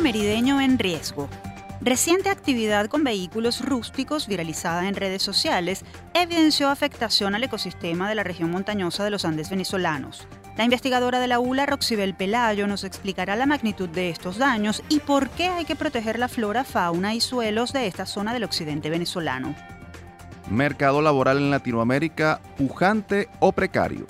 merideño 0.00 0.60
en 0.60 0.78
riesgo. 0.78 1.28
Reciente 1.82 2.28
actividad 2.28 2.88
con 2.88 3.04
vehículos 3.04 3.64
rústicos 3.64 4.26
viralizada 4.26 4.86
en 4.86 4.94
redes 4.94 5.22
sociales 5.22 5.84
evidenció 6.12 6.68
afectación 6.68 7.34
al 7.34 7.44
ecosistema 7.44 8.08
de 8.08 8.14
la 8.14 8.22
región 8.22 8.50
montañosa 8.50 9.02
de 9.02 9.10
los 9.10 9.24
Andes 9.24 9.48
venezolanos. 9.48 10.26
La 10.58 10.64
investigadora 10.64 11.20
de 11.20 11.26
la 11.26 11.38
ULA, 11.38 11.64
Roxibel 11.64 12.14
Pelayo, 12.14 12.66
nos 12.66 12.84
explicará 12.84 13.34
la 13.34 13.46
magnitud 13.46 13.88
de 13.88 14.10
estos 14.10 14.36
daños 14.36 14.82
y 14.90 15.00
por 15.00 15.30
qué 15.30 15.48
hay 15.48 15.64
que 15.64 15.76
proteger 15.76 16.18
la 16.18 16.28
flora, 16.28 16.64
fauna 16.64 17.14
y 17.14 17.20
suelos 17.22 17.72
de 17.72 17.86
esta 17.86 18.04
zona 18.04 18.34
del 18.34 18.44
occidente 18.44 18.90
venezolano. 18.90 19.54
Mercado 20.50 21.00
laboral 21.00 21.38
en 21.38 21.50
Latinoamérica, 21.50 22.40
pujante 22.58 23.30
o 23.38 23.52
precario. 23.52 24.06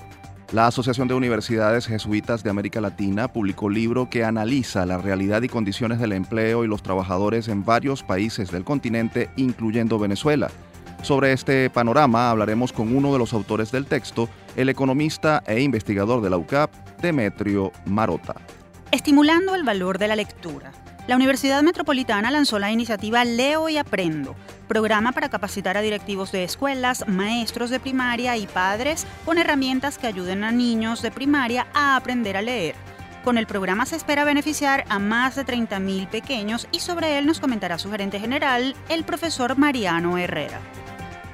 La 0.53 0.67
Asociación 0.67 1.07
de 1.07 1.15
Universidades 1.15 1.87
Jesuitas 1.87 2.43
de 2.43 2.51
América 2.51 2.81
Latina 2.81 3.29
publicó 3.29 3.71
libro 3.71 4.11
que 4.11 4.25
analiza 4.25 4.85
la 4.85 4.99
realidad 4.99 5.43
y 5.43 5.49
condiciones 5.49 6.01
del 6.01 6.11
empleo 6.11 6.65
y 6.65 6.67
los 6.67 6.83
trabajadores 6.83 7.47
en 7.47 7.65
varios 7.65 8.03
países 8.03 8.51
del 8.51 8.65
continente, 8.65 9.31
incluyendo 9.37 10.01
Venezuela. 10.01 10.51
Sobre 11.03 11.33
este 11.33 11.71
panorama 11.71 12.31
hablaremos 12.31 12.73
con 12.73 12.97
uno 12.97 13.13
de 13.13 13.21
los 13.21 13.33
autores 13.33 13.71
del 13.71 13.87
texto, 13.87 14.29
el 14.57 14.69
economista 14.69 15.41
e 15.47 15.61
investigador 15.61 16.21
de 16.21 16.31
la 16.31 16.39
UCAP, 16.39 16.73
Demetrio 17.01 17.71
Marota. 17.87 18.35
Estimulando 18.91 19.55
el 19.55 19.63
valor 19.63 19.99
de 19.99 20.09
la 20.09 20.17
lectura. 20.17 20.73
La 21.11 21.17
Universidad 21.17 21.65
Metropolitana 21.65 22.31
lanzó 22.31 22.61
la 22.61 22.71
iniciativa 22.71 23.25
Leo 23.25 23.69
y 23.69 23.79
Aprendo, 23.79 24.37
programa 24.69 25.11
para 25.11 25.29
capacitar 25.29 25.77
a 25.77 25.81
directivos 25.81 26.31
de 26.31 26.45
escuelas, 26.45 27.05
maestros 27.09 27.71
de 27.71 27.81
primaria 27.81 28.37
y 28.37 28.47
padres 28.47 29.09
con 29.25 29.37
herramientas 29.37 29.99
que 29.99 30.07
ayuden 30.07 30.45
a 30.45 30.53
niños 30.53 31.03
de 31.03 31.11
primaria 31.11 31.67
a 31.75 31.97
aprender 31.97 32.37
a 32.37 32.43
leer. 32.43 32.77
Con 33.25 33.39
el 33.39 33.49
programa 33.49 33.87
se 33.87 33.97
espera 33.97 34.23
beneficiar 34.23 34.85
a 34.89 35.01
más 35.01 35.35
de 35.35 35.45
30.000 35.45 36.07
pequeños 36.07 36.69
y 36.71 36.79
sobre 36.79 37.19
él 37.19 37.27
nos 37.27 37.41
comentará 37.41 37.77
su 37.81 37.91
gerente 37.91 38.21
general, 38.21 38.77
el 38.89 39.03
profesor 39.03 39.59
Mariano 39.59 40.17
Herrera. 40.17 40.61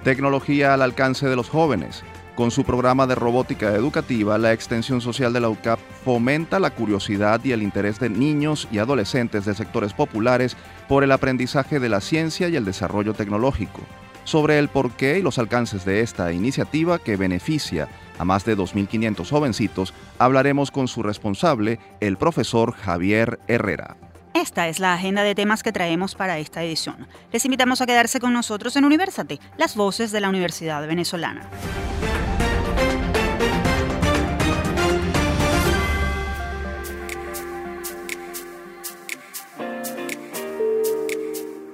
Tecnología 0.05 0.73
al 0.73 0.81
alcance 0.81 1.29
de 1.29 1.37
los 1.37 1.51
jóvenes. 1.51 2.03
Con 2.37 2.51
su 2.51 2.65
programa 2.65 3.07
de 3.07 3.15
robótica 3.15 3.75
educativa, 3.75 4.37
la 4.37 4.53
extensión 4.53 5.01
social 5.01 5.33
de 5.33 5.41
la 5.41 5.49
UCAP 5.49 5.81
fomenta 6.05 6.61
la 6.61 6.69
curiosidad 6.69 7.43
y 7.43 7.53
el 7.53 7.63
interés 7.63 7.99
de 7.99 8.11
niños 8.11 8.69
y 8.71 8.77
adolescentes 8.77 9.47
de 9.47 9.55
sectores 9.55 9.95
populares 9.95 10.55
por 10.87 11.03
el 11.03 11.13
aprendizaje 11.13 11.81
de 11.81 11.89
la 11.89 12.03
ciencia 12.03 12.51
y 12.51 12.57
el 12.57 12.67
desarrollo 12.67 13.15
tecnológico. 13.15 13.81
Sobre 14.25 14.59
el 14.59 14.69
porqué 14.69 15.19
y 15.19 15.23
los 15.23 15.39
alcances 15.39 15.87
de 15.87 16.03
esta 16.03 16.31
iniciativa 16.31 16.99
que 16.99 17.17
beneficia 17.17 17.89
a 18.19 18.25
más 18.27 18.45
de 18.45 18.55
2.500 18.55 19.31
jovencitos, 19.31 19.95
hablaremos 20.19 20.71
con 20.71 20.89
su 20.89 21.03
responsable, 21.03 21.79
el 22.01 22.19
profesor 22.19 22.75
Javier 22.75 23.41
Herrera. 23.49 23.97
Esta 24.35 24.69
es 24.69 24.79
la 24.79 24.93
agenda 24.93 25.23
de 25.23 25.35
temas 25.35 25.63
que 25.63 25.73
traemos 25.73 26.15
para 26.15 26.39
esta 26.39 26.63
edición. 26.63 27.07
Les 27.33 27.47
invitamos 27.47 27.81
a 27.81 27.87
quedarse 27.87 28.21
con 28.21 28.35
nosotros 28.35 28.77
en 28.77 28.85
Universate, 28.85 29.41
las 29.57 29.75
voces 29.75 30.13
de 30.13 30.21
la 30.21 30.29
Universidad 30.29 30.87
Venezolana. 30.87 31.49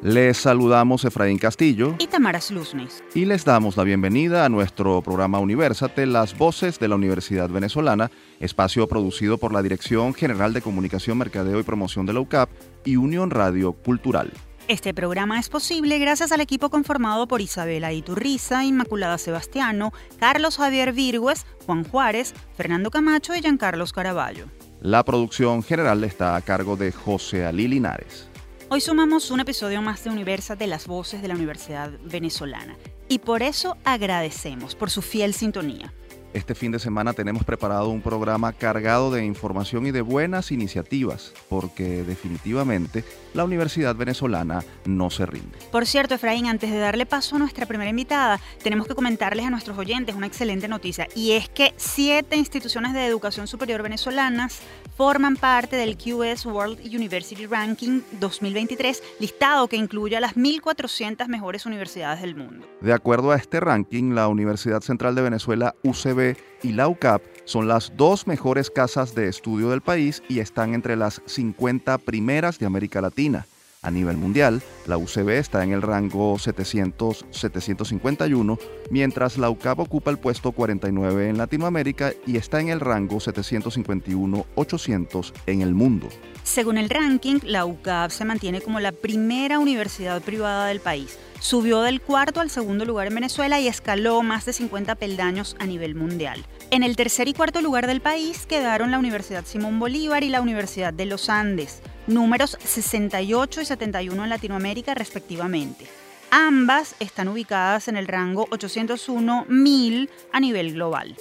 Les 0.02 0.36
saludamos 0.36 1.04
Efraín 1.04 1.38
Castillo 1.38 1.94
y 2.00 2.08
Tamara 2.08 2.40
Sluznis. 2.40 3.04
Y 3.14 3.24
les 3.24 3.44
damos 3.44 3.76
la 3.76 3.84
bienvenida 3.84 4.44
a 4.44 4.48
nuestro 4.48 5.00
programa 5.00 5.38
Universate, 5.38 6.06
Las 6.06 6.36
Voces 6.36 6.80
de 6.80 6.88
la 6.88 6.96
Universidad 6.96 7.48
Venezolana, 7.48 8.10
espacio 8.40 8.88
producido 8.88 9.38
por 9.38 9.52
la 9.52 9.62
Dirección 9.62 10.12
General 10.12 10.52
de 10.52 10.60
Comunicación, 10.60 11.18
Mercadeo 11.18 11.60
y 11.60 11.62
Promoción 11.62 12.04
de 12.04 12.14
la 12.14 12.20
UCAP 12.20 12.50
y 12.84 12.96
Unión 12.96 13.30
Radio 13.30 13.74
Cultural. 13.74 14.32
Este 14.66 14.92
programa 14.92 15.38
es 15.38 15.48
posible 15.48 16.00
gracias 16.00 16.32
al 16.32 16.40
equipo 16.40 16.68
conformado 16.68 17.28
por 17.28 17.40
Isabela 17.40 17.92
Iturriza, 17.92 18.64
Inmaculada 18.64 19.18
Sebastiano, 19.18 19.92
Carlos 20.18 20.56
Javier 20.56 20.92
Virgües, 20.92 21.46
Juan 21.64 21.84
Juárez, 21.84 22.34
Fernando 22.56 22.90
Camacho 22.90 23.36
y 23.36 23.40
Giancarlos 23.40 23.92
Caraballo. 23.92 24.46
La 24.80 25.04
producción 25.04 25.62
general 25.62 26.02
está 26.02 26.34
a 26.34 26.40
cargo 26.40 26.74
de 26.74 26.90
José 26.90 27.44
Ali 27.46 27.68
Linares. 27.68 28.31
Hoy 28.74 28.80
sumamos 28.80 29.30
un 29.30 29.38
episodio 29.38 29.82
más 29.82 30.02
de 30.02 30.08
Universa 30.08 30.56
de 30.56 30.66
las 30.66 30.86
Voces 30.86 31.20
de 31.20 31.28
la 31.28 31.34
Universidad 31.34 31.90
Venezolana 32.04 32.74
y 33.06 33.18
por 33.18 33.42
eso 33.42 33.76
agradecemos 33.84 34.74
por 34.74 34.88
su 34.88 35.02
fiel 35.02 35.34
sintonía. 35.34 35.92
Este 36.32 36.54
fin 36.54 36.72
de 36.72 36.78
semana 36.78 37.12
tenemos 37.12 37.44
preparado 37.44 37.90
un 37.90 38.00
programa 38.00 38.54
cargado 38.54 39.10
de 39.10 39.26
información 39.26 39.86
y 39.86 39.90
de 39.90 40.00
buenas 40.00 40.50
iniciativas, 40.52 41.34
porque 41.50 42.02
definitivamente 42.02 43.04
la 43.34 43.44
Universidad 43.44 43.94
Venezolana 43.94 44.62
no 44.84 45.10
se 45.10 45.26
rinde. 45.26 45.58
Por 45.70 45.86
cierto, 45.86 46.14
Efraín, 46.14 46.46
antes 46.46 46.70
de 46.70 46.78
darle 46.78 47.06
paso 47.06 47.36
a 47.36 47.38
nuestra 47.38 47.66
primera 47.66 47.90
invitada, 47.90 48.40
tenemos 48.62 48.86
que 48.86 48.94
comentarles 48.94 49.46
a 49.46 49.50
nuestros 49.50 49.78
oyentes 49.78 50.14
una 50.14 50.26
excelente 50.26 50.68
noticia, 50.68 51.08
y 51.14 51.32
es 51.32 51.48
que 51.48 51.74
siete 51.76 52.36
instituciones 52.36 52.92
de 52.92 53.06
educación 53.06 53.46
superior 53.46 53.82
venezolanas 53.82 54.60
forman 54.96 55.36
parte 55.36 55.76
del 55.76 55.96
QS 55.96 56.46
World 56.46 56.80
University 56.84 57.46
Ranking 57.46 58.02
2023, 58.20 59.02
listado 59.20 59.68
que 59.68 59.76
incluye 59.76 60.16
a 60.16 60.20
las 60.20 60.36
1.400 60.36 61.26
mejores 61.28 61.66
universidades 61.66 62.20
del 62.20 62.36
mundo. 62.36 62.66
De 62.80 62.92
acuerdo 62.92 63.30
a 63.30 63.36
este 63.36 63.60
ranking, 63.60 64.14
la 64.14 64.28
Universidad 64.28 64.80
Central 64.80 65.14
de 65.14 65.22
Venezuela, 65.22 65.74
UCB, 65.82 66.36
y 66.62 66.72
la 66.72 66.88
UCAP 66.88 67.22
son 67.44 67.68
las 67.68 67.92
dos 67.96 68.26
mejores 68.26 68.70
casas 68.70 69.14
de 69.14 69.28
estudio 69.28 69.70
del 69.70 69.80
país 69.80 70.22
y 70.28 70.40
están 70.40 70.74
entre 70.74 70.96
las 70.96 71.22
50 71.26 71.98
primeras 71.98 72.58
de 72.58 72.66
América 72.66 73.00
Latina. 73.00 73.46
A 73.84 73.90
nivel 73.90 74.16
mundial, 74.16 74.62
la 74.86 74.96
UCB 74.96 75.30
está 75.30 75.64
en 75.64 75.72
el 75.72 75.82
rango 75.82 76.36
700-751, 76.36 78.56
mientras 78.90 79.38
la 79.38 79.50
UCAP 79.50 79.80
ocupa 79.80 80.12
el 80.12 80.20
puesto 80.20 80.52
49 80.52 81.30
en 81.30 81.36
Latinoamérica 81.36 82.12
y 82.24 82.36
está 82.36 82.60
en 82.60 82.68
el 82.68 82.78
rango 82.78 83.16
751-800 83.16 85.32
en 85.46 85.62
el 85.62 85.74
mundo. 85.74 86.08
Según 86.44 86.78
el 86.78 86.90
ranking, 86.90 87.40
la 87.42 87.64
UCAP 87.64 88.12
se 88.12 88.24
mantiene 88.24 88.60
como 88.60 88.78
la 88.78 88.92
primera 88.92 89.58
universidad 89.58 90.22
privada 90.22 90.66
del 90.66 90.78
país. 90.78 91.18
Subió 91.40 91.82
del 91.82 92.00
cuarto 92.00 92.40
al 92.40 92.50
segundo 92.50 92.84
lugar 92.84 93.08
en 93.08 93.16
Venezuela 93.16 93.58
y 93.58 93.66
escaló 93.66 94.22
más 94.22 94.44
de 94.44 94.52
50 94.52 94.94
peldaños 94.94 95.56
a 95.58 95.66
nivel 95.66 95.96
mundial. 95.96 96.46
En 96.70 96.84
el 96.84 96.94
tercer 96.94 97.26
y 97.26 97.34
cuarto 97.34 97.60
lugar 97.60 97.88
del 97.88 98.00
país 98.00 98.46
quedaron 98.46 98.92
la 98.92 99.00
Universidad 99.00 99.44
Simón 99.44 99.80
Bolívar 99.80 100.22
y 100.22 100.28
la 100.28 100.40
Universidad 100.40 100.94
de 100.94 101.06
los 101.06 101.28
Andes 101.28 101.82
números 102.06 102.56
68 102.64 103.60
y 103.60 103.64
71 103.64 104.24
en 104.24 104.30
Latinoamérica 104.30 104.94
respectivamente. 104.94 105.86
Ambas 106.30 106.94
están 106.98 107.28
ubicadas 107.28 107.88
en 107.88 107.96
el 107.96 108.06
rango 108.06 108.46
801.000 108.48 110.08
a 110.32 110.40
nivel 110.40 110.72
global. 110.72 111.14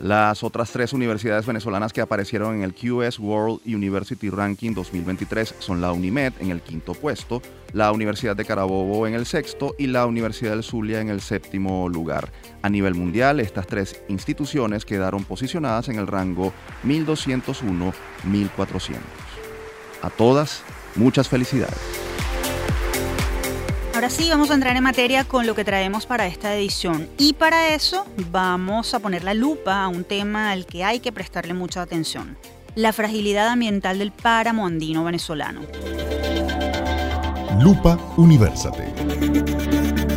Las 0.00 0.44
otras 0.44 0.70
tres 0.70 0.92
universidades 0.92 1.44
venezolanas 1.44 1.92
que 1.92 2.00
aparecieron 2.00 2.54
en 2.54 2.62
el 2.62 2.72
QS 2.72 3.18
World 3.18 3.62
University 3.66 4.30
Ranking 4.30 4.72
2023 4.72 5.56
son 5.58 5.80
la 5.80 5.92
UNIMED 5.92 6.34
en 6.38 6.50
el 6.50 6.60
quinto 6.60 6.94
puesto, 6.94 7.42
la 7.72 7.90
Universidad 7.90 8.36
de 8.36 8.44
Carabobo 8.44 9.08
en 9.08 9.14
el 9.14 9.26
sexto 9.26 9.74
y 9.76 9.88
la 9.88 10.06
Universidad 10.06 10.52
del 10.52 10.62
Zulia 10.62 11.00
en 11.00 11.08
el 11.08 11.20
séptimo 11.20 11.88
lugar. 11.88 12.30
A 12.62 12.68
nivel 12.68 12.94
mundial, 12.94 13.40
estas 13.40 13.66
tres 13.66 14.00
instituciones 14.08 14.84
quedaron 14.84 15.24
posicionadas 15.24 15.88
en 15.88 15.98
el 15.98 16.06
rango 16.06 16.52
1201-1400. 16.84 19.27
A 20.02 20.10
todas, 20.10 20.62
muchas 20.94 21.28
felicidades. 21.28 21.78
Ahora 23.94 24.10
sí, 24.10 24.30
vamos 24.30 24.50
a 24.50 24.54
entrar 24.54 24.76
en 24.76 24.84
materia 24.84 25.24
con 25.24 25.44
lo 25.44 25.56
que 25.56 25.64
traemos 25.64 26.06
para 26.06 26.28
esta 26.28 26.54
edición. 26.54 27.08
Y 27.18 27.32
para 27.32 27.74
eso 27.74 28.06
vamos 28.30 28.94
a 28.94 29.00
poner 29.00 29.24
la 29.24 29.34
lupa 29.34 29.82
a 29.82 29.88
un 29.88 30.04
tema 30.04 30.52
al 30.52 30.66
que 30.66 30.84
hay 30.84 31.00
que 31.00 31.10
prestarle 31.10 31.52
mucha 31.52 31.82
atención. 31.82 32.38
La 32.76 32.92
fragilidad 32.92 33.48
ambiental 33.48 33.98
del 33.98 34.12
páramo 34.12 34.66
andino 34.66 35.02
venezolano. 35.02 35.62
Lupa 37.58 37.98
Universate. 38.16 40.07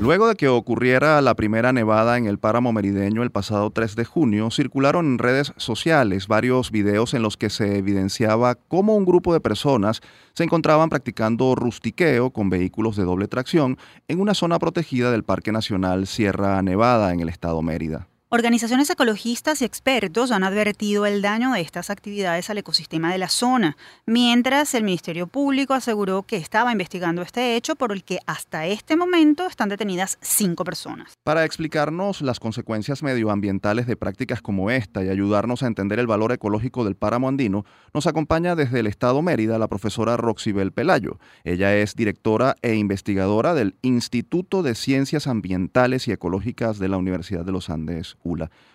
Luego 0.00 0.28
de 0.28 0.34
que 0.34 0.48
ocurriera 0.48 1.20
la 1.20 1.34
primera 1.34 1.74
nevada 1.74 2.16
en 2.16 2.24
el 2.24 2.38
páramo 2.38 2.72
merideño 2.72 3.22
el 3.22 3.30
pasado 3.30 3.70
3 3.70 3.96
de 3.96 4.06
junio, 4.06 4.50
circularon 4.50 5.04
en 5.04 5.18
redes 5.18 5.52
sociales 5.58 6.26
varios 6.26 6.70
videos 6.70 7.12
en 7.12 7.20
los 7.20 7.36
que 7.36 7.50
se 7.50 7.76
evidenciaba 7.76 8.54
cómo 8.54 8.96
un 8.96 9.04
grupo 9.04 9.34
de 9.34 9.40
personas 9.40 10.00
se 10.32 10.44
encontraban 10.44 10.88
practicando 10.88 11.54
rustiqueo 11.54 12.30
con 12.30 12.48
vehículos 12.48 12.96
de 12.96 13.04
doble 13.04 13.28
tracción 13.28 13.76
en 14.08 14.20
una 14.20 14.32
zona 14.32 14.58
protegida 14.58 15.10
del 15.10 15.22
Parque 15.22 15.52
Nacional 15.52 16.06
Sierra 16.06 16.62
Nevada 16.62 17.12
en 17.12 17.20
el 17.20 17.28
estado 17.28 17.60
Mérida. 17.60 18.08
Organizaciones 18.32 18.88
ecologistas 18.88 19.60
y 19.60 19.64
expertos 19.64 20.30
han 20.30 20.44
advertido 20.44 21.04
el 21.04 21.20
daño 21.20 21.50
de 21.50 21.62
estas 21.62 21.90
actividades 21.90 22.48
al 22.48 22.58
ecosistema 22.58 23.10
de 23.10 23.18
la 23.18 23.28
zona, 23.28 23.76
mientras 24.06 24.72
el 24.74 24.84
Ministerio 24.84 25.26
Público 25.26 25.74
aseguró 25.74 26.22
que 26.22 26.36
estaba 26.36 26.70
investigando 26.70 27.22
este 27.22 27.56
hecho 27.56 27.74
por 27.74 27.90
el 27.90 28.04
que 28.04 28.20
hasta 28.26 28.68
este 28.68 28.94
momento 28.94 29.48
están 29.48 29.68
detenidas 29.68 30.16
cinco 30.20 30.62
personas. 30.62 31.14
Para 31.24 31.44
explicarnos 31.44 32.22
las 32.22 32.38
consecuencias 32.38 33.02
medioambientales 33.02 33.88
de 33.88 33.96
prácticas 33.96 34.40
como 34.40 34.70
esta 34.70 35.02
y 35.02 35.08
ayudarnos 35.08 35.64
a 35.64 35.66
entender 35.66 35.98
el 35.98 36.06
valor 36.06 36.30
ecológico 36.30 36.84
del 36.84 36.94
páramo 36.94 37.26
andino, 37.26 37.64
nos 37.92 38.06
acompaña 38.06 38.54
desde 38.54 38.78
el 38.78 38.86
Estado 38.86 39.22
Mérida 39.22 39.58
la 39.58 39.66
profesora 39.66 40.16
Roxibel 40.16 40.70
Pelayo. 40.70 41.18
Ella 41.42 41.74
es 41.74 41.96
directora 41.96 42.54
e 42.62 42.76
investigadora 42.76 43.54
del 43.54 43.74
Instituto 43.82 44.62
de 44.62 44.76
Ciencias 44.76 45.26
Ambientales 45.26 46.06
y 46.06 46.12
Ecológicas 46.12 46.78
de 46.78 46.86
la 46.86 46.96
Universidad 46.96 47.44
de 47.44 47.50
los 47.50 47.70
Andes 47.70 48.18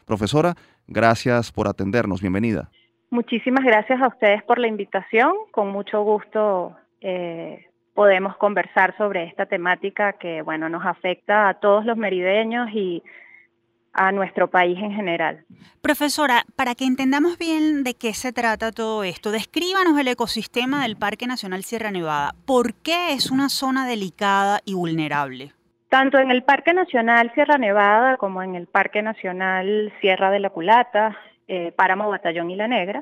Profesora, 0.06 0.56
gracias 0.88 1.52
por 1.52 1.68
atendernos, 1.68 2.22
bienvenida. 2.22 2.70
Muchísimas 3.10 3.64
gracias 3.64 4.02
a 4.02 4.08
ustedes 4.08 4.44
por 4.44 4.60
la 4.60 4.68
invitación, 4.68 5.34
con 5.52 5.70
mucho 5.70 6.02
gusto 6.04 6.76
eh, 7.02 7.66
podemos 7.94 8.36
conversar 8.38 8.96
sobre 8.98 9.24
esta 9.26 9.46
temática 9.46 10.14
que 10.14 10.42
bueno 10.42 10.70
nos 10.70 10.86
afecta 10.86 11.50
a 11.50 11.54
todos 11.56 11.86
los 11.86 11.98
merideños 11.98 12.70
y 12.74 13.04
a 13.94 14.12
nuestro 14.12 14.50
país 14.50 14.78
en 14.78 14.92
general. 14.92 15.46
Profesora, 15.82 16.44
para 16.58 16.76
que 16.76 16.86
entendamos 16.86 17.38
bien 17.38 17.84
de 17.84 17.94
qué 17.94 18.14
se 18.14 18.34
trata 18.34 18.74
todo 18.74 19.06
esto, 19.06 19.32
descríbanos 19.32 19.98
el 19.98 20.10
ecosistema 20.10 20.84
del 20.84 20.98
Parque 20.98 21.28
Nacional 21.28 21.64
Sierra 21.64 21.92
Nevada. 21.92 22.36
¿Por 22.46 22.74
qué 22.74 23.14
es 23.14 23.32
una 23.32 23.48
zona 23.48 23.88
delicada 23.88 24.60
y 24.66 24.74
vulnerable? 24.74 25.55
Tanto 25.96 26.20
en 26.20 26.30
el 26.30 26.44
Parque 26.44 26.74
Nacional 26.74 27.32
Sierra 27.36 27.58
Nevada 27.58 28.18
como 28.18 28.44
en 28.44 28.56
el 28.56 28.68
Parque 28.68 29.02
Nacional 29.02 29.94
Sierra 30.02 30.30
de 30.30 30.42
la 30.42 30.50
Culata, 30.50 31.18
eh, 31.48 31.72
Páramo 31.72 32.10
Batallón 32.10 32.52
y 32.52 32.58
La 32.58 32.68
Negra, 32.68 33.02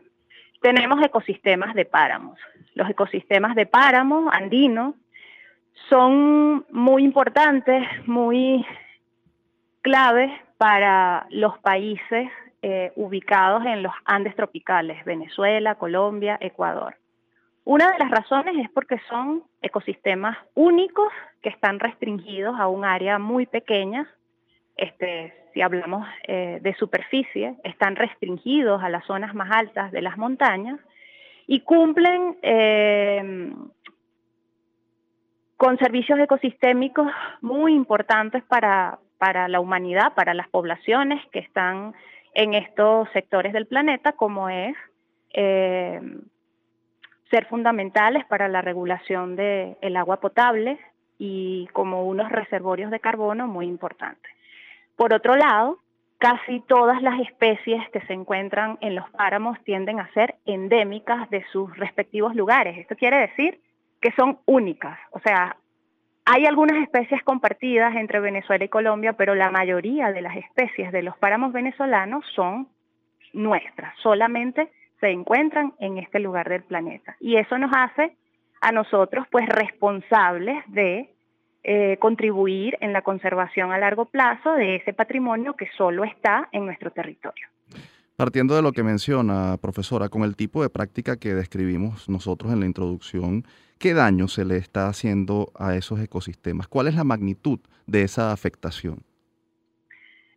tenemos 0.62 1.04
ecosistemas 1.04 1.74
de 1.74 1.86
páramos. 1.86 2.38
Los 2.76 2.88
ecosistemas 2.88 3.56
de 3.56 3.66
páramo 3.66 4.30
andino 4.32 4.94
son 5.90 6.68
muy 6.70 7.04
importantes, 7.04 7.84
muy 8.06 8.64
claves 9.82 10.30
para 10.60 11.26
los 11.32 11.58
países 11.58 12.30
eh, 12.62 12.92
ubicados 12.96 13.66
en 13.66 13.82
los 13.82 13.94
Andes 14.06 14.36
tropicales, 14.36 15.04
Venezuela, 15.04 15.74
Colombia, 15.80 16.38
Ecuador. 16.40 16.96
Una 17.66 17.92
de 17.92 18.00
las 18.00 18.12
razones 18.12 18.56
es 18.58 18.70
porque 18.72 19.00
son 19.08 19.44
ecosistemas 19.62 20.38
únicos 20.54 21.12
que 21.42 21.50
están 21.50 21.80
restringidos 21.80 22.60
a 22.60 22.68
un 22.68 22.84
área 22.84 23.20
muy 23.20 23.46
pequeña. 23.46 24.10
Este, 24.76 25.34
si 25.54 25.62
hablamos 25.62 26.06
eh, 26.28 26.60
de 26.62 26.74
superficie, 26.76 27.56
están 27.64 27.96
restringidos 27.96 28.84
a 28.84 28.90
las 28.90 29.06
zonas 29.06 29.34
más 29.34 29.50
altas 29.52 29.92
de 29.92 30.02
las 30.02 30.18
montañas 30.18 30.80
y 31.48 31.62
cumplen 31.62 32.38
eh, 32.42 33.54
con 35.56 35.78
servicios 35.78 36.20
ecosistémicos 36.20 37.08
muy 37.40 37.74
importantes 37.74 38.44
para, 38.44 39.00
para 39.18 39.48
la 39.48 39.62
humanidad, 39.62 40.14
para 40.16 40.34
las 40.34 40.50
poblaciones 40.50 41.26
que 41.32 41.40
están 41.40 41.94
en 42.34 42.56
estos 42.56 43.08
sectores 43.14 43.54
del 43.54 43.68
planeta, 43.68 44.12
como 44.14 44.50
es 44.50 44.76
eh, 45.34 46.02
ser 47.34 47.46
fundamentales 47.46 48.24
para 48.26 48.48
la 48.48 48.62
regulación 48.62 49.36
del 49.36 49.98
agua 49.98 50.18
potable 50.20 50.78
y 51.18 51.68
como 51.74 52.06
unos 52.06 52.32
reservorios 52.32 52.92
de 52.92 53.00
carbono 53.00 53.48
muy 53.48 53.66
importantes. 53.66 54.32
Por 54.96 55.16
otro 55.16 55.36
lado, 55.36 55.80
casi 56.20 56.60
todas 56.68 57.02
las 57.02 57.20
especies 57.22 57.90
que 57.90 58.02
se 58.02 58.14
encuentran 58.14 58.78
en 58.82 58.94
los 58.94 59.10
páramos 59.10 59.58
tienden 59.64 60.00
a 60.00 60.14
ser 60.14 60.36
endémicas 60.46 61.28
de 61.32 61.44
sus 61.52 61.76
respectivos 61.76 62.36
lugares. 62.36 62.78
Esto 62.78 62.96
quiere 62.96 63.18
decir 63.18 63.60
que 64.00 64.12
son 64.12 64.38
únicas. 64.46 65.00
O 65.10 65.20
sea, 65.20 65.58
hay 66.26 66.46
algunas 66.46 66.84
especies 66.84 67.24
compartidas 67.24 67.96
entre 67.96 68.20
Venezuela 68.20 68.64
y 68.64 68.70
Colombia, 68.70 69.14
pero 69.14 69.34
la 69.34 69.50
mayoría 69.50 70.12
de 70.12 70.22
las 70.22 70.38
especies 70.38 70.92
de 70.92 71.02
los 71.02 71.18
páramos 71.18 71.52
venezolanos 71.52 72.24
son 72.36 72.68
nuestras. 73.34 73.98
Solamente 74.04 74.70
se 75.04 75.10
encuentran 75.10 75.74
en 75.80 75.98
este 75.98 76.20
lugar 76.20 76.48
del 76.48 76.64
planeta. 76.64 77.18
Y 77.20 77.36
eso 77.36 77.58
nos 77.58 77.72
hace 77.76 78.16
a 78.62 78.72
nosotros 78.72 79.28
pues 79.30 79.46
responsables 79.50 80.64
de 80.70 81.14
eh, 81.66 81.98
contribuir 82.00 82.78
en 82.80 82.94
la 82.94 83.02
conservación 83.02 83.74
a 83.74 83.78
largo 83.78 84.06
plazo 84.06 84.54
de 84.54 84.78
ese 84.78 84.94
patrimonio 84.94 85.56
que 85.56 85.68
solo 85.78 86.06
está 86.06 86.48
en 86.54 86.66
nuestro 86.66 86.92
territorio. 86.92 87.50
Partiendo 88.16 88.56
de 88.56 88.62
lo 88.62 88.72
que 88.72 88.84
menciona, 88.84 89.58
profesora, 89.58 90.08
con 90.08 90.24
el 90.24 90.38
tipo 90.38 90.62
de 90.62 90.70
práctica 90.70 91.18
que 91.18 91.34
describimos 91.34 92.08
nosotros 92.08 92.54
en 92.54 92.62
la 92.62 92.66
introducción, 92.66 93.44
¿qué 93.80 93.94
daño 93.94 94.30
se 94.30 94.46
le 94.46 94.56
está 94.56 94.88
haciendo 94.88 95.52
a 95.60 95.76
esos 95.76 96.00
ecosistemas? 96.00 96.70
¿Cuál 96.70 96.88
es 96.88 96.96
la 96.96 97.04
magnitud 97.04 97.60
de 97.88 98.04
esa 98.04 98.32
afectación? 98.32 99.00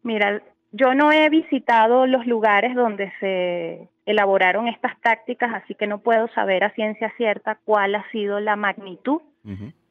Mira, 0.03 0.43
yo 0.77 0.95
no 0.95 1.11
he 1.11 1.29
visitado 1.31 2.07
los 2.07 2.27
lugares 2.27 2.75
donde 2.75 3.11
se 3.19 3.89
elaboraron 4.05 4.69
estas 4.69 5.01
tácticas, 5.01 5.55
así 5.55 5.75
que 5.75 5.87
no 5.87 5.99
puedo 5.99 6.29
saber 6.29 6.65
a 6.65 6.75
ciencia 6.75 7.13
cierta 7.17 7.59
cuál 7.65 7.95
ha 7.95 8.09
sido 8.11 8.41
la 8.41 8.57
magnitud 8.57 9.23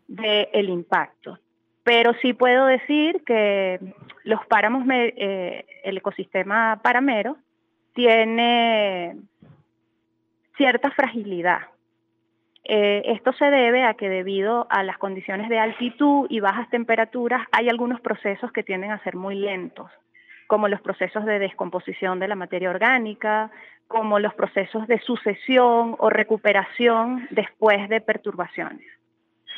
del 0.08 0.70
impacto. 0.70 1.40
Pero 1.84 2.14
sí 2.22 2.34
puedo 2.34 2.68
decir 2.68 3.24
que 3.26 3.80
los 4.24 4.46
páramos, 4.46 4.86
eh, 4.90 5.66
el 5.84 5.98
ecosistema 5.98 6.80
paramero 6.84 7.38
tiene 7.94 9.16
cierta 10.58 10.92
fragilidad. 10.92 11.62
Eh, 12.64 13.04
esto 13.08 13.34
se 13.34 13.46
debe 13.46 13.84
a 13.84 13.94
que 13.96 14.10
debido 14.10 14.68
a 14.70 14.84
las 14.84 14.98
condiciones 14.98 15.50
de 15.50 15.60
altitud 15.60 16.28
y 16.30 16.40
bajas 16.40 16.70
temperaturas 16.70 17.48
hay 17.52 17.70
algunos 17.70 18.02
procesos 18.02 18.52
que 18.52 18.64
tienden 18.64 18.92
a 18.92 19.04
ser 19.04 19.16
muy 19.16 19.36
lentos 19.36 19.90
como 20.48 20.68
los 20.68 20.82
procesos 20.82 21.26
de 21.26 21.40
descomposición 21.40 22.20
de 22.20 22.28
la 22.28 22.36
materia 22.36 22.70
orgánica, 22.70 23.52
como 23.88 24.20
los 24.20 24.34
procesos 24.34 24.88
de 24.88 25.00
sucesión 25.00 25.96
o 26.00 26.10
recuperación 26.10 27.28
después 27.32 27.88
de 27.90 28.02
perturbaciones. 28.02 28.86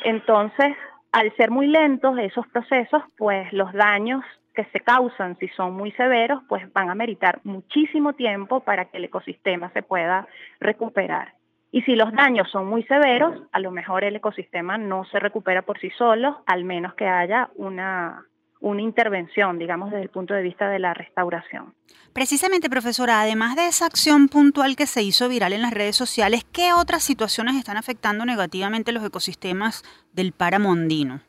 Entonces, 0.04 0.76
al 1.12 1.34
ser 1.36 1.50
muy 1.50 1.66
lentos 1.66 2.18
esos 2.18 2.46
procesos, 2.48 3.02
pues 3.16 3.52
los 3.52 3.72
daños 3.72 4.24
que 4.54 4.64
se 4.66 4.80
causan, 4.80 5.36
si 5.38 5.48
son 5.48 5.74
muy 5.74 5.92
severos, 5.92 6.42
pues 6.48 6.70
van 6.72 6.90
a 6.90 6.94
meritar 6.94 7.40
muchísimo 7.44 8.14
tiempo 8.14 8.60
para 8.60 8.86
que 8.86 8.98
el 8.98 9.04
ecosistema 9.04 9.70
se 9.70 9.82
pueda 9.82 10.26
recuperar. 10.60 11.34
Y 11.70 11.82
si 11.82 11.94
los 11.94 12.12
daños 12.12 12.50
son 12.50 12.66
muy 12.66 12.82
severos, 12.84 13.42
a 13.52 13.60
lo 13.60 13.70
mejor 13.70 14.02
el 14.02 14.16
ecosistema 14.16 14.78
no 14.78 15.04
se 15.04 15.20
recupera 15.20 15.62
por 15.62 15.78
sí 15.78 15.90
solo, 15.90 16.42
al 16.46 16.64
menos 16.64 16.94
que 16.94 17.06
haya 17.06 17.50
una 17.56 18.24
una 18.60 18.82
intervención, 18.82 19.58
digamos, 19.58 19.90
desde 19.90 20.02
el 20.02 20.10
punto 20.10 20.34
de 20.34 20.42
vista 20.42 20.68
de 20.68 20.78
la 20.78 20.94
restauración. 20.94 21.74
Precisamente, 22.12 22.68
profesora, 22.68 23.20
además 23.20 23.56
de 23.56 23.66
esa 23.66 23.86
acción 23.86 24.28
puntual 24.28 24.74
que 24.76 24.86
se 24.86 25.02
hizo 25.02 25.28
viral 25.28 25.52
en 25.52 25.62
las 25.62 25.72
redes 25.72 25.96
sociales, 25.96 26.44
¿qué 26.52 26.72
otras 26.72 27.02
situaciones 27.02 27.56
están 27.56 27.76
afectando 27.76 28.24
negativamente 28.24 28.92
los 28.92 29.04
ecosistemas 29.04 29.84
del 30.12 30.32
páramo 30.32 30.72
andino? 30.72 31.20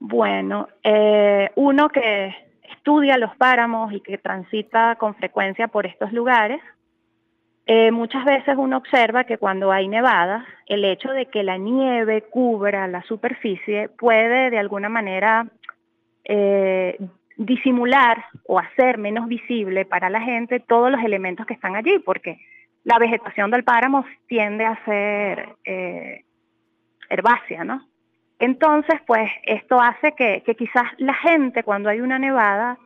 Bueno, 0.00 0.68
eh, 0.82 1.50
uno 1.56 1.88
que 1.88 2.34
estudia 2.76 3.18
los 3.18 3.34
páramos 3.36 3.92
y 3.92 4.00
que 4.00 4.18
transita 4.18 4.96
con 4.96 5.14
frecuencia 5.14 5.68
por 5.68 5.86
estos 5.86 6.12
lugares, 6.12 6.60
eh, 7.66 7.90
muchas 7.90 8.24
veces 8.24 8.56
uno 8.56 8.78
observa 8.78 9.24
que 9.24 9.36
cuando 9.36 9.70
hay 9.70 9.88
nevada, 9.88 10.46
el 10.66 10.84
hecho 10.86 11.10
de 11.10 11.26
que 11.26 11.42
la 11.42 11.58
nieve 11.58 12.22
cubra 12.22 12.88
la 12.88 13.02
superficie 13.02 13.90
puede 13.90 14.48
de 14.48 14.58
alguna 14.58 14.88
manera 14.88 15.46
eh, 16.28 16.98
disimular 17.36 18.24
o 18.46 18.58
hacer 18.58 18.98
menos 18.98 19.26
visible 19.28 19.84
para 19.84 20.10
la 20.10 20.20
gente 20.20 20.60
todos 20.60 20.90
los 20.90 21.02
elementos 21.02 21.46
que 21.46 21.54
están 21.54 21.74
allí, 21.74 21.98
porque 21.98 22.38
la 22.84 22.98
vegetación 22.98 23.50
del 23.50 23.64
páramo 23.64 24.04
tiende 24.26 24.64
a 24.64 24.84
ser 24.84 25.56
eh, 25.64 26.24
herbácea, 27.08 27.64
¿no? 27.64 27.86
Entonces, 28.38 29.00
pues 29.06 29.30
esto 29.44 29.80
hace 29.80 30.12
que, 30.12 30.42
quizás 30.56 30.84
la 30.98 31.14
gente 31.14 31.64
cuando 31.64 31.88
hay 31.88 32.00
una 32.00 32.18
nevada 32.18 32.78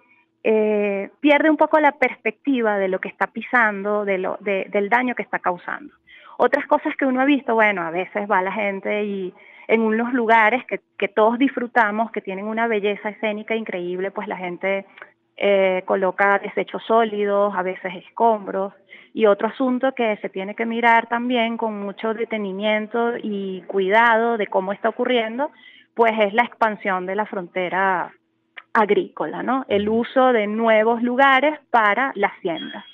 eh, 0.44 1.10
pierde 1.20 1.50
un 1.50 1.56
poco 1.56 1.78
la 1.78 1.92
perspectiva 1.92 2.78
de 2.78 2.88
lo 2.88 3.00
que 3.00 3.08
está 3.08 3.26
pisando, 3.26 4.04
de 4.04 4.18
lo, 4.18 4.38
del 4.40 4.88
daño 4.88 5.14
que 5.14 5.22
está 5.22 5.38
causando. 5.38 5.94
Otras 6.38 6.66
cosas 6.66 6.96
que 6.96 7.04
uno 7.04 7.20
ha 7.20 7.24
visto, 7.24 7.54
bueno, 7.54 7.82
a 7.82 7.90
veces 7.90 8.28
va 8.30 8.40
la 8.42 8.52
gente 8.52 9.04
y 9.04 9.34
en 9.68 9.82
unos 9.82 10.12
lugares 10.12 10.64
que, 10.66 10.80
que 10.98 11.08
todos 11.08 11.38
disfrutamos, 11.38 12.10
que 12.10 12.20
tienen 12.20 12.46
una 12.46 12.66
belleza 12.66 13.10
escénica 13.10 13.54
increíble, 13.54 14.10
pues 14.10 14.28
la 14.28 14.36
gente 14.36 14.86
eh, 15.36 15.82
coloca 15.86 16.38
desechos 16.38 16.82
sólidos, 16.86 17.54
a 17.56 17.62
veces 17.62 17.94
escombros. 17.96 18.72
Y 19.14 19.26
otro 19.26 19.48
asunto 19.48 19.92
que 19.92 20.16
se 20.18 20.28
tiene 20.28 20.54
que 20.54 20.66
mirar 20.66 21.08
también 21.08 21.56
con 21.56 21.80
mucho 21.80 22.14
detenimiento 22.14 23.14
y 23.22 23.62
cuidado 23.66 24.38
de 24.38 24.46
cómo 24.46 24.72
está 24.72 24.88
ocurriendo, 24.88 25.50
pues 25.94 26.12
es 26.18 26.32
la 26.32 26.44
expansión 26.44 27.06
de 27.06 27.16
la 27.16 27.26
frontera 27.26 28.12
agrícola, 28.72 29.42
¿no? 29.42 29.66
El 29.68 29.88
uso 29.88 30.32
de 30.32 30.46
nuevos 30.46 31.02
lugares 31.02 31.58
para 31.70 32.12
la 32.14 32.32
siembra. 32.40 32.86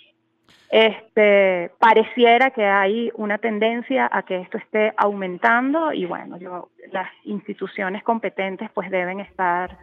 Este, 0.70 1.70
pareciera 1.78 2.50
que 2.50 2.64
hay 2.64 3.10
una 3.14 3.38
tendencia 3.38 4.08
a 4.10 4.22
que 4.22 4.40
esto 4.40 4.58
esté 4.58 4.92
aumentando 4.98 5.92
y 5.92 6.04
bueno, 6.04 6.36
yo, 6.36 6.68
las 6.92 7.08
instituciones 7.24 8.02
competentes 8.02 8.70
pues 8.74 8.90
deben 8.90 9.20
estar 9.20 9.78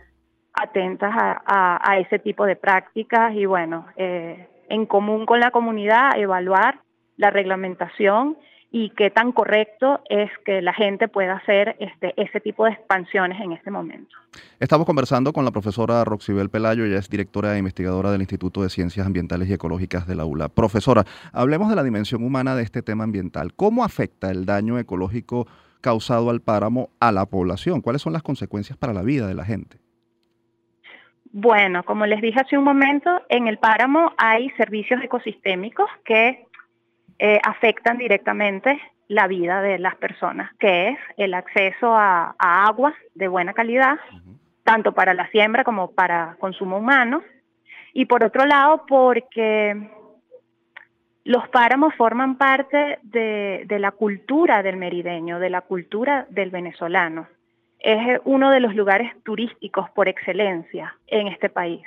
atentas 0.53 1.11
a, 1.15 1.97
ese 1.99 2.19
tipo 2.19 2.45
de 2.45 2.55
prácticas 2.55 3.33
y 3.33 3.45
bueno, 3.45 3.87
eh, 3.97 4.47
en 4.69 4.85
común 4.85 5.25
con 5.25 5.39
la 5.39 5.51
comunidad 5.51 6.17
evaluar 6.17 6.79
la 7.17 7.29
reglamentación 7.29 8.37
y 8.77 8.89
qué 8.89 9.09
tan 9.09 9.31
correcto 9.31 10.01
es 10.09 10.29
que 10.43 10.61
la 10.61 10.73
gente 10.73 11.07
pueda 11.07 11.37
hacer 11.37 11.77
este, 11.79 12.13
ese 12.21 12.41
tipo 12.41 12.65
de 12.65 12.71
expansiones 12.71 13.39
en 13.39 13.53
este 13.53 13.71
momento. 13.71 14.13
Estamos 14.59 14.85
conversando 14.85 15.31
con 15.31 15.45
la 15.45 15.51
profesora 15.51 16.03
Roxibel 16.03 16.49
Pelayo, 16.49 16.83
ella 16.83 16.99
es 16.99 17.09
directora 17.09 17.55
e 17.55 17.57
investigadora 17.57 18.11
del 18.11 18.19
Instituto 18.19 18.63
de 18.63 18.69
Ciencias 18.69 19.07
Ambientales 19.07 19.47
y 19.47 19.53
Ecológicas 19.53 20.07
de 20.07 20.15
la 20.15 20.25
ULA. 20.25 20.49
Profesora, 20.49 21.05
hablemos 21.31 21.69
de 21.69 21.77
la 21.77 21.83
dimensión 21.83 22.21
humana 22.21 22.53
de 22.53 22.63
este 22.63 22.81
tema 22.81 23.05
ambiental. 23.05 23.53
¿Cómo 23.53 23.85
afecta 23.85 24.29
el 24.29 24.45
daño 24.45 24.77
ecológico 24.77 25.47
causado 25.79 26.29
al 26.29 26.41
páramo 26.41 26.89
a 26.99 27.13
la 27.13 27.27
población? 27.27 27.79
¿Cuáles 27.79 28.01
son 28.01 28.11
las 28.11 28.23
consecuencias 28.23 28.77
para 28.77 28.91
la 28.91 29.03
vida 29.03 29.25
de 29.25 29.35
la 29.35 29.45
gente? 29.45 29.77
Bueno, 31.37 31.83
como 31.83 32.05
les 32.05 32.21
dije 32.21 32.39
hace 32.39 32.57
un 32.57 32.63
momento, 32.63 33.09
en 33.27 33.49
el 33.49 33.57
páramo 33.57 34.13
hay 34.17 34.49
servicios 34.51 35.03
ecosistémicos 35.03 35.89
que 36.05 36.44
eh, 37.19 37.39
afectan 37.43 37.97
directamente 37.97 38.79
la 39.07 39.27
vida 39.27 39.61
de 39.61 39.79
las 39.79 39.95
personas, 39.95 40.51
que 40.57 40.89
es 40.89 40.99
el 41.17 41.33
acceso 41.33 41.95
a, 41.95 42.35
agua 42.39 42.93
de 43.13 43.27
buena 43.27 43.53
calidad, 43.53 43.97
tanto 44.63 44.93
para 44.93 45.13
la 45.13 45.29
siembra 45.29 45.63
como 45.63 45.91
para 45.91 46.35
consumo 46.39 46.77
humano. 46.77 47.23
Y 47.93 48.05
por 48.05 48.23
otro 48.23 48.45
lado, 48.45 48.85
porque 48.87 49.89
los 51.23 51.47
páramos 51.49 51.93
forman 51.95 52.37
parte 52.37 52.99
de, 53.03 53.63
de, 53.65 53.79
la 53.79 53.91
cultura 53.91 54.63
del 54.63 54.77
merideño, 54.77 55.39
de 55.39 55.49
la 55.49 55.61
cultura 55.61 56.25
del 56.29 56.49
venezolano. 56.49 57.27
Es 57.79 58.19
uno 58.25 58.49
de 58.51 58.59
los 58.59 58.75
lugares 58.75 59.11
turísticos 59.23 59.89
por 59.91 60.09
excelencia 60.09 60.97
en 61.07 61.27
este 61.27 61.49
país. 61.49 61.85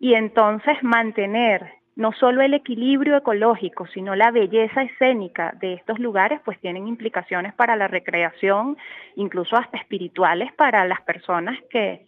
Y 0.00 0.14
entonces 0.14 0.82
mantener 0.82 1.70
no 1.96 2.12
solo 2.12 2.42
el 2.42 2.52
equilibrio 2.52 3.16
ecológico, 3.16 3.86
sino 3.86 4.14
la 4.14 4.30
belleza 4.30 4.82
escénica 4.82 5.54
de 5.58 5.72
estos 5.72 5.98
lugares, 5.98 6.40
pues 6.44 6.60
tienen 6.60 6.86
implicaciones 6.86 7.54
para 7.54 7.74
la 7.74 7.88
recreación, 7.88 8.76
incluso 9.16 9.56
hasta 9.56 9.78
espirituales 9.78 10.52
para 10.52 10.86
las 10.86 11.00
personas 11.00 11.58
que, 11.70 12.06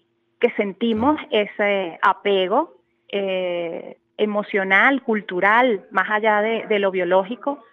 sentimos 0.57 1.21
ese 1.31 1.99
apego 2.01 2.77
eh, 3.09 3.97
emocional, 4.17 5.03
cultural, 5.03 5.85
más 5.91 6.09
allá 6.11 6.43
de, 6.43 6.65
de, 6.69 6.79
lo 6.79 6.93
biológico, 6.93 7.65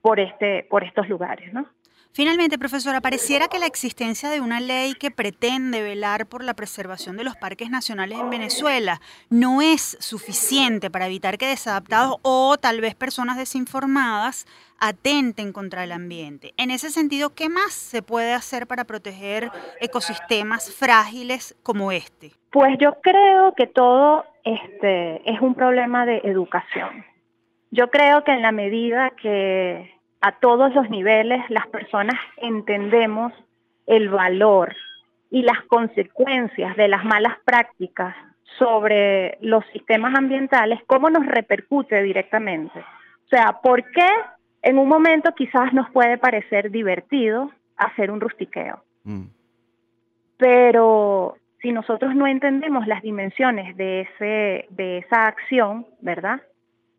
por, 0.00 0.18
este, 0.18 0.66
por 0.70 0.82
estos 0.82 1.08
lugares, 1.08 1.52
¿no? 1.52 1.66
Finalmente, 2.16 2.58
profesora, 2.58 3.02
pareciera 3.02 3.48
que 3.48 3.58
la 3.58 3.66
existencia 3.66 4.30
de 4.30 4.40
una 4.40 4.58
ley 4.58 4.94
que 4.94 5.10
pretende 5.10 5.82
velar 5.82 6.24
por 6.24 6.42
la 6.42 6.54
preservación 6.54 7.18
de 7.18 7.24
los 7.24 7.36
parques 7.36 7.68
nacionales 7.68 8.18
en 8.18 8.30
Venezuela 8.30 9.02
no 9.28 9.60
es 9.60 9.98
suficiente 10.00 10.90
para 10.90 11.08
evitar 11.08 11.36
que 11.36 11.46
desadaptados 11.46 12.16
o 12.22 12.56
tal 12.56 12.80
vez 12.80 12.94
personas 12.94 13.36
desinformadas 13.36 14.46
atenten 14.80 15.52
contra 15.52 15.84
el 15.84 15.92
ambiente. 15.92 16.54
En 16.56 16.70
ese 16.70 16.88
sentido, 16.88 17.34
¿qué 17.34 17.50
más 17.50 17.74
se 17.74 18.00
puede 18.00 18.32
hacer 18.32 18.66
para 18.66 18.84
proteger 18.84 19.50
ecosistemas 19.82 20.74
frágiles 20.74 21.54
como 21.62 21.92
este? 21.92 22.30
Pues 22.48 22.78
yo 22.80 22.96
creo 23.02 23.52
que 23.54 23.66
todo 23.66 24.24
este 24.42 25.20
es 25.30 25.38
un 25.42 25.54
problema 25.54 26.06
de 26.06 26.22
educación. 26.24 27.04
Yo 27.70 27.90
creo 27.90 28.24
que 28.24 28.32
en 28.32 28.40
la 28.40 28.52
medida 28.52 29.10
que 29.20 29.95
a 30.26 30.32
todos 30.32 30.74
los 30.74 30.90
niveles 30.90 31.40
las 31.50 31.68
personas 31.68 32.16
entendemos 32.38 33.32
el 33.86 34.08
valor 34.08 34.74
y 35.30 35.42
las 35.42 35.62
consecuencias 35.68 36.76
de 36.76 36.88
las 36.88 37.04
malas 37.04 37.34
prácticas 37.44 38.16
sobre 38.58 39.38
los 39.40 39.64
sistemas 39.66 40.16
ambientales, 40.16 40.80
cómo 40.88 41.10
nos 41.10 41.24
repercute 41.26 42.02
directamente. 42.02 42.76
O 42.76 43.28
sea, 43.28 43.60
¿por 43.62 43.84
qué 43.92 44.08
en 44.62 44.78
un 44.78 44.88
momento 44.88 45.32
quizás 45.32 45.72
nos 45.72 45.88
puede 45.90 46.18
parecer 46.18 46.72
divertido 46.72 47.52
hacer 47.76 48.10
un 48.10 48.20
rustiqueo? 48.20 48.82
Mm. 49.04 49.26
Pero 50.38 51.36
si 51.62 51.70
nosotros 51.70 52.16
no 52.16 52.26
entendemos 52.26 52.88
las 52.88 53.00
dimensiones 53.00 53.76
de, 53.76 54.00
ese, 54.00 54.66
de 54.70 54.98
esa 54.98 55.28
acción, 55.28 55.86
¿verdad? 56.00 56.42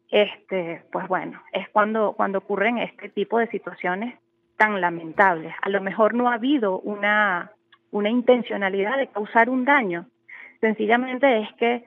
Este, 0.09 0.83
pues 0.91 1.07
bueno, 1.07 1.41
es 1.51 1.67
cuando, 1.69 2.15
ocurren 2.17 2.77
este 2.77 3.09
tipo 3.09 3.39
de 3.39 3.47
situaciones 3.47 4.15
tan 4.55 4.79
lamentables. 4.81 5.53
A 5.61 5.69
lo 5.69 5.81
mejor 5.81 6.13
no 6.13 6.29
ha 6.29 6.35
habido 6.35 6.79
una, 6.79 7.51
intencionalidad 7.91 8.97
de 8.97 9.07
causar 9.07 9.49
un 9.49 9.65
daño, 9.65 10.05
sencillamente 10.61 11.39
es 11.39 11.53
que 11.53 11.83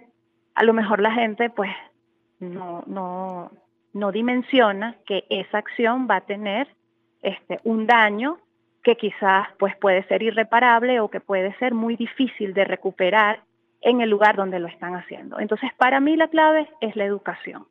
a 0.54 0.64
lo 0.64 0.72
mejor 0.72 1.00
la 1.00 1.12
gente 1.12 1.50
pues 1.50 1.70
no, 2.40 2.82
no, 2.86 3.50
no 3.92 4.12
dimensiona 4.12 4.96
que 5.06 5.24
esa 5.30 5.58
acción 5.58 6.08
va 6.10 6.16
a 6.16 6.20
tener 6.22 6.68
este, 7.22 7.60
un 7.64 7.86
daño 7.86 8.38
que 8.82 8.96
quizás 8.96 9.48
pues 9.58 9.76
puede 9.76 10.02
ser 10.04 10.22
irreparable 10.22 11.00
o 11.00 11.08
que 11.08 11.20
puede 11.20 11.54
ser 11.58 11.74
muy 11.74 11.96
difícil 11.96 12.54
de 12.54 12.64
recuperar 12.64 13.40
en 13.82 14.00
el 14.00 14.10
lugar 14.10 14.36
donde 14.36 14.58
lo 14.58 14.68
están 14.68 14.94
haciendo. 14.94 15.38
Entonces, 15.38 15.70
para 15.76 16.00
mí 16.00 16.16
la 16.16 16.28
clave 16.28 16.68
es 16.80 16.96
la 16.96 17.04
educación. 17.04 17.66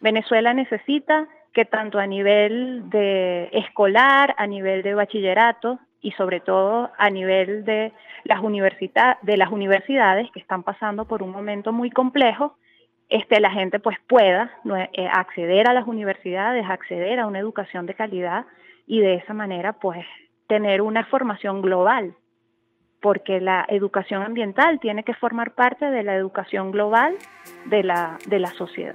Venezuela 0.00 0.52
necesita 0.54 1.28
que 1.52 1.64
tanto 1.64 1.98
a 1.98 2.06
nivel 2.06 2.90
de 2.90 3.48
escolar, 3.52 4.34
a 4.36 4.46
nivel 4.46 4.82
de 4.82 4.94
bachillerato 4.94 5.78
y 6.02 6.12
sobre 6.12 6.40
todo 6.40 6.90
a 6.98 7.10
nivel 7.10 7.64
de 7.64 7.92
las, 8.24 8.42
de 9.22 9.36
las 9.36 9.50
universidades 9.50 10.30
que 10.32 10.40
están 10.40 10.62
pasando 10.62 11.06
por 11.06 11.22
un 11.22 11.30
momento 11.30 11.72
muy 11.72 11.90
complejo, 11.90 12.56
este, 13.08 13.40
la 13.40 13.50
gente 13.50 13.78
pues 13.78 13.96
pueda 14.06 14.50
eh, 14.92 15.08
acceder 15.10 15.68
a 15.68 15.72
las 15.72 15.86
universidades, 15.86 16.66
acceder 16.68 17.20
a 17.20 17.26
una 17.26 17.38
educación 17.38 17.86
de 17.86 17.94
calidad 17.94 18.44
y 18.86 19.00
de 19.00 19.14
esa 19.14 19.32
manera 19.32 19.74
pues 19.74 20.04
tener 20.48 20.82
una 20.82 21.04
formación 21.06 21.62
global, 21.62 22.14
porque 23.00 23.40
la 23.40 23.64
educación 23.68 24.22
ambiental 24.22 24.78
tiene 24.80 25.04
que 25.04 25.14
formar 25.14 25.54
parte 25.54 25.86
de 25.86 26.02
la 26.02 26.14
educación 26.14 26.70
global 26.70 27.14
de 27.64 27.82
la, 27.82 28.18
de 28.26 28.38
la 28.40 28.48
sociedad. 28.48 28.94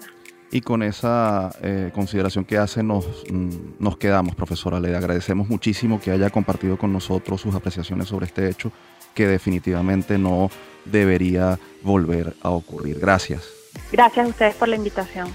Y 0.52 0.62
con 0.62 0.84
esa 0.84 1.50
eh, 1.62 1.92
consideración 1.94 2.44
que 2.44 2.58
hace 2.58 2.84
nos, 2.84 3.06
mm, 3.30 3.50
nos 3.80 3.98
quedamos, 3.98 4.36
profesora. 4.36 4.80
Le 4.80 4.96
agradecemos 4.96 5.48
muchísimo 5.48 6.00
que 6.02 6.12
haya 6.12 6.30
compartido 6.30 6.78
con 6.78 6.92
nosotros 6.92 7.40
sus 7.40 7.56
apreciaciones 7.56 8.10
sobre 8.10 8.26
este 8.26 8.50
hecho 8.50 8.72
que 9.14 9.28
definitivamente 9.28 10.18
no 10.18 10.50
debería 10.86 11.60
volver 11.84 12.36
a 12.42 12.50
ocurrir. 12.50 13.00
Gracias. 13.00 13.44
Gracias 13.92 14.26
a 14.26 14.30
ustedes 14.30 14.56
por 14.56 14.68
la 14.68 14.76
invitación. 14.76 15.30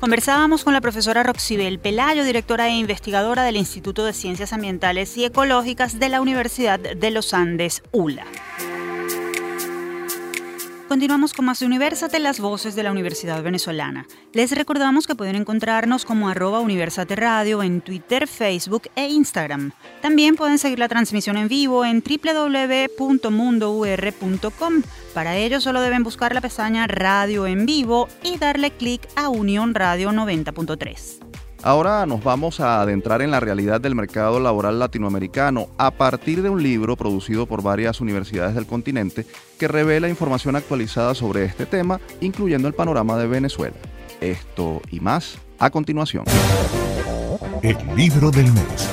Conversábamos 0.00 0.64
con 0.64 0.72
la 0.72 0.80
profesora 0.80 1.22
Roxibel 1.22 1.78
Pelayo, 1.78 2.24
directora 2.24 2.68
e 2.68 2.78
investigadora 2.78 3.44
del 3.44 3.56
Instituto 3.56 4.06
de 4.06 4.14
Ciencias 4.14 4.54
Ambientales 4.54 5.14
y 5.18 5.26
Ecológicas 5.26 5.98
de 5.98 6.08
la 6.08 6.22
Universidad 6.22 6.80
de 6.80 7.10
los 7.10 7.34
Andes, 7.34 7.82
ULA. 7.92 8.24
Continuamos 10.90 11.32
con 11.34 11.44
más 11.44 11.60
de 11.60 11.66
Universate, 11.66 12.18
las 12.18 12.40
voces 12.40 12.74
de 12.74 12.82
la 12.82 12.90
Universidad 12.90 13.40
Venezolana. 13.44 14.08
Les 14.32 14.50
recordamos 14.50 15.06
que 15.06 15.14
pueden 15.14 15.36
encontrarnos 15.36 16.04
como 16.04 16.28
arroba 16.28 16.58
Universate 16.58 17.14
Radio 17.14 17.62
en 17.62 17.80
Twitter, 17.80 18.26
Facebook 18.26 18.88
e 18.96 19.06
Instagram. 19.06 19.70
También 20.02 20.34
pueden 20.34 20.58
seguir 20.58 20.80
la 20.80 20.88
transmisión 20.88 21.36
en 21.36 21.46
vivo 21.46 21.84
en 21.84 22.02
www.mundour.com. 22.02 24.82
Para 25.14 25.36
ello 25.36 25.60
solo 25.60 25.80
deben 25.80 26.02
buscar 26.02 26.34
la 26.34 26.40
pestaña 26.40 26.88
Radio 26.88 27.46
en 27.46 27.66
vivo 27.66 28.08
y 28.24 28.38
darle 28.38 28.72
clic 28.72 29.06
a 29.14 29.28
Unión 29.28 29.76
Radio 29.76 30.10
90.3. 30.10 31.29
Ahora 31.62 32.06
nos 32.06 32.24
vamos 32.24 32.58
a 32.60 32.80
adentrar 32.80 33.20
en 33.20 33.30
la 33.30 33.38
realidad 33.38 33.82
del 33.82 33.94
mercado 33.94 34.40
laboral 34.40 34.78
latinoamericano 34.78 35.68
a 35.76 35.90
partir 35.90 36.42
de 36.42 36.48
un 36.48 36.62
libro 36.62 36.96
producido 36.96 37.44
por 37.44 37.62
varias 37.62 38.00
universidades 38.00 38.54
del 38.54 38.66
continente 38.66 39.26
que 39.58 39.68
revela 39.68 40.08
información 40.08 40.56
actualizada 40.56 41.14
sobre 41.14 41.44
este 41.44 41.66
tema, 41.66 42.00
incluyendo 42.22 42.66
el 42.66 42.72
panorama 42.72 43.18
de 43.18 43.26
Venezuela. 43.26 43.76
Esto 44.22 44.80
y 44.90 45.00
más 45.00 45.38
a 45.58 45.68
continuación. 45.68 46.24
El 47.62 47.76
libro 47.94 48.30
del 48.30 48.50
mes. 48.52 48.88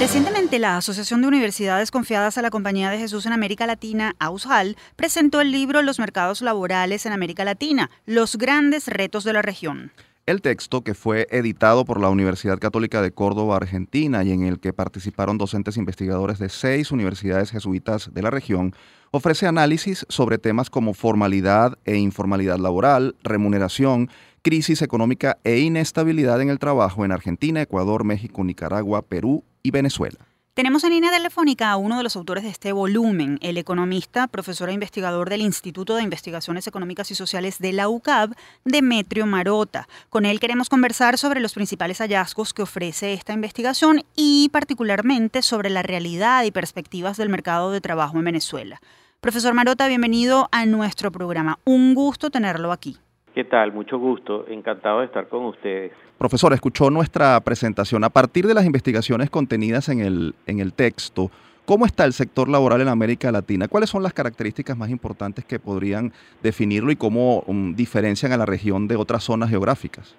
Recientemente, 0.00 0.60
la 0.60 0.76
Asociación 0.76 1.22
de 1.22 1.28
Universidades 1.28 1.90
Confiadas 1.90 2.38
a 2.38 2.42
la 2.42 2.50
Compañía 2.50 2.88
de 2.90 2.98
Jesús 2.98 3.26
en 3.26 3.32
América 3.32 3.66
Latina, 3.66 4.14
AUSHAL, 4.20 4.76
presentó 4.94 5.40
el 5.40 5.50
libro 5.50 5.82
Los 5.82 5.98
mercados 5.98 6.40
laborales 6.40 7.04
en 7.06 7.12
América 7.12 7.44
Latina, 7.44 7.90
los 8.06 8.36
grandes 8.36 8.86
retos 8.86 9.24
de 9.24 9.32
la 9.32 9.42
región. 9.42 9.90
El 10.28 10.42
texto, 10.42 10.82
que 10.82 10.92
fue 10.92 11.26
editado 11.30 11.86
por 11.86 11.98
la 11.98 12.10
Universidad 12.10 12.58
Católica 12.58 13.00
de 13.00 13.12
Córdoba, 13.12 13.56
Argentina, 13.56 14.22
y 14.24 14.32
en 14.32 14.42
el 14.42 14.60
que 14.60 14.74
participaron 14.74 15.38
docentes 15.38 15.78
investigadores 15.78 16.38
de 16.38 16.50
seis 16.50 16.92
universidades 16.92 17.50
jesuitas 17.50 18.12
de 18.12 18.20
la 18.20 18.28
región, 18.28 18.74
ofrece 19.10 19.46
análisis 19.46 20.04
sobre 20.10 20.36
temas 20.36 20.68
como 20.68 20.92
formalidad 20.92 21.78
e 21.86 21.96
informalidad 21.96 22.58
laboral, 22.58 23.16
remuneración, 23.22 24.10
crisis 24.42 24.82
económica 24.82 25.38
e 25.44 25.60
inestabilidad 25.60 26.42
en 26.42 26.50
el 26.50 26.58
trabajo 26.58 27.06
en 27.06 27.12
Argentina, 27.12 27.62
Ecuador, 27.62 28.04
México, 28.04 28.44
Nicaragua, 28.44 29.00
Perú 29.00 29.44
y 29.62 29.70
Venezuela. 29.70 30.27
Tenemos 30.58 30.82
en 30.82 30.90
línea 30.90 31.12
telefónica 31.12 31.70
a 31.70 31.76
uno 31.76 31.98
de 31.98 32.02
los 32.02 32.16
autores 32.16 32.42
de 32.42 32.50
este 32.50 32.72
volumen, 32.72 33.38
el 33.42 33.58
economista, 33.58 34.26
profesor 34.26 34.68
e 34.68 34.72
investigador 34.72 35.30
del 35.30 35.42
Instituto 35.42 35.94
de 35.94 36.02
Investigaciones 36.02 36.66
Económicas 36.66 37.12
y 37.12 37.14
Sociales 37.14 37.60
de 37.60 37.72
la 37.72 37.88
UCAB, 37.88 38.30
Demetrio 38.64 39.24
Marota. 39.26 39.86
Con 40.10 40.26
él 40.26 40.40
queremos 40.40 40.68
conversar 40.68 41.16
sobre 41.16 41.38
los 41.38 41.54
principales 41.54 41.98
hallazgos 42.00 42.52
que 42.52 42.62
ofrece 42.62 43.12
esta 43.12 43.32
investigación 43.32 44.00
y 44.16 44.48
particularmente 44.52 45.42
sobre 45.42 45.70
la 45.70 45.84
realidad 45.84 46.42
y 46.42 46.50
perspectivas 46.50 47.16
del 47.18 47.28
mercado 47.28 47.70
de 47.70 47.80
trabajo 47.80 48.18
en 48.18 48.24
Venezuela. 48.24 48.80
Profesor 49.20 49.54
Marota, 49.54 49.86
bienvenido 49.86 50.48
a 50.50 50.66
nuestro 50.66 51.12
programa. 51.12 51.60
Un 51.66 51.94
gusto 51.94 52.30
tenerlo 52.30 52.72
aquí. 52.72 52.96
¿Qué 53.32 53.44
tal? 53.44 53.72
Mucho 53.72 53.96
gusto. 53.96 54.44
Encantado 54.48 54.98
de 54.98 55.06
estar 55.06 55.28
con 55.28 55.44
ustedes. 55.44 55.92
Profesor, 56.18 56.52
escuchó 56.52 56.90
nuestra 56.90 57.38
presentación. 57.40 58.02
A 58.02 58.10
partir 58.10 58.46
de 58.48 58.54
las 58.54 58.66
investigaciones 58.66 59.30
contenidas 59.30 59.88
en 59.88 60.00
el, 60.00 60.34
en 60.46 60.58
el 60.58 60.72
texto, 60.72 61.30
¿cómo 61.64 61.86
está 61.86 62.04
el 62.04 62.12
sector 62.12 62.48
laboral 62.48 62.80
en 62.80 62.88
América 62.88 63.30
Latina? 63.30 63.68
¿Cuáles 63.68 63.88
son 63.88 64.02
las 64.02 64.14
características 64.14 64.76
más 64.76 64.90
importantes 64.90 65.44
que 65.44 65.60
podrían 65.60 66.12
definirlo 66.42 66.90
y 66.90 66.96
cómo 66.96 67.44
um, 67.46 67.72
diferencian 67.74 68.32
a 68.32 68.36
la 68.36 68.46
región 68.46 68.88
de 68.88 68.96
otras 68.96 69.22
zonas 69.22 69.50
geográficas? 69.50 70.16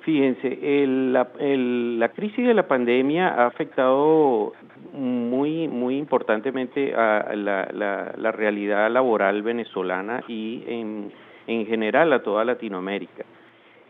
Fíjense, 0.00 0.58
la, 0.86 2.08
crisis 2.14 2.46
de 2.46 2.54
la 2.54 2.66
pandemia 2.66 3.28
ha 3.28 3.46
afectado 3.46 4.52
muy, 4.92 5.68
muy 5.68 5.96
importantemente 5.96 6.94
a 6.94 7.34
la, 7.34 8.12
la 8.16 8.32
realidad 8.32 8.90
laboral 8.90 9.42
venezolana 9.42 10.22
y 10.28 10.62
en 10.66 11.12
en 11.46 11.66
general 11.66 12.12
a 12.12 12.22
toda 12.22 12.44
Latinoamérica. 12.44 13.24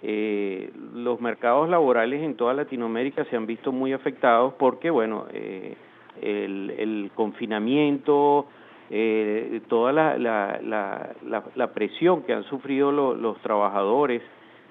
Eh, 0.07 0.71
los 0.93 1.19
mercados 1.23 1.67
laborales 1.71 2.23
en 2.23 2.37
toda 2.37 2.53
Latinoamérica 2.53 3.25
se 3.25 3.37
han 3.37 3.47
visto 3.47 3.73
muy 3.73 3.95
afectados 3.95 4.53
porque, 4.59 4.91
bueno, 4.91 5.25
eh, 5.33 5.77
el, 6.21 7.11
confinamiento, 7.15 8.47
eh, 8.91 9.63
toda 9.67 9.93
la, 9.93 10.19
la, 10.19 11.73
presión 11.73 12.23
que 12.25 12.35
han 12.35 12.45
sufrido 12.45 12.93
los 12.93 13.41
trabajadores 13.41 14.21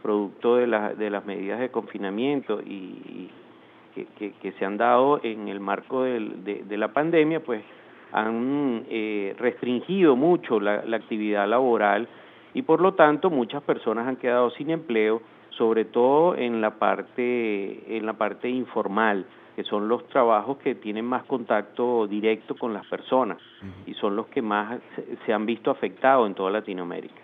producto 0.03 0.57
de, 0.57 0.67
de 0.67 1.09
las 1.09 1.25
medidas 1.25 1.59
de 1.59 1.71
confinamiento 1.71 2.61
y, 2.61 3.31
que, 3.95 4.51
se 4.59 4.65
han 4.65 4.77
dado 4.77 5.19
en 5.23 5.47
el 5.47 5.59
marco 5.59 6.03
de, 6.03 6.63
de 6.63 6.77
la 6.77 6.93
pandemia, 6.93 7.39
pues 7.39 7.63
han 8.11 8.85
restringido 9.39 10.15
mucho 10.15 10.59
la 10.59 10.95
actividad 10.95 11.47
laboral 11.47 12.07
y 12.53 12.61
por 12.61 12.81
lo 12.81 12.93
tanto 12.93 13.29
muchas 13.29 13.63
personas 13.63 14.07
han 14.07 14.17
quedado 14.17 14.49
sin 14.51 14.69
empleo, 14.69 15.21
sobre 15.49 15.85
todo 15.85 16.35
en 16.35 16.61
la 16.61 16.71
parte 16.71 17.97
en 17.97 18.05
la 18.05 18.13
parte 18.13 18.49
informal, 18.49 19.25
que 19.55 19.63
son 19.63 19.87
los 19.87 20.07
trabajos 20.07 20.57
que 20.57 20.75
tienen 20.75 21.05
más 21.05 21.23
contacto 21.25 22.07
directo 22.07 22.55
con 22.55 22.73
las 22.73 22.85
personas 22.87 23.37
y 23.85 23.93
son 23.95 24.15
los 24.15 24.27
que 24.27 24.41
más 24.41 24.79
se 25.25 25.33
han 25.33 25.45
visto 25.45 25.71
afectados 25.71 26.27
en 26.27 26.35
toda 26.35 26.51
Latinoamérica. 26.51 27.21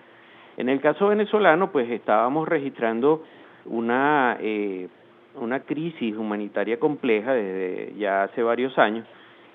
En 0.58 0.70
el 0.70 0.82
caso 0.82 1.08
venezolano, 1.08 1.72
pues 1.72 1.90
estábamos 1.90 2.48
registrando 2.48 3.24
una 3.66 4.38
eh, 4.40 4.88
una 5.36 5.62
crisis 5.62 6.16
humanitaria 6.16 6.80
compleja 6.80 7.34
desde 7.34 7.94
ya 7.98 8.24
hace 8.24 8.44
varios 8.44 8.78
años 8.78 9.06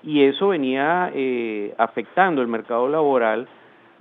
y 0.03 0.23
eso 0.23 0.49
venía 0.49 1.11
eh, 1.13 1.73
afectando 1.77 2.41
el 2.41 2.47
mercado 2.47 2.87
laboral 2.87 3.47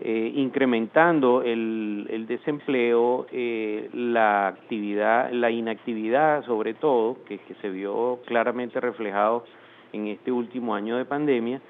eh, 0.01 0.33
incrementando 0.35 1.43
el, 1.43 2.09
el 2.11 2.27
desempleo, 2.27 3.27
eh, 3.31 3.89
la 3.93 4.49
actividad, 4.49 5.31
la 5.31 5.51
inactividad 5.51 6.45
sobre 6.45 6.75
todo, 6.75 7.19
que, 7.25 7.39
que 7.39 7.55
se 7.63 7.71
vio 7.71 8.19
claramente 8.27 8.81
reflejado 8.81 9.45
en 9.93 10.09
este 10.09 10.33
último 10.33 10.75
año 10.75 10.97
de 10.97 11.05
pandemia, 11.05 11.61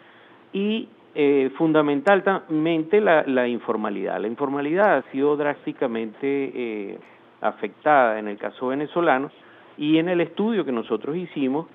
y 0.54 0.88
eh, 1.14 1.50
fundamentalmente 1.58 3.00
la, 3.00 3.24
la, 3.26 3.46
informalidad. 3.46 4.18
La 4.18 4.28
informalidad 4.28 4.96
ha 4.96 5.02
sido 5.12 5.36
drásticamente 5.36 6.98
afectada 7.42 8.18
en 8.18 8.28
el 8.28 8.38
caso 8.38 8.68
venezolano 8.68 9.30
y 9.76 9.98
en 9.98 10.08
el 10.08 10.22
estudio 10.22 10.64
que 10.64 10.72
nosotros 10.72 11.14
hicimos 11.14 11.66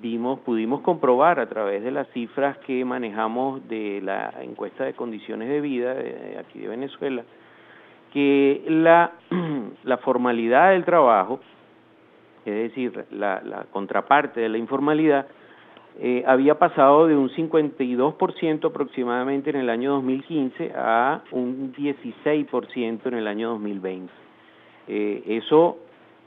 vimos, 0.00 0.40
pudimos 0.40 0.80
comprobar 0.82 1.40
a 1.40 1.48
través 1.48 1.82
de 1.82 1.90
las 1.90 2.08
cifras 2.08 2.56
que 2.58 2.84
manejamos 2.84 3.66
de 3.68 4.00
la 4.02 4.34
encuesta 4.42 4.84
de 4.84 4.94
condiciones 4.94 5.48
de 5.48 5.60
vida 5.60 5.94
de 5.94 6.38
aquí 6.38 6.60
de 6.60 6.68
Venezuela, 6.68 7.24
que 8.12 8.64
la, 8.68 9.12
la 9.84 9.98
formalidad 9.98 10.70
del 10.70 10.84
trabajo, 10.84 11.40
es 12.44 12.54
decir, 12.54 13.04
la, 13.10 13.42
la 13.42 13.64
contraparte 13.64 14.40
de 14.40 14.48
la 14.48 14.58
informalidad, 14.58 15.26
eh, 16.00 16.22
había 16.26 16.56
pasado 16.56 17.08
de 17.08 17.16
un 17.16 17.28
52% 17.30 18.64
aproximadamente 18.64 19.50
en 19.50 19.56
el 19.56 19.68
año 19.68 19.94
2015 19.94 20.72
a 20.76 21.22
un 21.32 21.74
16% 21.74 23.06
en 23.06 23.14
el 23.14 23.26
año 23.26 23.50
2020. 23.50 24.12
Eh, 24.86 25.22
eso 25.26 25.78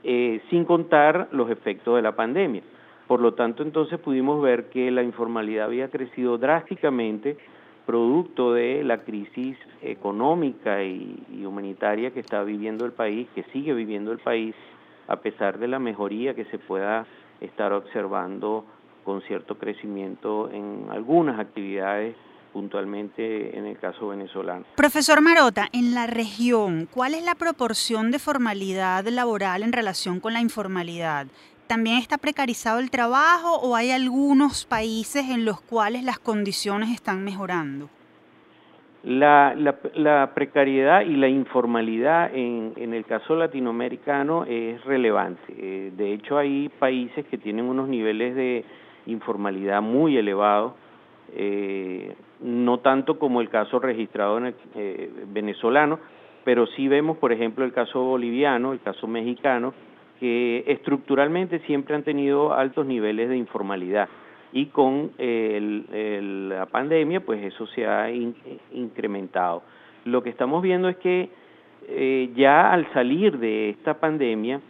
eh, 0.04 0.42
sin 0.50 0.66
contar 0.66 1.30
los 1.32 1.50
efectos 1.50 1.96
de 1.96 2.02
la 2.02 2.14
pandemia. 2.16 2.64
Por 3.12 3.20
lo 3.20 3.34
tanto, 3.34 3.62
entonces 3.62 4.00
pudimos 4.00 4.42
ver 4.42 4.70
que 4.70 4.90
la 4.90 5.04
informalidad 5.04 5.66
había 5.66 5.90
crecido 5.90 6.38
drásticamente 6.38 7.38
producto 7.86 8.54
de 8.54 8.86
la 8.86 9.00
crisis 9.00 9.58
económica 9.82 10.82
y, 10.82 11.44
humanitaria 11.46 12.12
que 12.12 12.22
está 12.22 12.42
viviendo 12.44 12.86
el 12.86 12.94
país, 12.94 13.28
que 13.36 13.44
sigue 13.52 13.74
viviendo 13.74 14.14
el 14.14 14.20
país, 14.20 14.56
a 15.10 15.18
pesar 15.18 15.60
de 15.60 15.68
la 15.68 15.78
mejoría 15.78 16.36
que 16.36 16.46
se 16.46 16.58
pueda 16.58 17.06
estar 17.42 17.74
observando 17.74 18.64
con 19.04 19.22
cierto 19.24 19.58
crecimiento 19.58 20.50
en 20.50 20.86
algunas 20.90 21.38
actividades 21.38 22.16
puntualmente 22.54 23.58
en 23.58 23.66
el 23.66 23.78
caso 23.78 24.10
venezolano. 24.10 24.66
Profesor 24.76 25.22
Marota, 25.22 25.68
en 25.74 25.94
la 25.94 26.08
región, 26.08 26.88
¿cuál 26.92 27.14
es 27.14 27.24
la 27.24 27.36
proporción 27.36 28.12
de 28.12 28.20
formalidad 28.20 29.06
laboral 29.08 29.64
en 29.64 29.74
relación 29.74 30.20
con 30.20 30.34
la 30.34 30.42
informalidad? 30.42 31.28
También 31.72 32.00
está 32.00 32.18
precarizado 32.18 32.80
el 32.80 32.92
trabajo 32.92 33.56
o 33.62 33.78
hay 33.78 33.92
algunos 33.92 34.66
países 34.66 35.30
en 35.30 35.46
los 35.46 35.62
cuales 35.62 36.04
las 36.04 36.20
condiciones 36.20 36.90
están 36.90 37.24
mejorando? 37.24 37.90
La, 39.06 39.56
la, 39.56 40.34
precariedad 40.34 41.00
y 41.00 41.16
la 41.16 41.30
informalidad 41.30 42.36
en, 42.36 42.74
en, 42.76 42.94
el 42.94 43.06
caso 43.06 43.38
latinoamericano 43.38 44.44
es 44.44 44.84
relevante. 44.84 45.42
Eh, 45.48 45.94
de 45.96 46.14
hecho, 46.14 46.38
hay 46.38 46.68
países 46.78 47.26
que 47.28 47.38
tienen 47.38 47.64
unos 47.64 47.88
niveles 47.88 48.36
de 48.36 48.66
informalidad 49.06 49.82
muy 49.82 50.18
elevados, 50.18 50.74
eh, 51.34 52.14
no 52.42 52.80
tanto 52.80 53.18
como 53.18 53.40
el 53.40 53.48
caso 53.48 53.80
registrado 53.80 54.40
en 54.40 54.48
el 54.48 54.56
eh, 54.76 55.10
venezolano, 55.28 56.00
pero 56.44 56.68
sí 56.68 56.90
vemos, 56.90 57.18
por 57.18 57.32
ejemplo, 57.32 57.64
el 57.64 57.72
caso 57.72 58.04
boliviano, 58.04 58.74
el 58.74 58.82
caso 58.82 59.08
mexicano, 59.08 59.74
que 60.22 60.64
estructuralmente 60.68 61.62
siempre 61.62 61.96
han 61.96 62.04
tenido 62.04 62.54
altos 62.54 62.86
niveles 62.86 63.28
de 63.28 63.38
informalidad 63.38 64.08
y 64.54 64.68
con 64.68 65.10
la 65.18 66.68
pandemia 66.68 67.22
pues 67.22 67.44
eso 67.44 67.66
se 67.66 67.88
ha 67.88 68.12
incrementado. 68.12 69.64
Lo 70.06 70.22
que 70.22 70.30
estamos 70.30 70.62
viendo 70.62 70.90
es 70.90 70.98
que 70.98 71.30
eh, 71.88 72.30
ya 72.36 72.72
al 72.72 72.92
salir 72.94 73.40
de 73.40 73.72
esta 73.72 73.96
pandemia 73.96 74.62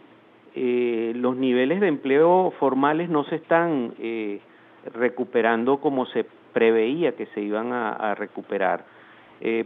eh, 0.54 1.12
los 1.16 1.36
niveles 1.36 1.80
de 1.80 1.88
empleo 1.88 2.54
formales 2.58 3.10
no 3.10 3.24
se 3.24 3.36
están 3.36 3.92
eh, 3.98 4.40
recuperando 4.94 5.80
como 5.80 6.06
se 6.06 6.24
preveía 6.54 7.12
que 7.12 7.26
se 7.26 7.42
iban 7.42 7.72
a, 7.74 8.14
recuperar. 8.14 8.84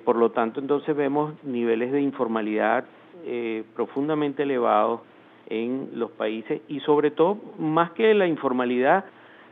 por 0.05 0.16
lo 0.16 0.31
tanto, 0.31 0.59
entonces 0.59 0.96
vemos 0.96 1.35
niveles 1.44 1.92
de 1.92 2.01
informalidad 2.01 2.85
profundamente 3.75 4.44
elevados 4.44 5.01
en 5.49 5.91
los 5.95 6.11
países 6.13 6.61
y 6.69 6.81
sobre 6.81 7.11
todo, 7.11 7.39
más 7.59 7.93
que 7.93 8.15
la 8.15 8.27
informalidad, 8.27 9.05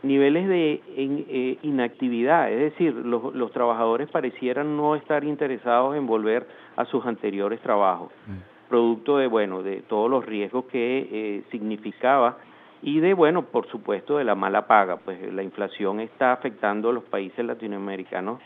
niveles 0.02 0.46
de 0.48 0.82
eh, 0.96 1.58
inactividad, 1.62 2.52
es 2.52 2.72
decir, 2.72 2.94
los, 2.94 3.34
los, 3.34 3.52
trabajadores 3.52 4.08
parecieran 4.10 4.76
no 4.76 4.96
estar 4.96 5.24
interesados 5.24 5.96
en 5.96 6.06
volver 6.06 6.46
a 6.76 6.84
sus 6.84 7.04
anteriores 7.06 7.60
trabajos, 7.60 8.12
mm. 8.26 8.68
producto 8.68 9.16
de, 9.16 9.26
bueno, 9.26 9.62
de 9.62 9.82
todos 9.82 10.10
los 10.10 10.24
riesgos 10.26 10.66
que 10.66 11.08
eh, 11.10 11.42
significaba 11.50 12.36
y 12.82 13.00
de, 13.00 13.14
bueno, 13.14 13.46
por 13.46 13.66
supuesto, 13.68 14.18
de 14.18 14.24
la 14.24 14.34
mala 14.34 14.66
paga, 14.66 14.98
pues 14.98 15.32
la 15.32 15.42
inflación 15.42 16.00
está 16.00 16.32
afectando 16.32 16.90
a 16.90 16.92
los 16.92 17.04
países 17.04 17.42
latinoamericanos 17.44 18.40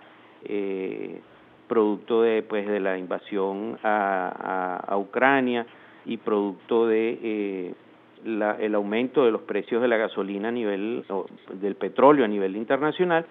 eh, 0.45 1.21
producto 1.67 2.23
de, 2.23 2.45
pues, 2.45 2.67
de 2.69 2.79
la 2.79 2.97
invasión 2.97 3.79
a, 3.83 4.77
a, 4.87 4.93
a 4.93 4.97
Ucrania, 4.97 5.67
y 6.07 6.17
producto 6.17 6.87
de 6.87 7.19
eh, 7.23 7.75
el 8.25 8.75
aumento 8.75 9.25
de 9.25 9.31
los 9.31 9.43
precios 9.43 9.81
de 9.81 9.89
la 9.89 9.97
gasolina 9.97 10.49
a 10.49 10.53
nivel, 10.53 11.05
del 11.55 11.75
petróleo 11.77 12.25
a 12.25 12.29
nivel 12.29 12.57
internacional, 12.57 13.27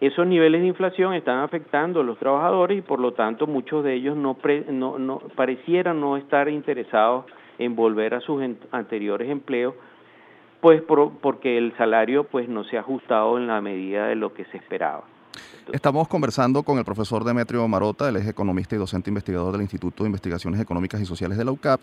esos 0.00 0.26
niveles 0.26 0.62
de 0.62 0.68
inflación 0.68 1.12
están 1.12 1.40
afectando 1.40 2.00
a 2.00 2.04
los 2.04 2.18
trabajadores 2.18 2.78
y 2.78 2.80
por 2.80 3.00
lo 3.00 3.12
tanto 3.12 3.46
muchos 3.46 3.84
de 3.84 3.94
ellos 3.94 4.16
no, 4.16 4.36
no, 4.70 5.18
parecieran 5.36 6.00
no 6.00 6.16
estar 6.16 6.48
interesados 6.48 7.26
en 7.58 7.76
volver 7.76 8.14
a 8.14 8.20
sus 8.20 8.42
anteriores 8.72 9.28
empleos, 9.28 9.74
pues 10.62 10.82
porque 10.82 11.58
el 11.58 11.76
salario 11.76 12.24
pues 12.24 12.48
no 12.48 12.64
se 12.64 12.78
ha 12.78 12.80
ajustado 12.80 13.36
en 13.36 13.46
la 13.46 13.60
medida 13.60 14.06
de 14.06 14.16
lo 14.16 14.32
que 14.32 14.46
se 14.46 14.56
esperaba. 14.56 15.04
Estamos 15.72 16.08
conversando 16.08 16.62
con 16.62 16.78
el 16.78 16.84
profesor 16.84 17.22
Demetrio 17.22 17.66
Marota, 17.68 18.08
el 18.08 18.16
es 18.16 18.26
economista 18.26 18.74
y 18.74 18.78
docente 18.78 19.10
investigador 19.10 19.52
del 19.52 19.62
Instituto 19.62 20.02
de 20.02 20.08
Investigaciones 20.08 20.60
Económicas 20.60 21.00
y 21.00 21.06
Sociales 21.06 21.38
de 21.38 21.44
la 21.44 21.52
UCAP, 21.52 21.80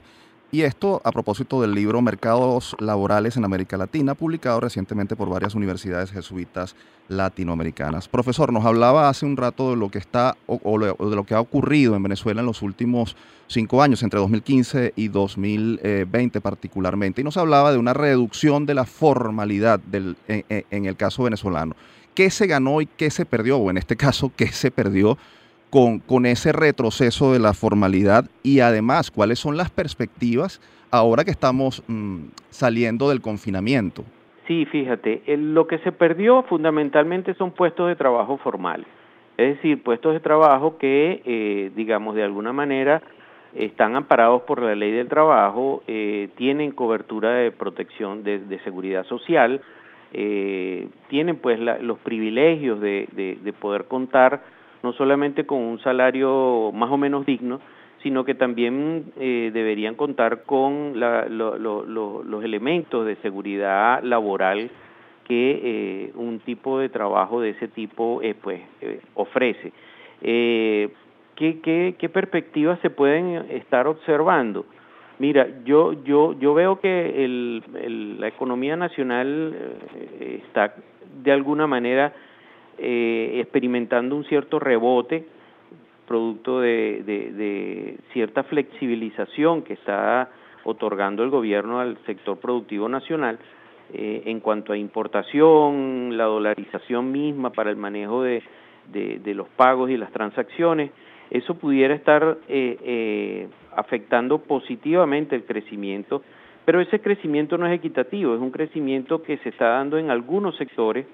y 0.49 0.61
esto 0.61 1.01
a 1.03 1.11
propósito 1.11 1.61
del 1.61 1.73
libro 1.73 2.01
Mercados 2.01 2.75
Laborales 2.79 3.35
en 3.35 3.43
América 3.43 3.75
Latina, 3.75 4.15
publicado 4.15 4.61
recientemente 4.61 5.15
por 5.17 5.29
varias 5.29 5.55
universidades 5.55 6.11
jesuitas 6.11 6.75
latinoamericanas. 7.09 8.07
Profesor, 8.07 8.53
nos 8.53 8.65
hablaba 8.65 9.09
hace 9.09 9.25
un 9.25 9.35
rato 9.35 9.71
de 9.71 9.75
lo 9.75 9.89
que 9.89 9.97
está 9.97 10.37
o, 10.47 10.79
de 10.79 11.15
lo 11.15 11.25
que 11.25 11.33
ha 11.33 11.41
ocurrido 11.41 11.95
en 11.95 12.03
Venezuela 12.03 12.39
en 12.39 12.47
los 12.47 12.61
últimos 12.61 13.17
cinco 13.47 13.81
años, 13.81 14.03
entre 14.03 14.19
2015 14.19 14.93
y 14.95 15.09
2020 15.09 16.39
particularmente, 16.39 17.21
y 17.21 17.23
nos 17.25 17.35
hablaba 17.35 17.73
de 17.73 17.77
una 17.77 17.93
reducción 17.93 18.65
de 18.65 18.73
la 18.73 18.85
formalidad 18.85 19.79
del, 19.79 20.15
en 20.27 20.85
el 20.85 20.95
caso 20.95 21.23
venezolano. 21.23 21.75
¿Qué 22.17 22.31
se 22.31 22.47
ganó 22.47 22.81
y 22.81 22.87
qué 22.87 23.11
se 23.11 23.27
perdió? 23.27 23.57
O 23.59 23.69
en 23.69 23.77
este 23.77 23.95
caso, 23.95 24.31
¿qué 24.35 24.47
se 24.47 24.71
perdió 24.71 25.19
con, 25.69 25.99
con 25.99 26.25
ese 26.25 26.51
retroceso 26.51 27.31
de 27.31 27.37
la 27.37 27.53
formalidad 27.53 28.25
y 28.41 28.61
además 28.61 29.11
cuáles 29.11 29.37
son 29.37 29.55
las 29.55 29.69
perspectivas 29.69 30.59
ahora 30.89 31.23
que 31.23 31.29
estamos 31.29 31.83
mm, 31.87 32.29
saliendo 32.49 33.09
del 33.09 33.21
confinamiento. 33.21 34.03
Sí, 34.47 34.65
fíjate, 34.65 35.21
lo 35.37 35.67
que 35.67 35.77
se 35.79 35.91
perdió 35.91 36.41
fundamentalmente 36.43 37.35
son 37.35 37.51
puestos 37.51 37.87
de 37.87 37.95
trabajo 37.95 38.37
formales, 38.37 38.87
es 39.37 39.57
decir, 39.57 39.83
puestos 39.83 40.13
de 40.13 40.19
trabajo 40.19 40.79
que, 40.79 41.21
eh, 41.23 41.71
digamos, 41.75 42.15
de 42.15 42.23
alguna 42.23 42.51
manera 42.51 43.03
están 43.53 43.95
amparados 43.95 44.43
por 44.43 44.61
la 44.61 44.75
ley 44.75 44.91
del 44.91 45.07
trabajo, 45.07 45.83
eh, 45.87 46.29
tienen 46.35 46.71
cobertura 46.71 47.31
de 47.31 47.51
protección 47.51 48.23
de, 48.23 48.59
seguridad 48.63 49.05
social, 49.05 49.61
eh, 50.13 50.87
tienen 51.09 51.37
pues 51.37 51.59
los 51.59 51.99
privilegios 51.99 52.79
de, 52.79 53.07
de 53.41 53.53
poder 53.53 53.85
contar 53.85 54.41
no 54.83 54.93
solamente 54.93 55.45
con 55.45 55.59
un 55.59 55.79
salario 55.79 56.71
más 56.73 56.91
o 56.91 56.97
menos 56.97 57.25
digno, 57.25 57.59
sino 58.03 58.23
que 58.23 58.35
también 58.35 59.11
eh, 59.19 59.51
deberían 59.53 59.95
contar 59.95 60.43
con 60.43 60.93
los 60.99 62.43
elementos 62.43 63.05
de 63.05 63.15
seguridad 63.17 64.01
laboral 64.03 64.69
que 65.25 65.59
eh, 65.61 66.11
un 66.15 66.39
tipo 66.39 66.79
de 66.79 66.89
trabajo 66.89 67.41
de 67.41 67.49
ese 67.49 67.67
tipo 67.67 68.21
pues 68.41 68.61
ofrece. 69.15 69.73
¿qué, 70.21 70.89
qué, 71.35 71.95
qué 71.97 72.09
perspectivas 72.09 72.79
se 72.79 72.89
pueden 72.89 73.45
estar 73.49 73.87
observando? 73.87 74.65
Mira, 75.19 75.47
yo 75.65 75.93
yo 76.03 76.33
yo 76.39 76.53
veo 76.53 76.79
que 76.79 77.65
la 78.19 78.27
economía 78.27 78.75
nacional 78.75 79.55
está 80.19 80.75
de 81.23 81.31
alguna 81.31 81.67
manera 81.67 82.13
eh, 82.77 83.39
experimentando 83.41 84.15
un 84.15 84.23
cierto 84.25 84.59
rebote 84.59 85.25
producto 86.07 86.61
de, 86.61 87.97
cierta 88.13 88.43
flexibilización 88.43 89.63
que 89.63 89.73
está 89.73 90.29
otorgando 90.63 91.23
el 91.23 91.29
gobierno 91.29 91.79
al 91.79 91.97
sector 92.05 92.37
productivo 92.37 92.87
nacional 92.87 93.39
eh, 93.93 94.23
en 94.25 94.39
cuanto 94.39 94.73
a 94.73 94.77
importación, 94.77 96.17
la 96.17 96.25
dolarización 96.25 97.11
misma 97.11 97.51
para 97.51 97.69
el 97.69 97.75
manejo 97.75 98.23
de, 98.23 98.41
los 99.25 99.47
pagos 99.49 99.89
y 99.89 99.97
las 99.97 100.11
transacciones, 100.11 100.91
eso 101.29 101.55
pudiera 101.55 101.93
estar 101.93 102.37
eh, 102.47 103.47
afectando 103.75 104.39
positivamente 104.39 105.35
el 105.35 105.43
crecimiento, 105.43 106.23
pero 106.65 106.81
ese 106.81 106.99
crecimiento 106.99 107.57
no 107.57 107.65
es 107.65 107.73
equitativo, 107.73 108.35
es 108.35 108.41
un 108.41 108.51
crecimiento 108.51 109.23
que 109.23 109.37
se 109.37 109.49
está 109.49 109.69
dando 109.69 109.97
en 109.97 110.09
algunos 110.09 110.57
sectores, 110.57 111.05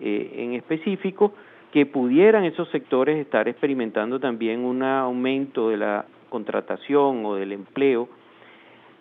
eh, 0.00 0.34
en 0.38 0.54
específico 0.54 1.34
que 1.72 1.84
pudieran 1.84 2.44
esos 2.44 2.70
sectores 2.70 3.18
estar 3.18 3.46
experimentando 3.48 4.18
también 4.18 4.60
un 4.60 4.82
aumento 4.82 5.68
de 5.68 5.76
la 5.76 6.06
contratación 6.30 7.26
o 7.26 7.34
del 7.34 7.52
empleo, 7.52 8.08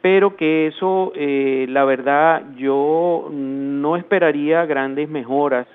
pero 0.02 0.36
que 0.36 0.68
eso, 0.68 1.14
eh, 1.16 1.66
la 1.70 1.86
verdad, 1.86 2.44
yo 2.58 3.30
no 3.32 3.96
esperaría 3.96 4.66
grandes 4.66 5.08
mejoras 5.08 5.66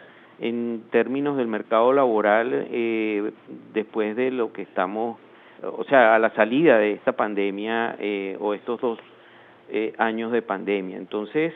en 0.40 0.84
términos 0.90 1.36
del 1.36 1.46
mercado 1.46 1.92
laboral 1.92 2.66
eh, 2.70 3.30
después 3.72 4.16
de 4.16 4.30
lo 4.30 4.52
que 4.52 4.62
estamos, 4.62 5.18
o 5.62 5.84
sea, 5.84 6.14
a 6.14 6.18
la 6.18 6.30
salida 6.30 6.78
de 6.78 6.92
esta 6.92 7.12
pandemia 7.12 7.96
o 8.38 8.54
estos 8.54 8.80
dos 8.80 8.98
años 9.98 10.32
de 10.32 10.42
pandemia. 10.42 10.96
Entonces, 10.96 11.52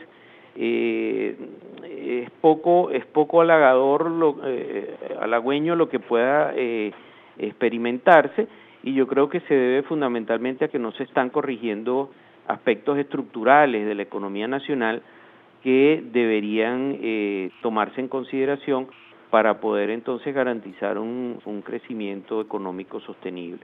eh, 0.57 1.35
es 1.83 2.29
poco 2.39 2.89
es 2.89 3.05
poco 3.07 3.41
halagador 3.41 4.09
lo, 4.09 4.37
eh, 4.45 4.95
halagüeño 5.19 5.75
lo 5.75 5.89
que 5.89 5.99
pueda 5.99 6.53
eh, 6.55 6.93
experimentarse 7.37 8.47
y 8.81 8.93
yo 8.93 9.05
creo 9.05 9.27
que 9.27 9.41
se 9.41 9.53
debe 9.53 9.83
fundamentalmente 9.83 10.63
a 10.63 10.67
que 10.69 10.79
no 10.79 10.93
se 10.93 11.03
están 11.03 11.29
corrigiendo 11.29 12.09
aspectos 12.47 12.97
estructurales 12.97 13.85
de 13.85 13.95
la 13.95 14.03
economía 14.03 14.47
nacional 14.47 15.01
que 15.65 16.03
deberían 16.13 16.95
eh, 17.01 17.49
tomarse 17.63 17.99
en 17.99 18.07
consideración 18.07 18.87
para 19.31 19.59
poder 19.59 19.89
entonces 19.89 20.31
garantizar 20.31 20.99
un, 20.99 21.39
un 21.43 21.63
crecimiento 21.63 22.39
económico 22.39 22.99
sostenible. 22.99 23.61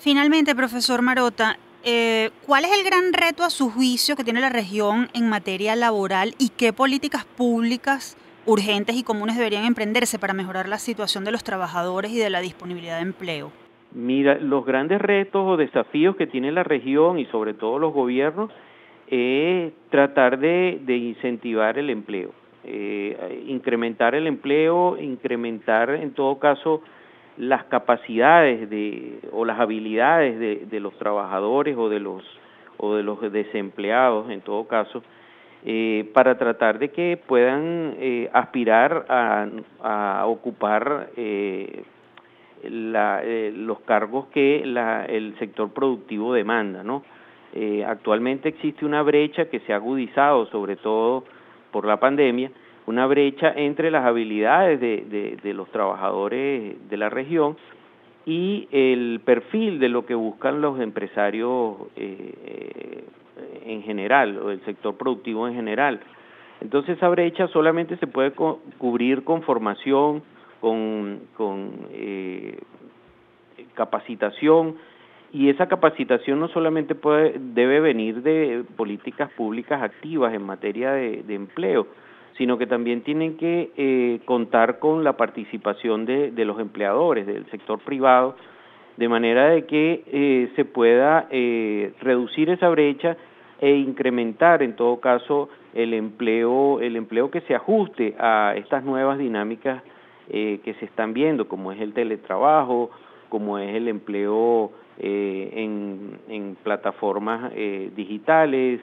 Finalmente, 0.00 0.56
profesor 0.56 1.00
Marota, 1.00 1.56
eh, 1.84 2.30
¿Cuál 2.46 2.64
es 2.64 2.72
el 2.78 2.84
gran 2.84 3.12
reto 3.12 3.42
a 3.42 3.50
su 3.50 3.68
juicio 3.70 4.14
que 4.14 4.22
tiene 4.22 4.40
la 4.40 4.50
región 4.50 5.08
en 5.14 5.28
materia 5.28 5.74
laboral 5.74 6.32
y 6.38 6.50
qué 6.50 6.72
políticas 6.72 7.24
públicas 7.24 8.16
urgentes 8.46 8.96
y 8.96 9.02
comunes 9.02 9.36
deberían 9.36 9.64
emprenderse 9.64 10.18
para 10.18 10.32
mejorar 10.32 10.68
la 10.68 10.78
situación 10.78 11.24
de 11.24 11.32
los 11.32 11.42
trabajadores 11.42 12.12
y 12.12 12.18
de 12.18 12.30
la 12.30 12.40
disponibilidad 12.40 12.96
de 12.96 13.02
empleo? 13.02 13.52
Mira, 13.92 14.36
los 14.38 14.64
grandes 14.64 15.00
retos 15.00 15.42
o 15.44 15.56
desafíos 15.56 16.16
que 16.16 16.26
tiene 16.26 16.52
la 16.52 16.62
región 16.62 17.18
y 17.18 17.26
sobre 17.26 17.54
todo 17.54 17.80
los 17.80 17.92
gobiernos 17.92 18.50
es 19.12 19.74
tratar 19.90 20.38
de, 20.38 20.80
incentivar 20.86 21.78
el 21.78 21.90
empleo, 21.90 22.30
eh, 22.64 23.44
incrementar 23.46 24.14
el 24.14 24.26
empleo, 24.26 24.96
incrementar 24.98 25.90
en 25.90 26.14
todo 26.14 26.38
caso 26.38 26.82
las 27.36 27.64
capacidades 27.64 28.70
de, 28.70 29.18
o 29.32 29.44
las 29.44 29.60
habilidades 29.60 30.70
de, 30.70 30.80
los 30.80 30.96
trabajadores 30.96 31.76
o 31.76 31.90
de 31.90 32.00
los, 32.00 32.24
o 32.78 32.94
de 32.94 33.02
los 33.02 33.20
desempleados, 33.30 34.30
en 34.30 34.40
todo 34.40 34.66
caso, 34.66 35.02
eh, 35.66 36.10
para 36.14 36.38
tratar 36.38 36.78
de 36.78 36.90
que 36.90 37.20
puedan 37.26 37.94
eh, 37.98 38.30
aspirar 38.32 39.04
a, 39.10 40.24
ocupar 40.26 41.10
eh, 41.18 41.84
eh, 42.62 43.52
los 43.54 43.80
cargos 43.80 44.28
que 44.28 44.62
el 44.62 45.34
sector 45.38 45.70
productivo 45.70 46.32
demanda, 46.32 46.82
¿no? 46.82 47.02
Eh, 47.54 47.84
actualmente 47.84 48.48
existe 48.48 48.84
una 48.86 49.02
brecha 49.02 49.46
que 49.46 49.60
se 49.60 49.72
ha 49.72 49.76
agudizado, 49.76 50.46
sobre 50.46 50.76
todo 50.76 51.24
por 51.70 51.86
la 51.86 51.98
pandemia, 51.98 52.50
una 52.86 53.06
brecha 53.06 53.52
entre 53.54 53.90
las 53.90 54.04
habilidades 54.04 54.80
de, 54.80 55.52
los 55.54 55.68
trabajadores 55.70 56.76
de 56.88 56.96
la 56.96 57.08
región 57.08 57.56
y 58.26 58.68
el 58.72 59.20
perfil 59.24 59.78
de 59.78 59.88
lo 59.88 60.06
que 60.06 60.14
buscan 60.14 60.60
los 60.60 60.80
empresarios 60.80 61.76
eh, 61.96 63.04
en 63.64 63.82
general 63.82 64.38
o 64.38 64.50
el 64.50 64.60
sector 64.64 64.96
productivo 64.96 65.46
en 65.46 65.54
general. 65.54 66.00
Entonces 66.60 66.96
esa 66.96 67.08
brecha 67.08 67.48
solamente 67.48 67.96
se 67.96 68.06
puede 68.06 68.32
cubrir 68.78 69.24
con 69.24 69.42
formación, 69.42 70.22
con, 70.60 71.20
eh, 71.90 72.58
capacitación 73.74 74.76
y 75.32 75.48
esa 75.48 75.66
capacitación 75.66 76.40
no 76.40 76.48
solamente 76.48 76.94
debe 77.38 77.80
venir 77.80 78.22
de 78.22 78.64
políticas 78.76 79.30
públicas 79.32 79.82
activas 79.82 80.34
en 80.34 80.42
materia 80.42 80.92
de 80.92 81.34
empleo, 81.34 81.86
sino 82.36 82.58
que 82.58 82.66
también 82.66 83.02
tienen 83.02 83.36
que 83.36 83.70
eh, 83.76 84.20
contar 84.24 84.78
con 84.78 85.04
la 85.04 85.16
participación 85.16 86.06
de, 86.06 86.30
de, 86.30 86.44
los 86.44 86.58
empleadores, 86.58 87.26
del 87.26 87.46
sector 87.50 87.78
privado, 87.80 88.36
de 88.96 89.08
manera 89.08 89.48
de 89.48 89.64
que 89.66 90.02
eh, 90.06 90.50
se 90.56 90.64
pueda 90.64 91.26
eh, 91.30 91.92
reducir 92.00 92.50
esa 92.50 92.68
brecha 92.68 93.16
e 93.60 93.70
incrementar 93.74 94.62
en 94.62 94.74
todo 94.76 95.00
caso 95.00 95.48
el 95.72 95.94
empleo, 95.94 96.80
el 96.80 96.96
empleo 96.96 97.30
que 97.30 97.40
se 97.42 97.54
ajuste 97.54 98.14
a 98.18 98.54
estas 98.56 98.84
nuevas 98.84 99.18
dinámicas 99.18 99.82
que 100.28 100.74
se 100.78 100.86
están 100.86 101.12
viendo, 101.12 101.46
como 101.46 101.72
es 101.72 101.80
el 101.80 101.92
teletrabajo, 101.92 102.90
como 103.28 103.58
es 103.58 103.74
el 103.74 103.86
empleo 103.88 104.72
en, 104.98 106.56
plataformas 106.62 107.52
digitales, 107.96 108.80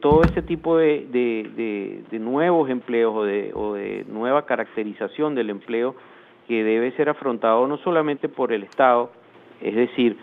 todo 0.00 0.22
ese 0.22 0.42
tipo 0.42 0.76
de, 0.76 2.02
nuevos 2.12 2.70
empleos 2.70 3.14
o 3.14 3.24
de, 3.24 3.52
de 3.52 4.04
nueva 4.08 4.46
caracterización 4.46 5.34
del 5.34 5.50
empleo 5.50 5.94
que 6.48 6.62
debe 6.62 6.92
ser 6.92 7.08
afrontado 7.08 7.66
no 7.66 7.78
solamente 7.78 8.28
por 8.28 8.52
el 8.52 8.64
Estado, 8.64 9.10
es 9.60 9.74
decir, 9.74 10.16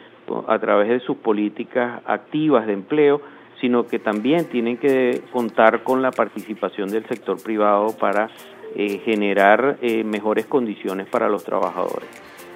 a 0.48 0.60
través 0.60 0.90
de 0.90 1.00
sus 1.02 1.18
políticas 1.18 2.02
activas 2.06 2.68
de 2.68 2.74
empleo, 2.74 3.22
sino 3.60 3.86
que 3.86 4.00
también 4.00 4.46
tienen 4.50 4.78
que 4.78 5.22
contar 5.32 5.84
con 5.84 6.02
la 6.02 6.12
participación 6.12 6.90
del 6.90 7.06
sector 7.06 7.42
privado 7.42 7.96
para 8.00 8.30
eh, 8.76 9.00
generar 9.06 9.78
eh, 9.82 10.04
mejores 10.04 10.46
condiciones 10.48 11.08
para 11.08 11.30
los 11.30 11.44
trabajadores. 11.44 12.10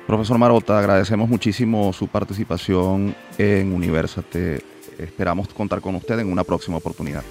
Profesor 0.07 0.37
Marota, 0.37 0.77
agradecemos 0.77 1.27
muchísimo 1.27 1.91
su 1.91 2.07
participación 2.07 3.15
en 3.37 3.73
Universate. 3.73 4.61
Esperamos 4.99 5.47
contar 5.49 5.81
con 5.81 5.95
usted 5.95 6.19
en 6.19 6.31
una 6.31 6.43
próxima 6.43 6.77
oportunidad. 6.77 7.23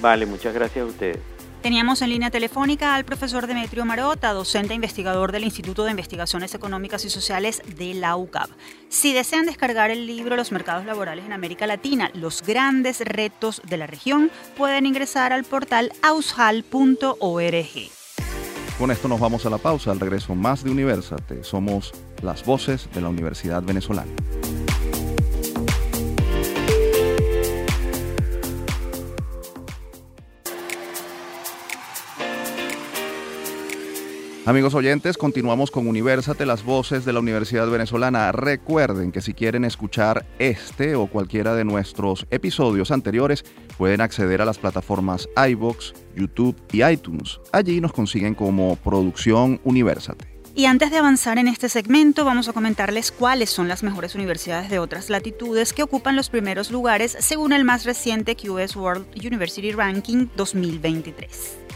Vale, 0.00 0.26
muchas 0.26 0.54
gracias 0.54 0.84
a 0.84 0.88
ustedes. 0.88 1.18
Teníamos 1.62 2.02
en 2.02 2.10
línea 2.10 2.30
telefónica 2.30 2.96
al 2.96 3.04
profesor 3.04 3.46
Demetrio 3.46 3.84
Marota, 3.84 4.32
docente 4.32 4.72
e 4.72 4.74
investigador 4.74 5.30
del 5.30 5.44
Instituto 5.44 5.84
de 5.84 5.92
Investigaciones 5.92 6.54
Económicas 6.54 7.04
y 7.04 7.10
Sociales 7.10 7.62
de 7.76 7.94
la 7.94 8.16
UCAP. 8.16 8.50
Si 8.88 9.12
desean 9.12 9.46
descargar 9.46 9.92
el 9.92 10.06
libro 10.06 10.34
Los 10.34 10.50
mercados 10.50 10.84
laborales 10.84 11.24
en 11.24 11.32
América 11.32 11.68
Latina, 11.68 12.10
los 12.14 12.42
grandes 12.42 13.00
retos 13.00 13.62
de 13.64 13.76
la 13.76 13.86
región, 13.86 14.30
pueden 14.56 14.86
ingresar 14.86 15.32
al 15.32 15.44
portal 15.44 15.92
aushal.org. 16.02 18.01
Con 18.78 18.90
esto 18.90 19.06
nos 19.06 19.20
vamos 19.20 19.46
a 19.46 19.50
la 19.50 19.58
pausa. 19.58 19.90
Al 19.90 20.00
regreso 20.00 20.34
más 20.34 20.64
de 20.64 20.70
Universate. 20.70 21.44
Somos 21.44 21.92
las 22.22 22.44
voces 22.44 22.88
de 22.94 23.00
la 23.00 23.08
Universidad 23.08 23.62
Venezolana. 23.62 24.10
Amigos 34.52 34.74
oyentes, 34.74 35.16
continuamos 35.16 35.70
con 35.70 35.86
Universate, 35.86 36.44
las 36.44 36.62
voces 36.62 37.06
de 37.06 37.14
la 37.14 37.20
Universidad 37.20 37.66
Venezolana. 37.70 38.32
Recuerden 38.32 39.10
que 39.10 39.22
si 39.22 39.32
quieren 39.32 39.64
escuchar 39.64 40.26
este 40.38 40.94
o 40.94 41.06
cualquiera 41.06 41.54
de 41.54 41.64
nuestros 41.64 42.26
episodios 42.30 42.90
anteriores, 42.90 43.46
pueden 43.78 44.02
acceder 44.02 44.42
a 44.42 44.44
las 44.44 44.58
plataformas 44.58 45.26
iBox, 45.48 45.94
YouTube 46.14 46.54
y 46.70 46.84
iTunes. 46.84 47.40
Allí 47.50 47.80
nos 47.80 47.94
consiguen 47.94 48.34
como 48.34 48.76
Producción 48.76 49.58
Universate. 49.64 50.26
Y 50.54 50.66
antes 50.66 50.90
de 50.90 50.98
avanzar 50.98 51.38
en 51.38 51.48
este 51.48 51.70
segmento, 51.70 52.26
vamos 52.26 52.46
a 52.46 52.52
comentarles 52.52 53.10
cuáles 53.10 53.48
son 53.48 53.68
las 53.68 53.82
mejores 53.82 54.14
universidades 54.14 54.68
de 54.68 54.80
otras 54.80 55.08
latitudes 55.08 55.72
que 55.72 55.82
ocupan 55.82 56.14
los 56.14 56.28
primeros 56.28 56.70
lugares 56.70 57.16
según 57.20 57.54
el 57.54 57.64
más 57.64 57.86
reciente 57.86 58.36
QS 58.36 58.76
World 58.76 59.06
University 59.16 59.72
Ranking 59.72 60.28
2023. 60.36 61.71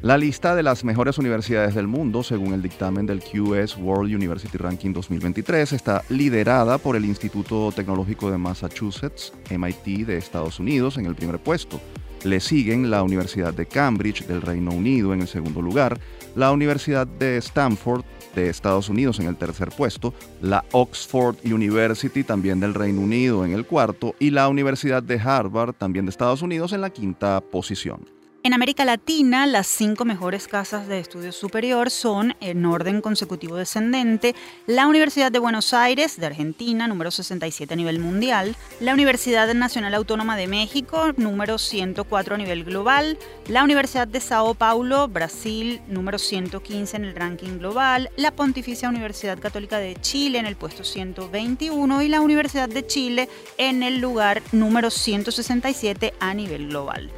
La 0.00 0.16
lista 0.16 0.54
de 0.54 0.62
las 0.62 0.84
mejores 0.84 1.18
universidades 1.18 1.74
del 1.74 1.88
mundo, 1.88 2.22
según 2.22 2.54
el 2.54 2.62
dictamen 2.62 3.04
del 3.04 3.20
QS 3.20 3.76
World 3.78 4.14
University 4.14 4.56
Ranking 4.56 4.92
2023, 4.92 5.72
está 5.72 6.04
liderada 6.08 6.78
por 6.78 6.94
el 6.94 7.04
Instituto 7.04 7.72
Tecnológico 7.74 8.30
de 8.30 8.38
Massachusetts, 8.38 9.32
MIT 9.50 10.06
de 10.06 10.16
Estados 10.16 10.60
Unidos, 10.60 10.98
en 10.98 11.06
el 11.06 11.16
primer 11.16 11.40
puesto. 11.40 11.80
Le 12.22 12.38
siguen 12.38 12.90
la 12.90 13.02
Universidad 13.02 13.52
de 13.52 13.66
Cambridge 13.66 14.24
del 14.24 14.40
Reino 14.40 14.70
Unido 14.70 15.12
en 15.12 15.22
el 15.22 15.26
segundo 15.26 15.60
lugar, 15.60 15.98
la 16.36 16.52
Universidad 16.52 17.08
de 17.08 17.36
Stanford 17.38 18.04
de 18.36 18.50
Estados 18.50 18.88
Unidos 18.88 19.18
en 19.18 19.26
el 19.26 19.36
tercer 19.36 19.70
puesto, 19.70 20.14
la 20.40 20.64
Oxford 20.70 21.38
University 21.44 22.22
también 22.22 22.60
del 22.60 22.74
Reino 22.74 23.00
Unido 23.00 23.44
en 23.44 23.52
el 23.52 23.66
cuarto 23.66 24.14
y 24.20 24.30
la 24.30 24.48
Universidad 24.48 25.02
de 25.02 25.18
Harvard 25.18 25.72
también 25.72 26.06
de 26.06 26.10
Estados 26.10 26.42
Unidos 26.42 26.72
en 26.72 26.82
la 26.82 26.90
quinta 26.90 27.40
posición. 27.40 28.17
En 28.48 28.54
América 28.54 28.86
Latina, 28.86 29.44
las 29.44 29.66
cinco 29.66 30.06
mejores 30.06 30.48
casas 30.48 30.88
de 30.88 31.00
estudios 31.00 31.36
superior 31.36 31.90
son, 31.90 32.34
en 32.40 32.64
orden 32.64 33.02
consecutivo 33.02 33.56
descendente, 33.56 34.34
la 34.66 34.86
Universidad 34.86 35.30
de 35.30 35.38
Buenos 35.38 35.74
Aires, 35.74 36.18
de 36.18 36.24
Argentina, 36.24 36.88
número 36.88 37.10
67 37.10 37.74
a 37.74 37.76
nivel 37.76 37.98
mundial, 37.98 38.56
la 38.80 38.94
Universidad 38.94 39.52
Nacional 39.52 39.92
Autónoma 39.92 40.34
de 40.38 40.46
México, 40.46 41.12
número 41.18 41.58
104 41.58 42.36
a 42.36 42.38
nivel 42.38 42.64
global, 42.64 43.18
la 43.48 43.62
Universidad 43.62 44.08
de 44.08 44.18
Sao 44.18 44.54
Paulo, 44.54 45.08
Brasil, 45.08 45.82
número 45.86 46.18
115 46.18 46.96
en 46.96 47.04
el 47.04 47.14
ranking 47.14 47.58
global, 47.58 48.08
la 48.16 48.30
Pontificia 48.30 48.88
Universidad 48.88 49.38
Católica 49.38 49.76
de 49.76 49.94
Chile 49.96 50.38
en 50.38 50.46
el 50.46 50.56
puesto 50.56 50.84
121 50.84 52.00
y 52.00 52.08
la 52.08 52.22
Universidad 52.22 52.70
de 52.70 52.86
Chile 52.86 53.28
en 53.58 53.82
el 53.82 53.98
lugar 53.98 54.40
número 54.52 54.88
167 54.88 56.14
a 56.18 56.32
nivel 56.32 56.68
global. 56.68 57.10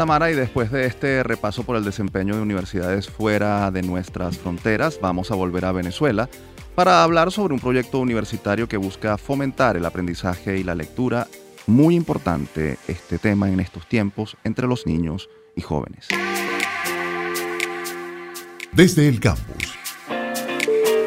Tamara, 0.00 0.30
y 0.30 0.34
después 0.34 0.72
de 0.72 0.86
este 0.86 1.22
repaso 1.22 1.62
por 1.62 1.76
el 1.76 1.84
desempeño 1.84 2.34
de 2.34 2.40
universidades 2.40 3.10
fuera 3.10 3.70
de 3.70 3.82
nuestras 3.82 4.38
fronteras, 4.38 4.98
vamos 4.98 5.30
a 5.30 5.34
volver 5.34 5.66
a 5.66 5.72
Venezuela 5.72 6.30
para 6.74 7.04
hablar 7.04 7.30
sobre 7.30 7.52
un 7.52 7.60
proyecto 7.60 7.98
universitario 7.98 8.66
que 8.66 8.78
busca 8.78 9.18
fomentar 9.18 9.76
el 9.76 9.84
aprendizaje 9.84 10.56
y 10.56 10.64
la 10.64 10.74
lectura. 10.74 11.26
Muy 11.66 11.96
importante 11.96 12.78
este 12.88 13.18
tema 13.18 13.50
en 13.50 13.60
estos 13.60 13.86
tiempos 13.86 14.38
entre 14.42 14.66
los 14.66 14.86
niños 14.86 15.28
y 15.54 15.60
jóvenes. 15.60 16.08
Desde 18.72 19.06
el 19.06 19.20
campus 19.20 19.79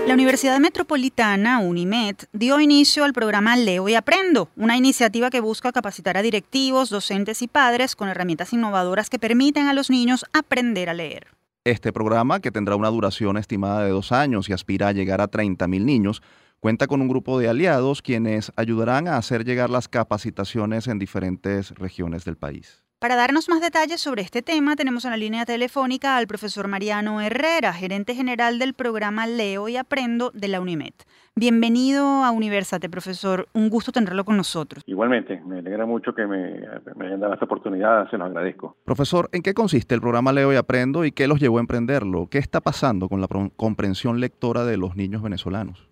la 0.07 0.13
Universidad 0.13 0.59
Metropolitana, 0.59 1.59
UNIMED, 1.59 2.15
dio 2.33 2.59
inicio 2.59 3.05
al 3.05 3.13
programa 3.13 3.55
Leo 3.55 3.87
y 3.87 3.95
Aprendo, 3.95 4.49
una 4.57 4.75
iniciativa 4.75 5.29
que 5.29 5.39
busca 5.39 5.71
capacitar 5.71 6.17
a 6.17 6.21
directivos, 6.21 6.89
docentes 6.89 7.41
y 7.41 7.47
padres 7.47 7.95
con 7.95 8.09
herramientas 8.09 8.51
innovadoras 8.51 9.09
que 9.09 9.17
permiten 9.17 9.67
a 9.67 9.73
los 9.73 9.89
niños 9.89 10.25
aprender 10.33 10.89
a 10.89 10.93
leer. 10.93 11.27
Este 11.63 11.93
programa, 11.93 12.41
que 12.41 12.51
tendrá 12.51 12.75
una 12.75 12.89
duración 12.89 13.37
estimada 13.37 13.85
de 13.85 13.91
dos 13.91 14.11
años 14.11 14.49
y 14.49 14.53
aspira 14.53 14.89
a 14.89 14.91
llegar 14.91 15.21
a 15.21 15.31
30.000 15.31 15.85
niños, 15.85 16.21
cuenta 16.59 16.87
con 16.87 17.01
un 17.01 17.07
grupo 17.07 17.39
de 17.39 17.47
aliados 17.47 18.01
quienes 18.01 18.51
ayudarán 18.57 19.07
a 19.07 19.17
hacer 19.17 19.45
llegar 19.45 19.69
las 19.69 19.87
capacitaciones 19.87 20.87
en 20.87 20.99
diferentes 20.99 21.71
regiones 21.71 22.25
del 22.25 22.35
país. 22.35 22.82
Para 23.03 23.17
darnos 23.17 23.49
más 23.49 23.59
detalles 23.59 23.99
sobre 23.99 24.21
este 24.21 24.41
tema, 24.41 24.77
tenemos 24.77 25.03
en 25.03 25.11
la 25.11 25.17
línea 25.17 25.43
telefónica 25.43 26.15
al 26.15 26.25
profesor 26.25 26.69
Mariano 26.69 27.19
Herrera, 27.19 27.73
gerente 27.73 28.15
general 28.15 28.59
del 28.59 28.73
programa 28.73 29.27
Leo 29.27 29.67
y 29.67 29.75
Aprendo 29.75 30.31
de 30.31 30.47
la 30.47 30.61
UNIMED. 30.61 30.93
Bienvenido 31.35 32.23
a 32.23 32.31
Universate, 32.31 32.89
profesor. 32.89 33.49
Un 33.51 33.69
gusto 33.69 33.91
tenerlo 33.91 34.23
con 34.23 34.37
nosotros. 34.37 34.83
Igualmente, 34.85 35.41
me 35.45 35.59
alegra 35.59 35.85
mucho 35.85 36.15
que 36.15 36.25
me, 36.25 36.61
me 36.95 37.07
hayan 37.07 37.19
dado 37.19 37.33
esta 37.33 37.43
oportunidad, 37.43 38.09
se 38.09 38.17
lo 38.17 38.23
agradezco. 38.23 38.77
Profesor, 38.85 39.27
¿en 39.33 39.41
qué 39.41 39.53
consiste 39.53 39.93
el 39.93 39.99
programa 39.99 40.31
Leo 40.31 40.53
y 40.53 40.55
Aprendo 40.55 41.03
y 41.03 41.11
qué 41.11 41.27
los 41.27 41.41
llevó 41.41 41.57
a 41.57 41.59
emprenderlo? 41.59 42.27
¿Qué 42.27 42.37
está 42.37 42.61
pasando 42.61 43.09
con 43.09 43.19
la 43.19 43.27
comprensión 43.57 44.21
lectora 44.21 44.63
de 44.63 44.77
los 44.77 44.95
niños 44.95 45.21
venezolanos? 45.21 45.89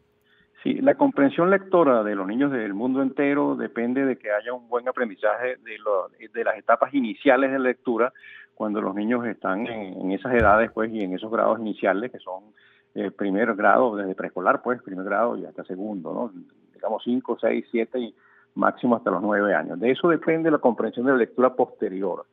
Sí, 0.63 0.75
la 0.75 0.93
comprensión 0.93 1.49
lectora 1.49 2.03
de 2.03 2.13
los 2.13 2.27
niños 2.27 2.51
del 2.51 2.75
mundo 2.75 3.01
entero 3.01 3.55
depende 3.55 4.05
de 4.05 4.17
que 4.17 4.31
haya 4.31 4.53
un 4.53 4.69
buen 4.69 4.87
aprendizaje 4.87 5.57
de, 5.57 6.29
de 6.31 6.43
las 6.43 6.57
etapas 6.57 6.93
iniciales 6.93 7.51
de 7.51 7.57
lectura, 7.57 8.13
cuando 8.53 8.79
los 8.79 8.93
niños 8.93 9.25
están 9.25 9.65
en, 9.65 10.11
esas 10.11 10.35
edades 10.35 10.69
pues 10.71 10.91
y 10.91 11.01
en 11.01 11.15
esos 11.15 11.31
grados 11.31 11.59
iniciales 11.59 12.11
que 12.11 12.19
son 12.19 12.43
eh, 12.93 13.09
primer 13.09 13.55
grado, 13.55 13.95
desde 13.95 14.13
preescolar 14.13 14.61
pues, 14.61 14.83
primer 14.83 15.03
grado 15.03 15.35
y 15.35 15.45
hasta 15.45 15.63
segundo, 15.63 16.13
¿no? 16.13 16.31
digamos 16.75 17.01
5, 17.03 17.39
6, 17.41 17.65
7 17.71 17.99
y 17.99 18.15
máximo 18.53 18.95
hasta 18.95 19.09
los 19.09 19.23
9 19.23 19.55
años. 19.55 19.79
De 19.79 19.89
eso 19.89 20.09
depende 20.09 20.51
la 20.51 20.59
comprensión 20.59 21.07
de 21.07 21.13
la 21.13 21.17
lectura 21.17 21.55
posterior. 21.55 22.27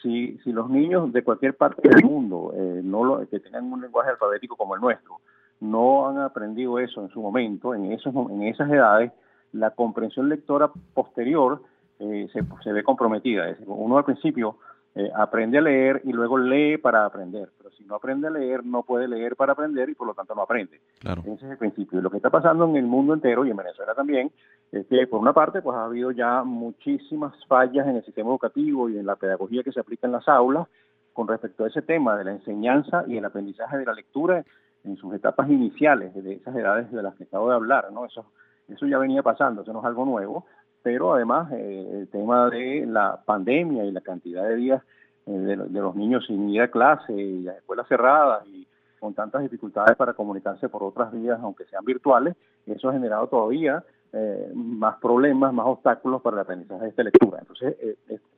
Si, 0.00 0.38
si 0.42 0.52
los 0.52 0.70
niños 0.70 1.12
de 1.12 1.22
cualquier 1.22 1.54
parte 1.54 1.86
del 1.86 2.02
mundo 2.02 2.54
eh, 2.56 2.80
lo, 2.82 3.26
que 3.28 3.40
tengan 3.40 3.70
un 3.70 3.82
lenguaje 3.82 4.08
alfabético 4.08 4.56
como 4.56 4.74
el 4.74 4.80
nuestro, 4.80 5.20
no 5.64 6.08
han 6.08 6.18
aprendido 6.18 6.78
eso 6.78 7.02
en 7.02 7.08
su 7.10 7.20
momento, 7.20 7.74
en, 7.74 7.92
esos, 7.92 8.14
en 8.30 8.42
esas 8.44 8.70
edades, 8.70 9.12
la 9.52 9.70
comprensión 9.70 10.28
lectora 10.28 10.70
posterior 10.94 11.62
eh, 11.98 12.28
se, 12.32 12.42
se, 12.62 12.72
ve 12.72 12.82
comprometida. 12.82 13.48
Es 13.48 13.58
decir, 13.58 13.66
uno 13.68 13.98
al 13.98 14.04
principio 14.04 14.58
eh, 14.96 15.10
aprende 15.12 15.58
a 15.58 15.60
leer 15.60 16.02
y 16.04 16.12
luego 16.12 16.38
lee 16.38 16.76
para 16.78 17.04
aprender, 17.04 17.50
pero 17.58 17.70
si 17.70 17.84
no 17.84 17.96
aprende 17.96 18.28
a 18.28 18.30
leer, 18.30 18.64
no 18.64 18.84
puede 18.84 19.08
leer 19.08 19.34
para 19.34 19.52
aprender 19.52 19.88
y 19.88 19.94
por 19.94 20.06
lo 20.06 20.14
tanto 20.14 20.36
no 20.36 20.42
aprende. 20.42 20.80
Claro. 21.00 21.22
Ese 21.22 21.46
es 21.46 21.50
el 21.50 21.58
principio. 21.58 21.98
Y 21.98 22.02
lo 22.02 22.10
que 22.10 22.18
está 22.18 22.30
pasando 22.30 22.64
en 22.64 22.76
el 22.76 22.86
mundo 22.86 23.12
entero 23.12 23.44
y 23.44 23.50
en 23.50 23.56
Venezuela 23.56 23.94
también 23.94 24.30
es 24.70 24.86
que, 24.86 25.06
por 25.08 25.20
una 25.20 25.32
parte, 25.32 25.62
pues 25.62 25.76
ha 25.76 25.86
habido 25.86 26.12
ya 26.12 26.44
muchísimas 26.44 27.34
fallas 27.46 27.88
en 27.88 27.96
el 27.96 28.04
sistema 28.04 28.30
educativo 28.30 28.88
y 28.88 28.98
en 28.98 29.06
la 29.06 29.16
pedagogía 29.16 29.64
que 29.64 29.72
se 29.72 29.80
aplica 29.80 30.06
en 30.06 30.12
las 30.12 30.28
aulas 30.28 30.68
con 31.12 31.26
respecto 31.26 31.64
a 31.64 31.68
ese 31.68 31.82
tema 31.82 32.16
de 32.16 32.24
la 32.24 32.32
enseñanza 32.32 33.04
y 33.08 33.16
el 33.16 33.24
aprendizaje 33.24 33.78
de 33.78 33.86
la 33.86 33.94
lectura 33.94 34.44
en 34.84 34.96
sus 34.96 35.14
etapas 35.14 35.48
iniciales, 35.50 36.14
de 36.14 36.34
esas 36.34 36.54
edades 36.54 36.90
de 36.92 37.02
las 37.02 37.14
que 37.14 37.24
acabo 37.24 37.48
de 37.48 37.56
hablar, 37.56 37.90
¿no? 37.92 38.04
Eso, 38.04 38.26
eso 38.68 38.86
ya 38.86 38.98
venía 38.98 39.22
pasando, 39.22 39.62
eso 39.62 39.72
no 39.72 39.80
es 39.80 39.84
algo 39.86 40.04
nuevo, 40.04 40.46
pero 40.82 41.14
además 41.14 41.50
eh, 41.52 41.88
el 41.92 42.08
tema 42.08 42.50
de 42.50 42.84
la 42.86 43.18
pandemia 43.24 43.84
y 43.84 43.90
la 43.90 44.02
cantidad 44.02 44.46
de 44.46 44.56
días 44.56 44.82
eh, 45.26 45.30
de, 45.32 45.56
los 45.56 45.96
niños 45.96 46.26
sin 46.26 46.48
ir 46.50 46.60
a 46.60 46.70
clase 46.70 47.12
y 47.14 47.42
las 47.42 47.56
escuelas 47.56 47.88
cerradas 47.88 48.46
y 48.46 48.66
con 49.00 49.14
tantas 49.14 49.42
dificultades 49.42 49.96
para 49.96 50.12
comunicarse 50.12 50.68
por 50.68 50.82
otras 50.82 51.12
vías, 51.12 51.38
aunque 51.42 51.64
sean 51.64 51.84
virtuales, 51.84 52.36
eso 52.66 52.88
ha 52.88 52.92
generado 52.92 53.26
todavía 53.26 53.82
eh, 54.12 54.50
más 54.54 54.96
problemas, 54.96 55.52
más 55.52 55.66
obstáculos 55.66 56.20
para 56.22 56.36
el 56.36 56.42
aprendizaje 56.42 56.84
de 56.84 56.88
esta 56.90 57.02
lectura. 57.02 57.38
Entonces, 57.40 57.76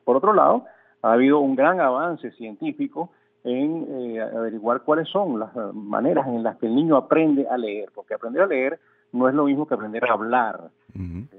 por 0.04 0.16
otro 0.16 0.32
lado, 0.32 0.64
ha 1.02 1.12
habido 1.12 1.40
un 1.40 1.54
gran 1.54 1.80
avance 1.80 2.30
científico 2.32 3.10
en 3.46 4.20
averiguar 4.20 4.82
cuáles 4.82 5.08
son 5.08 5.38
las 5.38 5.54
maneras 5.72 6.26
en 6.26 6.42
las 6.42 6.56
que 6.56 6.66
el 6.66 6.74
niño 6.74 6.96
aprende 6.96 7.46
a 7.48 7.56
leer, 7.56 7.90
porque 7.94 8.14
aprender 8.14 8.42
a 8.42 8.46
leer 8.46 8.80
no 9.12 9.28
es 9.28 9.34
lo 9.34 9.44
mismo 9.44 9.66
que 9.66 9.74
aprender 9.74 10.04
a 10.04 10.12
hablar. 10.12 10.70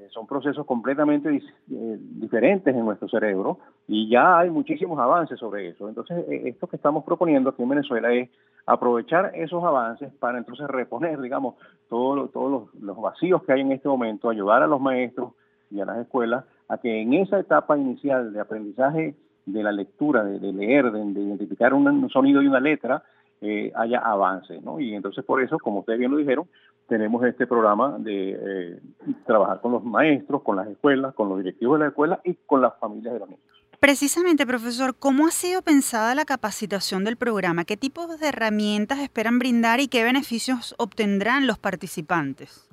son 0.10 0.26
procesos 0.26 0.66
completamente 0.66 1.42
diferentes 1.68 2.74
en 2.74 2.86
nuestro 2.86 3.10
cerebro 3.10 3.60
y 3.88 4.10
ya 4.10 4.40
hay 4.40 4.50
muchísimos 4.50 4.98
avances 5.00 5.38
sobre 5.38 5.70
eso. 5.70 5.90
Entonces, 5.90 6.26
esto 6.30 6.68
que 6.68 6.78
estamos 6.78 7.04
proponiendo 7.04 7.50
aquí 7.50 7.62
en 7.62 7.70
Venezuela 7.70 8.14
es 8.14 8.30
aprovechar 8.66 9.32
esos 9.36 9.64
avances 9.64 10.12
para 10.20 10.38
entonces 10.38 10.68
reponer, 10.68 11.20
digamos, 11.22 11.56
todos 11.90 12.32
todo 12.32 12.70
los, 12.80 12.98
vacíos 12.98 13.44
que 13.44 13.54
hay 13.54 13.62
en 13.62 13.72
este 13.74 13.88
momento, 13.90 14.30
ayudar 14.30 14.64
a 14.64 14.68
los 14.68 14.80
maestros 14.80 15.34
y 15.70 15.80
a 15.82 15.86
las 15.86 15.98
escuelas 15.98 16.46
a 16.70 16.78
que 16.78 17.02
en 17.02 17.14
esa 17.14 17.40
etapa 17.40 17.78
inicial 17.78 18.34
de 18.34 18.40
aprendizaje 18.40 19.16
de 19.48 19.64
la 19.64 19.72
lectura, 19.72 20.24
de, 20.24 20.54
leer, 20.54 20.92
de, 20.92 21.22
identificar 21.22 21.74
un 21.74 22.10
sonido 22.10 22.42
y 22.42 22.48
una 22.48 22.60
letra, 22.60 23.04
eh, 23.40 23.72
haya 23.76 24.00
avance, 24.00 24.60
¿no? 24.62 24.80
Y 24.80 24.96
entonces 24.96 25.24
por 25.24 25.42
eso, 25.44 25.60
como 25.60 25.80
ustedes 25.80 26.00
bien 26.00 26.12
lo 26.12 26.18
dijeron, 26.18 26.48
tenemos 26.88 27.24
este 27.24 27.46
programa 27.46 27.98
de 28.00 28.32
eh, 28.32 28.80
trabajar 29.28 29.62
con 29.62 29.74
los 29.74 29.84
maestros, 29.84 30.42
con 30.42 30.56
las 30.56 30.68
escuelas, 30.68 31.14
con 31.14 31.30
los 31.30 31.38
directivos 31.38 31.78
de 31.78 31.86
la 31.86 31.90
escuela 31.90 32.20
y 32.24 32.34
con 32.46 32.62
las 32.62 32.74
familias 32.80 33.14
de 33.14 33.20
los 33.20 33.30
niños. 33.30 33.44
Precisamente, 33.80 34.48
profesor, 34.48 34.96
¿cómo 34.98 35.28
ha 35.28 35.32
sido 35.32 35.62
pensada 35.62 36.16
la 36.16 36.26
capacitación 36.26 37.04
del 37.04 37.16
programa? 37.16 37.64
¿Qué 37.64 37.78
tipos 37.78 38.20
de 38.20 38.28
herramientas 38.28 39.00
esperan 39.00 39.38
brindar 39.38 39.80
y 39.80 39.88
qué 39.88 40.04
beneficios 40.04 40.74
obtendrán 40.80 41.46
los 41.46 41.60
participantes? 41.60 42.67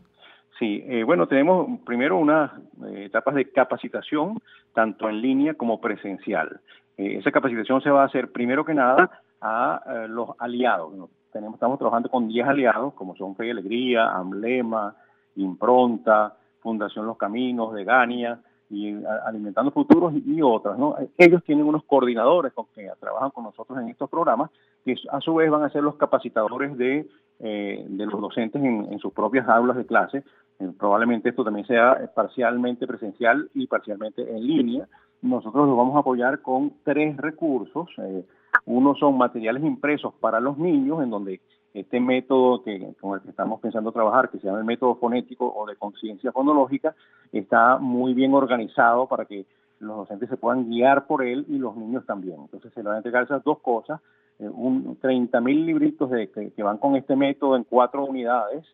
Sí, 0.59 0.85
eh, 0.87 1.03
bueno, 1.03 1.27
tenemos 1.27 1.81
primero 1.85 2.17
unas 2.17 2.53
eh, 2.87 3.07
etapas 3.07 3.35
de 3.35 3.51
capacitación, 3.51 4.41
tanto 4.73 5.09
en 5.09 5.21
línea 5.21 5.55
como 5.55 5.81
presencial. 5.81 6.61
Eh, 6.97 7.17
esa 7.19 7.33
capacitación 7.33 7.81
se 7.83 7.91
va 7.91 8.03
a 8.03 8.07
hacer 8.07 8.31
primero 8.31 8.65
que 8.65 8.75
nada 8.75 9.11
a 9.41 10.07
los 10.09 10.31
aliados. 10.39 11.11
Tenemos, 11.33 11.57
estamos 11.57 11.79
trabajando 11.79 12.09
con 12.09 12.29
10 12.29 12.47
aliados, 12.47 12.95
como 12.95 13.17
son 13.17 13.35
Fe 13.35 13.49
y 13.49 13.51
Alegría, 13.51 14.11
Amlema, 14.13 14.95
Impronta, 15.37 16.37
Fundación 16.61 17.07
Los 17.07 17.19
Caminos, 17.19 17.75
de 17.75 17.85
Gania, 17.85 18.41
y 18.71 18.95
Alimentando 19.27 19.71
Futuros 19.71 20.15
y, 20.15 20.41
otras. 20.41 20.79
¿no? 20.79 20.97
Ellos 21.19 21.43
tienen 21.45 21.67
unos 21.67 21.85
coordinadores 21.85 22.53
que 22.75 22.91
trabajan 22.99 23.31
con 23.31 23.45
nosotros 23.45 23.79
en 23.79 23.89
estos 23.89 24.09
programas 24.09 24.51
que 24.85 24.95
a 25.11 25.21
su 25.21 25.35
vez 25.35 25.51
van 25.51 25.63
a 25.63 25.71
ser 25.71 25.83
los 25.83 25.97
capacitadores 25.97 26.77
de, 26.79 27.07
de 27.39 28.07
los 28.07 28.21
docentes 28.21 28.63
en, 28.63 28.99
sus 28.99 29.13
propias 29.13 29.49
aulas 29.49 29.77
de 29.77 29.87
clase. 29.87 30.23
Eh, 30.61 30.71
probablemente 30.79 31.31
esto 31.31 31.45
también 31.45 31.67
sea 31.67 32.11
parcialmente 32.15 32.87
presencial 32.87 33.51
y 33.55 33.67
parcialmente 33.67 34.23
en 34.23 34.47
línea. 34.47 34.89
Nosotros 35.23 35.67
los 35.67 35.77
vamos 35.77 35.97
a 35.97 36.01
apoyar 36.01 36.43
con 36.43 36.75
tres 36.85 37.17
recursos. 37.17 37.89
Eh, 37.99 38.25
uno 38.67 38.95
son 38.95 39.19
materiales 39.19 39.65
impresos 39.65 40.15
para 40.21 40.41
los 40.41 40.59
niños, 40.59 41.03
en 41.03 41.11
donde 41.11 41.41
este 41.73 41.99
método 41.99 42.63
que, 42.63 42.95
con 43.01 43.15
el 43.15 43.23
que 43.23 43.31
estamos 43.31 43.61
pensando 43.61 43.91
trabajar, 43.91 44.31
que 44.31 44.39
se 44.39 44.47
llama 44.47 44.61
el 44.61 44.65
método 44.65 44.95
fonético 44.97 45.53
o 45.55 45.67
de 45.67 45.77
conciencia 45.77 46.31
fonológica, 46.31 46.95
está 47.33 47.79
muy 47.79 48.15
bien 48.15 48.33
organizado 48.33 49.09
para 49.09 49.25
que 49.25 49.45
los 49.81 49.97
docentes 49.97 50.29
se 50.29 50.37
puedan 50.37 50.71
guiar 50.71 51.07
por 51.07 51.25
él 51.25 51.45
y 51.49 51.59
los 51.59 51.77
niños 51.77 52.07
también. 52.07 52.41
Entonces 52.41 52.73
se 52.73 52.81
le 52.81 52.89
van 52.89 52.95
a 52.95 52.99
entregar 52.99 53.25
esas 53.25 53.43
dos 53.43 53.59
cosas, 53.59 54.01
eh, 54.39 54.49
un 54.49 54.97
30 55.01 55.41
mil 55.41 55.67
libritos 55.67 56.11
que, 56.11 56.63
van 56.63 56.79
con 56.79 56.97
este 56.97 57.17
método 57.17 57.57
en 57.57 57.65
cuatro 57.65 58.05
unidades 58.05 58.65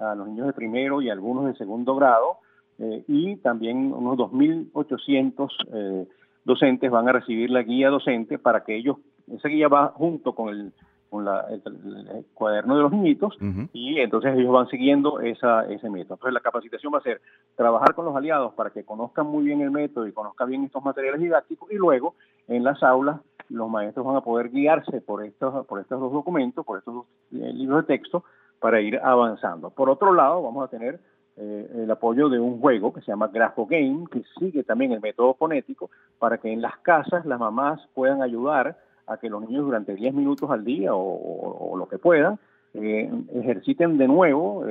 a 0.00 0.14
los 0.14 0.28
niños 0.28 0.46
de 0.46 0.52
primero 0.52 1.02
y 1.02 1.10
algunos 1.10 1.46
de 1.46 1.54
segundo 1.54 1.94
grado, 1.94 2.38
eh, 2.78 3.04
y 3.06 3.36
también 3.36 3.92
unos 3.92 4.16
2.800 4.16 5.48
eh, 5.72 6.08
docentes 6.44 6.90
van 6.90 7.08
a 7.08 7.12
recibir 7.12 7.50
la 7.50 7.62
guía 7.62 7.90
docente 7.90 8.38
para 8.38 8.64
que 8.64 8.76
ellos, 8.76 8.96
esa 9.32 9.48
guía 9.48 9.68
va 9.68 9.88
junto 9.88 10.34
con 10.34 10.48
el 10.48 10.72
con 11.10 11.26
el, 11.26 12.24
cuaderno 12.34 12.76
de 12.76 12.82
los 12.82 12.92
niñitos 12.92 13.36
y 13.72 13.98
entonces 13.98 14.32
ellos 14.36 14.52
van 14.52 14.68
siguiendo 14.68 15.20
esa, 15.20 15.66
ese 15.66 15.90
método. 15.90 16.14
Entonces 16.14 16.32
la 16.32 16.40
capacitación 16.40 16.94
va 16.94 16.98
a 16.98 17.02
ser 17.02 17.20
trabajar 17.56 17.94
con 17.94 18.04
los 18.04 18.14
aliados 18.14 18.54
para 18.54 18.70
que 18.70 18.84
conozcan 18.84 19.26
muy 19.26 19.44
bien 19.44 19.60
el 19.60 19.72
método 19.72 20.06
y 20.06 20.12
conozcan 20.12 20.48
bien 20.48 20.64
estos 20.64 20.84
materiales 20.84 21.20
didácticos 21.20 21.70
y 21.72 21.74
luego 21.74 22.14
en 22.46 22.62
las 22.62 22.80
aulas 22.84 23.20
los 23.48 23.68
maestros 23.68 24.06
van 24.06 24.16
a 24.16 24.20
poder 24.20 24.50
guiarse 24.50 25.00
por 25.00 25.24
estos, 25.24 25.66
por 25.66 25.80
estos 25.80 25.98
dos 25.98 26.12
documentos, 26.12 26.64
por 26.64 26.78
estos 26.78 26.94
dos 26.94 27.06
eh, 27.32 27.52
libros 27.52 27.84
de 27.84 27.96
texto 27.98 28.24
para 28.60 28.80
ir 28.80 28.98
avanzando. 29.02 29.70
Por 29.70 29.90
otro 29.90 30.12
lado, 30.12 30.42
vamos 30.42 30.64
a 30.64 30.68
tener 30.68 31.00
eh, 31.36 31.70
el 31.82 31.90
apoyo 31.90 32.28
de 32.28 32.38
un 32.38 32.60
juego 32.60 32.92
que 32.92 33.00
se 33.00 33.06
llama 33.06 33.28
Grapho 33.28 33.66
Game, 33.66 34.04
que 34.10 34.22
sigue 34.38 34.62
también 34.62 34.92
el 34.92 35.00
método 35.00 35.34
fonético, 35.34 35.90
para 36.18 36.38
que 36.38 36.52
en 36.52 36.60
las 36.60 36.76
casas 36.78 37.24
las 37.24 37.40
mamás 37.40 37.80
puedan 37.94 38.22
ayudar 38.22 38.76
a 39.06 39.16
que 39.16 39.30
los 39.30 39.42
niños 39.42 39.64
durante 39.64 39.94
10 39.94 40.14
minutos 40.14 40.50
al 40.50 40.64
día 40.64 40.90
o, 40.94 41.74
lo 41.76 41.88
que 41.88 41.98
puedan 41.98 42.38
eh, 42.74 43.10
ejerciten 43.34 43.98
de 43.98 44.06
nuevo 44.06 44.64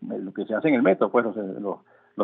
lo 0.00 0.32
que 0.32 0.44
se 0.46 0.54
hace 0.54 0.68
en 0.68 0.74
el 0.74 0.82
método, 0.82 1.10
pues 1.10 1.26
los, 1.26 1.76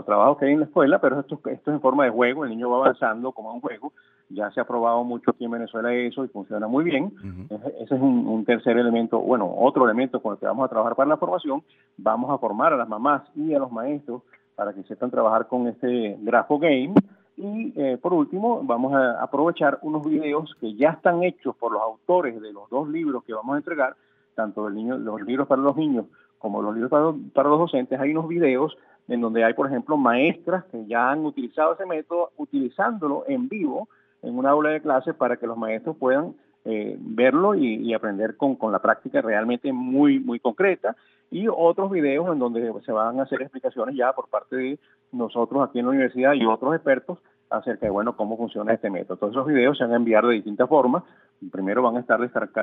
trabajos 0.05 0.39
que 0.39 0.47
hay 0.47 0.53
en 0.53 0.61
la 0.61 0.67
escuela, 0.67 1.01
pero 1.01 1.21
esto, 1.21 1.41
esto 1.47 1.71
es 1.71 1.75
en 1.75 1.81
forma 1.81 2.05
de 2.05 2.11
juego, 2.11 2.45
el 2.45 2.51
niño 2.51 2.71
va 2.71 2.79
avanzando 2.79 3.33
como 3.33 3.53
un 3.53 3.61
juego, 3.61 3.93
ya 4.29 4.51
se 4.51 4.61
ha 4.61 4.65
probado 4.65 5.05
mucho 5.05 5.31
aquí 5.31 5.45
en 5.45 5.53
Venezuela 5.53 5.95
eso 5.95 6.25
y 6.25 6.29
funciona 6.29 6.67
muy 6.67 6.85
bien. 6.85 7.13
Ese 7.81 7.95
es 7.95 8.01
un, 8.01 8.27
un, 8.27 8.45
tercer 8.45 8.77
elemento, 8.77 9.21
bueno, 9.21 9.53
otro 9.57 9.85
elemento 9.85 10.21
con 10.21 10.35
el 10.35 10.39
que 10.39 10.47
vamos 10.47 10.67
a 10.67 10.69
trabajar 10.69 10.97
para 10.97 11.09
la 11.09 11.17
formación. 11.17 11.63
Vamos 11.97 12.31
a 12.31 12.39
formar 12.39 12.73
a 12.73 12.77
las 12.77 12.89
mamás 12.89 13.23
y 13.37 13.55
a 13.55 13.59
los 13.61 13.71
maestros 13.71 14.23
para 14.57 14.73
que 14.73 14.83
sepan 14.83 15.11
trabajar 15.11 15.47
con 15.47 15.69
este 15.69 16.17
grafo 16.21 16.59
game 16.59 16.95
y 17.37 17.73
eh, 17.77 17.99
por 18.01 18.15
último, 18.15 18.63
vamos 18.65 18.95
a 18.95 19.23
aprovechar 19.23 19.79
unos 19.83 20.07
videos 20.07 20.57
que 20.59 20.75
ya 20.75 20.91
están 20.91 21.23
hechos 21.23 21.55
por 21.57 21.71
los 21.71 21.83
autores 21.83 22.41
de 22.41 22.53
los 22.53 22.69
dos 22.71 22.89
libros 22.89 23.25
que 23.25 23.35
vamos 23.35 23.55
a 23.55 23.59
entregar, 23.59 23.95
tanto 24.35 24.69
el 24.69 24.75
niño, 24.75 24.97
los 24.97 25.21
libros 25.21 25.47
para 25.47 25.61
los 25.61 25.77
niños 25.77 26.07
como 26.39 26.63
los 26.63 26.75
libros 26.75 26.91
para, 26.91 27.13
para 27.35 27.49
los 27.51 27.59
docentes. 27.59 28.01
Hay 28.01 28.11
unos 28.13 28.29
videos 28.29 28.77
en 29.09 29.21
donde 29.21 29.45
hay, 29.45 29.55
por 29.55 29.67
ejemplo, 29.67 29.97
maestras 29.97 30.65
que 30.67 30.85
ya 30.87 31.11
han 31.11 31.25
utilizado 31.25 31.75
ese 31.75 31.87
método, 31.87 32.33
utilizándolo 32.37 33.25
en 33.27 33.49
vivo 33.49 33.89
en 34.23 34.37
una 34.37 34.51
aula 34.51 34.71
de 34.71 34.81
clase 34.81 35.15
para 35.15 35.37
que 35.37 35.47
los 35.47 35.57
maestros 35.57 35.97
puedan 35.97 36.35
eh, 36.65 36.97
verlo 36.99 37.55
y, 37.55 37.95
aprender 37.95 38.37
con, 38.37 38.57
con, 38.57 38.73
la 38.73 38.81
práctica 38.81 39.23
realmente 39.23 39.73
muy, 39.73 40.19
muy 40.19 40.41
concreta. 40.41 40.97
Y 41.31 41.47
otros 41.49 41.91
videos 41.91 42.29
en 42.33 42.39
donde 42.39 42.73
se 42.85 42.93
van 42.93 43.21
a 43.21 43.23
hacer 43.23 43.43
explicaciones 43.43 43.95
ya 43.97 44.13
por 44.13 44.29
parte 44.29 44.57
de 44.57 44.79
nosotros 45.13 45.63
aquí 45.63 45.79
en 45.79 45.87
la 45.87 45.93
universidad 45.93 46.35
y 46.35 46.45
otros 46.45 46.75
expertos 46.75 47.19
acerca 47.51 47.87
de, 47.87 47.91
bueno, 47.91 48.17
cómo 48.17 48.37
funciona 48.37 48.73
este 48.73 48.91
método. 48.91 49.17
Todos 49.17 49.33
esos 49.33 49.47
videos 49.47 49.79
se 49.79 49.85
van 49.85 49.93
a 49.93 49.97
enviar 49.97 50.27
de 50.27 50.35
distintas 50.35 50.69
formas. 50.69 51.05
Primero 51.53 51.83
van 51.83 51.97
a 51.97 52.01
estar 52.01 52.19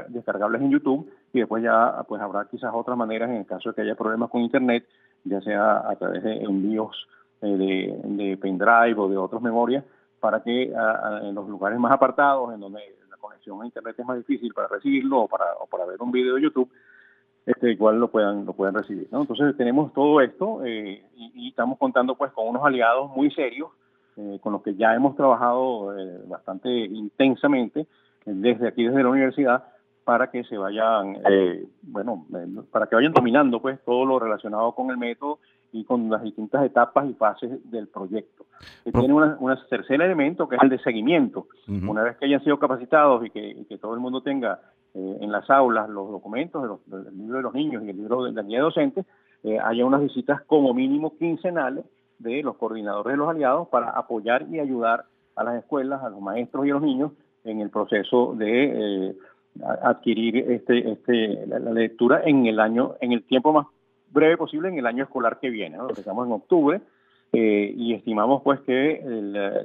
descargables 0.10 0.62
en 0.62 0.71
YouTube 0.71 1.10
y 1.32 1.39
después 1.39 1.63
ya 1.63 2.03
pues 2.08 2.21
habrá 2.21 2.45
quizás 2.45 2.71
otras 2.73 2.97
maneras 2.97 3.29
en 3.29 3.38
el 3.38 3.45
caso 3.45 3.69
de 3.69 3.75
que 3.75 3.82
haya 3.84 3.95
problemas 3.95 4.29
con 4.29 4.41
Internet, 4.41 4.86
ya 5.23 5.41
sea 5.41 5.89
a 5.89 5.95
través 5.95 6.23
de 6.23 6.43
envíos 6.43 7.07
eh, 7.41 7.97
de, 8.05 8.38
pendrive 8.38 8.95
o 8.97 9.09
de 9.09 9.17
otras 9.17 9.41
memorias, 9.41 9.83
para 10.19 10.41
que 10.41 10.63
en 10.63 11.36
los 11.36 11.47
lugares 11.49 11.77
más 11.77 11.91
apartados, 11.91 12.53
en 12.53 12.62
donde 12.62 12.79
conexión 13.19 13.62
a 13.62 13.65
internet 13.65 13.95
es 13.97 14.05
más 14.05 14.17
difícil 14.17 14.53
para 14.53 14.67
recibirlo 14.67 15.21
o 15.21 15.27
para, 15.27 15.45
para 15.69 15.86
ver 15.86 16.01
un 16.01 16.12
video 16.12 16.36
de 16.36 16.41
YouTube, 16.41 16.69
este, 17.45 17.71
igual 17.71 17.99
lo 17.99 18.09
puedan, 18.09 18.45
lo 18.45 18.53
pueden 18.53 18.75
recibir. 18.75 19.07
Entonces 19.12 19.55
tenemos 19.57 19.93
todo 19.93 20.21
esto 20.21 20.63
eh, 20.65 21.03
y, 21.15 21.49
estamos 21.49 21.77
contando 21.77 22.15
pues 22.15 22.31
con 22.31 22.47
unos 22.47 22.65
aliados 22.65 23.12
muy 23.15 23.31
serios 23.31 23.69
eh, 24.15 24.39
con 24.41 24.53
los 24.53 24.62
que 24.62 24.75
ya 24.75 24.95
hemos 24.95 25.15
trabajado 25.15 25.93
bastante 26.27 26.69
intensamente 26.69 27.88
desde 28.25 28.67
aquí, 28.67 28.86
desde 28.86 29.03
la 29.03 29.09
universidad, 29.09 29.63
para 30.03 30.29
que 30.31 30.43
se 30.43 30.57
vayan, 30.57 31.17
bueno, 31.81 32.25
para 32.71 32.87
que 32.87 32.95
vayan 32.95 33.13
dominando 33.13 33.61
pues 33.61 33.79
todo 33.85 34.05
lo 34.05 34.19
relacionado 34.19 34.73
con 34.73 34.89
el 34.89 34.97
método 34.97 35.39
y 35.73 35.83
con 35.83 36.09
las 36.09 36.21
distintas 36.21 36.63
etapas 36.63 37.09
y 37.09 37.13
fases 37.13 37.69
del 37.69 37.87
proyecto. 37.87 38.45
tiene 38.83 39.13
un 39.13 39.57
tercer 39.69 40.01
elemento 40.01 40.47
que 40.47 40.55
es 40.55 40.61
el 40.61 40.69
de 40.69 40.79
seguimiento. 40.79 41.47
Una 41.67 42.03
vez 42.03 42.17
que 42.17 42.25
hayan 42.25 42.43
sido 42.43 42.59
capacitados 42.59 43.25
y 43.25 43.29
que, 43.31 43.77
todo 43.81 43.95
el 43.95 43.99
mundo 43.99 44.21
tenga 44.21 44.59
eh, 44.93 45.17
en 45.19 45.31
las 45.31 45.49
aulas 45.49 45.89
los 45.89 46.09
documentos 46.11 46.61
de 46.61 46.67
los, 46.67 47.05
del 47.05 47.17
libro 47.17 47.37
de 47.37 47.43
los 47.43 47.53
niños 47.53 47.83
y 47.83 47.89
el 47.89 47.97
libro 47.97 48.23
de 48.23 48.31
la 48.31 48.43
guía 48.43 48.59
de 48.59 48.63
docentes, 48.63 49.05
eh, 49.43 49.57
haya 49.59 49.83
unas 49.83 50.01
visitas 50.01 50.41
como 50.43 50.73
mínimo 50.75 51.17
quincenales 51.17 51.85
de 52.19 52.43
los 52.43 52.55
coordinadores 52.57 53.13
de 53.13 53.17
los 53.17 53.27
aliados 53.27 53.67
para 53.69 53.89
apoyar 53.89 54.45
y 54.49 54.59
ayudar 54.59 55.05
a 55.35 55.43
las 55.43 55.55
escuelas, 55.55 56.03
a 56.03 56.09
los 56.09 56.21
maestros 56.21 56.67
y 56.67 56.69
a 56.69 56.73
los 56.73 56.83
niños 56.83 57.11
en 57.43 57.59
el 57.59 57.71
proceso 57.71 58.35
de 58.37 59.09
eh, 59.09 59.15
adquirir 59.61 60.37
este, 60.51 60.91
este, 60.91 61.45
la, 61.47 61.59
lectura 61.59 62.21
en 62.25 62.45
el 62.45 62.60
año, 62.60 62.95
en 63.01 63.12
el 63.12 63.23
tiempo 63.23 63.54
más 63.54 63.67
breve 64.10 64.37
posible 64.37 64.69
en 64.69 64.77
el 64.77 64.85
año 64.85 65.04
escolar 65.04 65.39
que 65.39 65.49
viene. 65.49 65.77
¿no? 65.77 65.89
Empezamos 65.89 66.25
en 66.27 66.33
octubre 66.33 66.81
eh, 67.31 67.73
y 67.75 67.93
estimamos 67.93 68.41
pues 68.43 68.60
que 68.62 69.01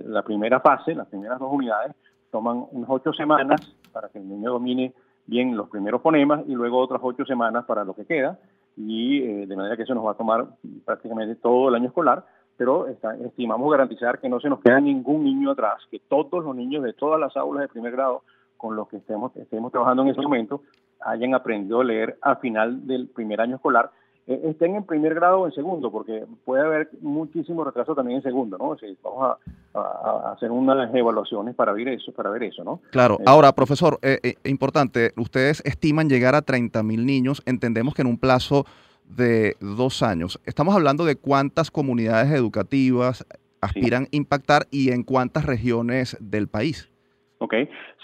la 0.05 0.23
primera 0.23 0.61
fase, 0.61 0.95
las 0.95 1.09
primeras 1.09 1.39
dos 1.39 1.53
unidades, 1.53 1.95
toman 2.31 2.65
unas 2.73 2.91
ocho 2.91 3.13
semanas 3.13 3.61
para 3.93 4.09
que 4.09 4.19
el 4.19 4.29
niño 4.29 4.53
domine 4.53 4.93
bien 5.27 5.57
los 5.57 5.69
primeros 5.69 6.01
fonemas 6.03 6.43
y 6.47 6.53
luego 6.53 6.79
otras 6.79 7.01
ocho 7.03 7.25
semanas 7.25 7.65
para 7.67 7.85
lo 7.85 7.95
que 7.95 8.05
queda. 8.05 8.39
y 8.77 9.45
de 9.47 9.57
manera 9.57 9.77
que 9.77 9.83
eso 9.83 9.95
nos 9.95 10.07
va 10.07 10.13
a 10.13 10.17
tomar 10.17 10.47
prácticamente 10.85 11.35
todo 11.37 11.69
el 11.69 11.75
año 11.75 11.89
escolar, 11.89 12.25
pero 12.57 12.87
estimamos 12.89 13.71
garantizar 13.71 14.19
que 14.21 14.29
no 14.29 14.41
se 14.41 14.49
nos 14.49 14.61
queda 14.61 14.81
ningún 14.81 15.25
niño 15.25 15.53
atrás, 15.53 15.81
que 15.91 16.01
todos 16.01 16.45
los 16.45 16.55
niños 16.55 16.83
de 16.83 16.93
todas 16.93 17.19
las 17.19 17.37
aulas 17.37 17.63
de 17.63 17.69
primer 17.69 17.93
grado 17.93 18.23
con 18.59 18.77
los 18.77 18.89
que 18.89 18.99
estemos, 18.99 19.35
estemos 19.37 19.73
trabajando 19.73 20.03
en 20.03 20.11
ese 20.11 20.21
momento 20.21 20.63
hayan 21.01 21.35
aprendido 21.35 21.81
a 21.81 21.85
leer 21.85 22.19
al 22.21 22.37
final 22.39 22.87
del 22.87 23.09
primer 23.09 23.41
año 23.41 23.57
escolar 23.57 23.91
eh, 24.29 24.51
estén 24.51 24.75
en 24.75 24.85
primer 24.85 25.15
grado 25.15 25.41
o 25.41 25.47
en 25.47 25.53
segundo, 25.53 25.91
porque 25.91 26.27
puede 26.45 26.63
haber 26.63 26.91
muchísimo 27.01 27.65
retraso 27.65 27.95
también 27.95 28.19
en 28.19 28.23
segundo, 28.23 28.59
¿no? 28.59 28.77
vamos 29.03 29.39
a, 29.73 30.33
hacer 30.33 30.51
unas 30.51 30.95
evaluaciones 30.95 31.55
para 31.55 31.73
ver 31.73 31.89
eso, 31.89 32.13
para 32.13 32.29
ver 32.29 32.43
eso, 32.43 32.63
¿no? 32.63 32.83
Claro. 32.91 33.17
Eh, 33.21 33.25
Ahora, 33.27 33.53
profesor, 33.53 33.99
eh, 34.03 34.35
importante, 34.45 35.13
ustedes 35.17 35.63
estiman 35.65 36.11
llegar 36.11 36.35
a 36.35 36.43
30 36.43 36.83
mil 36.83 37.07
niños, 37.07 37.43
entendemos 37.47 37.95
que 37.95 38.03
en 38.03 38.09
un 38.09 38.19
plazo 38.19 38.67
de 39.09 39.57
dos 39.61 40.03
años. 40.03 40.39
Estamos 40.45 40.75
hablando 40.75 41.07
de 41.07 41.17
cuántas 41.17 41.71
comunidades 41.71 42.31
educativas 42.31 43.25
aspiran 43.63 44.05
a 44.05 44.09
impactar 44.11 44.67
y 44.71 44.91
en 44.91 45.05
cuántas 45.05 45.47
regiones 45.47 46.19
del 46.21 46.49
país. 46.49 46.91
¿Ok? 47.39 47.55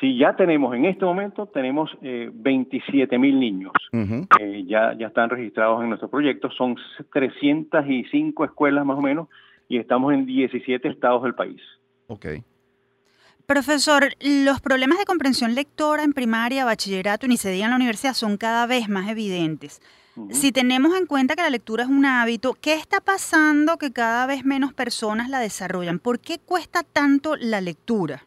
Si 0.01 0.17
ya 0.19 0.35
tenemos, 0.37 0.75
en 0.75 0.87
este 0.87 1.05
momento, 1.05 1.47
tenemos 1.47 1.91
eh, 2.03 2.31
27 2.33 3.19
mil 3.19 3.39
niños 3.39 3.73
que 3.91 4.65
ya, 4.65 4.95
ya 4.99 5.09
están 5.09 5.31
registrados 5.31 5.83
en 5.83 5.89
nuestro 5.89 6.09
proyecto, 6.09 6.51
son 6.51 6.77
305 7.13 8.45
escuelas 8.45 8.85
más 8.87 8.99
o 8.99 9.03
menos 9.03 9.29
y 9.69 9.79
estamos 9.79 10.13
en 10.13 10.27
17 10.27 10.89
estados 10.89 11.23
del 11.23 11.35
país. 11.35 11.61
Ok. 12.07 12.27
Profesor, 13.47 14.09
los 14.21 14.61
problemas 14.63 14.99
de 14.99 15.05
comprensión 15.05 15.55
lectora 15.55 16.03
en 16.03 16.15
primaria, 16.15 16.65
bachillerato 16.65 17.27
y 17.27 17.29
ni 17.29 17.37
se 17.37 17.51
diga 17.51 17.67
en 17.67 17.71
la 17.71 17.77
universidad 17.77 18.15
son 18.15 18.39
cada 18.39 18.67
vez 18.67 18.89
más 18.89 19.11
evidentes. 19.11 19.83
Si 20.31 20.53
tenemos 20.53 20.97
en 20.97 21.07
cuenta 21.07 21.35
que 21.35 21.43
la 21.43 21.51
lectura 21.51 21.83
es 21.83 21.89
un 21.91 22.07
hábito, 22.07 22.55
¿qué 22.55 22.75
está 22.75 23.01
pasando 23.01 23.79
que 23.79 23.93
cada 23.93 24.27
vez 24.27 24.45
menos 24.45 24.73
personas 24.73 25.29
la 25.29 25.41
desarrollan? 25.41 25.99
¿Por 25.99 26.21
qué 26.21 26.39
cuesta 26.39 26.85
tanto 26.85 27.35
la 27.37 27.61
lectura? 27.61 28.25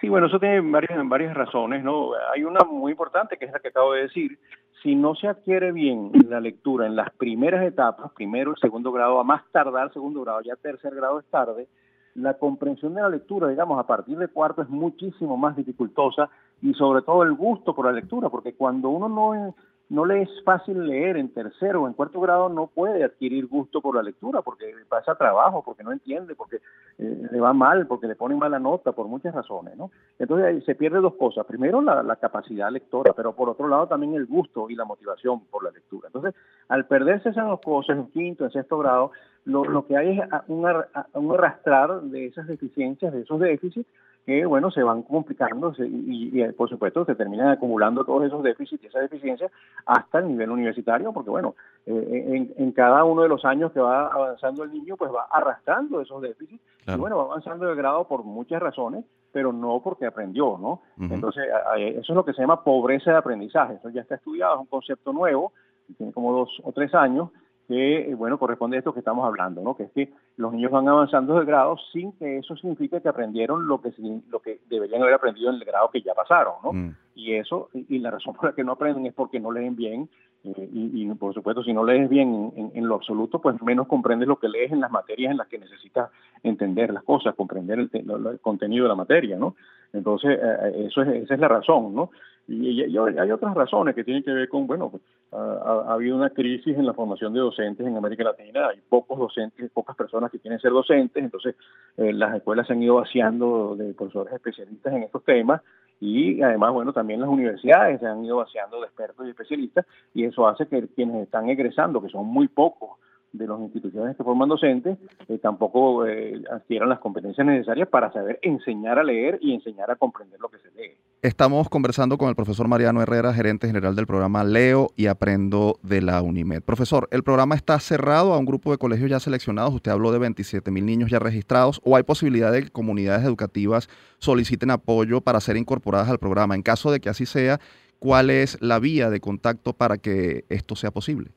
Sí, 0.00 0.08
bueno, 0.08 0.26
eso 0.26 0.38
tiene 0.38 0.60
varias, 0.60 1.34
razones, 1.34 1.82
¿no? 1.84 2.10
Hay 2.32 2.44
una 2.44 2.60
muy 2.64 2.92
importante 2.92 3.36
que 3.36 3.44
es 3.46 3.52
la 3.52 3.60
que 3.60 3.68
acabo 3.68 3.92
de 3.92 4.02
decir. 4.02 4.38
Si 4.82 4.94
no 4.94 5.14
se 5.14 5.28
adquiere 5.28 5.72
bien 5.72 6.10
la 6.28 6.40
lectura 6.40 6.86
en 6.86 6.94
las 6.94 7.10
primeras 7.12 7.64
etapas, 7.64 8.12
primero 8.12 8.52
y 8.52 8.60
segundo 8.60 8.92
grado, 8.92 9.18
a 9.18 9.24
más 9.24 9.42
tardar 9.50 9.92
segundo 9.92 10.22
grado, 10.22 10.42
ya 10.42 10.56
tercer 10.56 10.94
grado 10.94 11.20
es 11.20 11.26
tarde, 11.26 11.68
la 12.14 12.34
comprensión 12.34 12.94
de 12.94 13.02
la 13.02 13.08
lectura, 13.08 13.48
digamos, 13.48 13.78
a 13.78 13.86
partir 13.86 14.18
de 14.18 14.28
cuarto 14.28 14.62
es 14.62 14.68
muchísimo 14.68 15.36
más 15.36 15.56
dificultosa 15.56 16.28
y 16.60 16.74
sobre 16.74 17.02
todo 17.02 17.22
el 17.22 17.32
gusto 17.34 17.74
por 17.74 17.86
la 17.86 17.92
lectura, 17.92 18.28
porque 18.28 18.54
cuando 18.54 18.90
uno 18.90 19.08
no 19.08 19.54
no 19.90 20.04
le 20.04 20.22
es 20.22 20.30
fácil 20.44 20.86
leer 20.86 21.16
en 21.16 21.28
tercero 21.28 21.82
o 21.82 21.86
en 21.86 21.92
cuarto 21.92 22.20
grado, 22.20 22.48
no 22.48 22.68
puede 22.68 23.04
adquirir 23.04 23.46
gusto 23.46 23.80
por 23.80 23.94
la 23.94 24.02
lectura 24.02 24.40
porque 24.42 24.72
pasa 24.88 25.14
trabajo, 25.14 25.62
porque 25.62 25.84
no 25.84 25.92
entiende, 25.92 26.34
porque 26.34 26.56
eh, 26.98 27.28
le 27.30 27.40
va 27.40 27.52
mal, 27.52 27.86
porque 27.86 28.06
le 28.06 28.16
ponen 28.16 28.38
mala 28.38 28.58
nota, 28.58 28.92
por 28.92 29.08
muchas 29.08 29.34
razones, 29.34 29.76
¿no? 29.76 29.90
Entonces 30.18 30.64
se 30.64 30.74
pierde 30.74 31.00
dos 31.00 31.14
cosas. 31.14 31.44
Primero, 31.46 31.82
la, 31.82 32.16
capacidad 32.16 32.70
lectora, 32.70 33.12
pero 33.12 33.34
por 33.34 33.50
otro 33.50 33.68
lado 33.68 33.86
también 33.86 34.14
el 34.14 34.26
gusto 34.26 34.70
y 34.70 34.74
la 34.74 34.84
motivación 34.84 35.40
por 35.46 35.62
la 35.62 35.70
lectura. 35.70 36.08
Entonces, 36.08 36.34
al 36.68 36.86
perderse 36.86 37.28
esas 37.28 37.46
dos 37.46 37.60
cosas 37.60 37.98
en 37.98 38.06
quinto, 38.06 38.44
en 38.44 38.50
sexto 38.50 38.78
grado, 38.78 39.12
lo, 39.44 39.86
que 39.86 39.96
hay 39.96 40.18
es 40.18 40.26
un, 40.48 40.66
un 41.14 41.32
arrastrar 41.34 42.00
de 42.02 42.26
esas 42.26 42.46
deficiencias, 42.46 43.12
de 43.12 43.20
esos 43.22 43.38
déficits, 43.38 43.86
que 44.24 44.46
bueno, 44.46 44.70
se 44.70 44.82
van 44.82 45.02
complicando 45.02 45.74
y, 45.78 46.40
y, 46.40 46.52
por 46.52 46.68
supuesto 46.70 47.04
se 47.04 47.14
terminan 47.14 47.48
acumulando 47.48 48.04
todos 48.04 48.24
esos 48.24 48.42
déficits 48.42 48.82
y 48.82 48.86
esas 48.86 49.02
deficiencias 49.02 49.52
hasta 49.84 50.20
el 50.20 50.28
nivel 50.28 50.50
universitario, 50.50 51.12
porque 51.12 51.30
bueno, 51.30 51.54
eh, 51.84 52.24
en, 52.28 52.54
en, 52.56 52.72
cada 52.72 53.04
uno 53.04 53.22
de 53.22 53.28
los 53.28 53.44
años 53.44 53.72
que 53.72 53.80
va 53.80 54.06
avanzando 54.06 54.64
el 54.64 54.72
niño, 54.72 54.96
pues 54.96 55.12
va 55.12 55.26
arrastrando 55.30 56.00
esos 56.00 56.22
déficits 56.22 56.62
y 56.86 56.96
bueno, 56.96 57.18
va 57.18 57.24
avanzando 57.24 57.66
de 57.66 57.74
grado 57.74 58.06
por 58.08 58.24
muchas 58.24 58.62
razones, 58.62 59.04
pero 59.32 59.52
no 59.52 59.80
porque 59.82 60.06
aprendió, 60.06 60.58
¿no? 60.58 60.82
Entonces, 60.98 61.44
eso 61.76 62.12
es 62.12 62.16
lo 62.16 62.24
que 62.24 62.32
se 62.32 62.40
llama 62.40 62.62
pobreza 62.62 63.10
de 63.10 63.16
aprendizaje, 63.18 63.74
eso 63.74 63.90
ya 63.90 64.02
está 64.02 64.14
estudiado, 64.14 64.54
es 64.54 64.60
un 64.60 64.66
concepto 64.66 65.12
nuevo, 65.12 65.52
tiene 65.98 66.12
como 66.12 66.32
dos 66.32 66.60
o 66.62 66.72
tres 66.72 66.94
años, 66.94 67.30
que, 67.66 68.10
eh, 68.10 68.14
bueno, 68.14 68.38
corresponde 68.38 68.76
a 68.76 68.78
esto 68.78 68.92
que 68.92 69.00
estamos 69.00 69.26
hablando, 69.26 69.62
¿no? 69.62 69.76
Que 69.76 69.84
es 69.84 69.92
que 69.92 70.12
los 70.36 70.52
niños 70.52 70.70
van 70.70 70.88
avanzando 70.88 71.38
de 71.38 71.44
grado 71.44 71.76
sin 71.92 72.12
que 72.12 72.38
eso 72.38 72.56
signifique 72.56 73.00
que 73.00 73.08
aprendieron 73.08 73.66
lo 73.66 73.80
que, 73.80 73.92
lo 74.28 74.40
que 74.40 74.60
deberían 74.68 75.02
haber 75.02 75.14
aprendido 75.14 75.50
en 75.50 75.56
el 75.56 75.64
grado 75.64 75.90
que 75.90 76.02
ya 76.02 76.14
pasaron, 76.14 76.54
¿no? 76.62 76.72
Mm. 76.72 76.96
Y 77.14 77.34
eso, 77.34 77.70
y, 77.72 77.98
la 77.98 78.10
razón 78.10 78.34
por 78.34 78.46
la 78.46 78.54
que 78.54 78.64
no 78.64 78.72
aprenden 78.72 79.06
es 79.06 79.14
porque 79.14 79.40
no 79.40 79.52
leen 79.52 79.76
bien, 79.76 80.10
eh, 80.44 80.68
y, 80.72 81.06
por 81.14 81.32
supuesto, 81.32 81.62
si 81.62 81.72
no 81.72 81.84
lees 81.84 82.08
bien 82.08 82.52
en, 82.74 82.86
lo 82.86 82.96
absoluto, 82.96 83.40
pues 83.40 83.60
menos 83.62 83.86
comprendes 83.86 84.28
lo 84.28 84.38
que 84.38 84.48
lees 84.48 84.72
en 84.72 84.80
las 84.80 84.90
materias 84.90 85.30
en 85.30 85.38
las 85.38 85.48
que 85.48 85.58
necesitas 85.58 86.10
entender 86.42 86.92
las 86.92 87.02
cosas, 87.02 87.34
comprender 87.34 87.78
el, 87.78 88.40
contenido 88.40 88.84
de 88.84 88.88
la 88.90 88.94
materia, 88.94 89.38
¿no? 89.38 89.56
Entonces, 89.92 90.38
eh, 90.40 90.86
eso 90.86 91.02
es, 91.02 91.24
esa 91.24 91.34
es 91.34 91.40
la 91.40 91.48
razón, 91.48 91.94
¿no? 91.94 92.10
Y, 92.46 92.82
hay 92.82 93.30
otras 93.30 93.54
razones 93.54 93.94
que 93.94 94.04
tienen 94.04 94.22
que 94.22 94.32
ver 94.32 94.48
con, 94.50 94.66
bueno, 94.66 94.90
pues, 94.90 95.02
ha, 95.32 95.94
habido 95.94 96.16
una 96.16 96.28
crisis 96.28 96.76
en 96.76 96.84
la 96.84 96.92
formación 96.92 97.32
de 97.32 97.40
docentes 97.40 97.86
en 97.86 97.96
América 97.96 98.24
Latina, 98.24 98.68
hay 98.68 98.80
pocos 98.86 99.18
docentes, 99.18 99.70
pocas 99.70 99.96
personas 99.96 100.30
que 100.30 100.38
quieren 100.38 100.60
ser 100.60 100.72
docentes, 100.72 101.22
entonces 101.22 101.56
eh, 101.96 102.12
las 102.12 102.36
escuelas 102.36 102.66
se 102.66 102.74
han 102.74 102.82
ido 102.82 102.96
vaciando 102.96 103.76
de 103.76 103.94
profesores 103.94 104.34
especialistas 104.34 104.92
en 104.92 105.04
estos 105.04 105.24
temas 105.24 105.62
y 106.00 106.42
además, 106.42 106.72
bueno, 106.72 106.92
también 106.92 107.20
las 107.20 107.28
universidades 107.28 108.00
se 108.00 108.06
han 108.06 108.24
ido 108.24 108.36
vaciando 108.36 108.80
de 108.80 108.86
expertos 108.86 109.26
y 109.26 109.30
especialistas 109.30 109.86
y 110.12 110.24
eso 110.24 110.46
hace 110.46 110.66
que 110.66 110.88
quienes 110.88 111.22
están 111.22 111.48
egresando, 111.48 112.02
que 112.02 112.08
son 112.08 112.26
muy 112.26 112.48
pocos, 112.48 112.98
de 113.34 113.48
las 113.48 113.60
instituciones 113.60 114.16
que 114.16 114.22
forman 114.22 114.48
docentes 114.48 114.96
eh, 115.28 115.38
tampoco 115.38 116.06
eh, 116.06 116.42
adquieran 116.50 116.88
las 116.88 117.00
competencias 117.00 117.44
necesarias 117.46 117.88
para 117.88 118.12
saber 118.12 118.38
enseñar 118.42 118.98
a 118.98 119.02
leer 119.02 119.38
y 119.42 119.52
enseñar 119.54 119.90
a 119.90 119.96
comprender 119.96 120.40
lo 120.40 120.48
que 120.48 120.58
se 120.58 120.70
lee. 120.70 120.92
Estamos 121.20 121.68
conversando 121.68 122.16
con 122.16 122.28
el 122.28 122.36
profesor 122.36 122.68
Mariano 122.68 123.02
Herrera, 123.02 123.32
gerente 123.32 123.66
general 123.66 123.96
del 123.96 124.06
programa 124.06 124.44
Leo 124.44 124.90
y 124.94 125.06
Aprendo 125.06 125.78
de 125.82 126.00
la 126.00 126.22
UNIMED. 126.22 126.62
Profesor, 126.62 127.08
¿el 127.10 127.22
programa 127.22 127.54
está 127.56 127.78
cerrado 127.80 128.34
a 128.34 128.38
un 128.38 128.44
grupo 128.44 128.70
de 128.70 128.78
colegios 128.78 129.10
ya 129.10 129.18
seleccionados? 129.18 129.74
Usted 129.74 129.90
habló 129.90 130.12
de 130.12 130.18
27 130.18 130.70
mil 130.70 130.86
niños 130.86 131.10
ya 131.10 131.18
registrados. 131.18 131.80
¿O 131.82 131.96
hay 131.96 132.02
posibilidad 132.02 132.52
de 132.52 132.64
que 132.64 132.70
comunidades 132.70 133.24
educativas 133.24 133.88
soliciten 134.18 134.70
apoyo 134.70 135.22
para 135.22 135.40
ser 135.40 135.56
incorporadas 135.56 136.08
al 136.08 136.18
programa? 136.18 136.54
En 136.54 136.62
caso 136.62 136.92
de 136.92 137.00
que 137.00 137.08
así 137.08 137.26
sea, 137.26 137.58
¿cuál 137.98 138.30
es 138.30 138.60
la 138.60 138.78
vía 138.78 139.10
de 139.10 139.20
contacto 139.20 139.72
para 139.72 139.96
que 139.96 140.44
esto 140.50 140.76
sea 140.76 140.90
posible? 140.90 141.30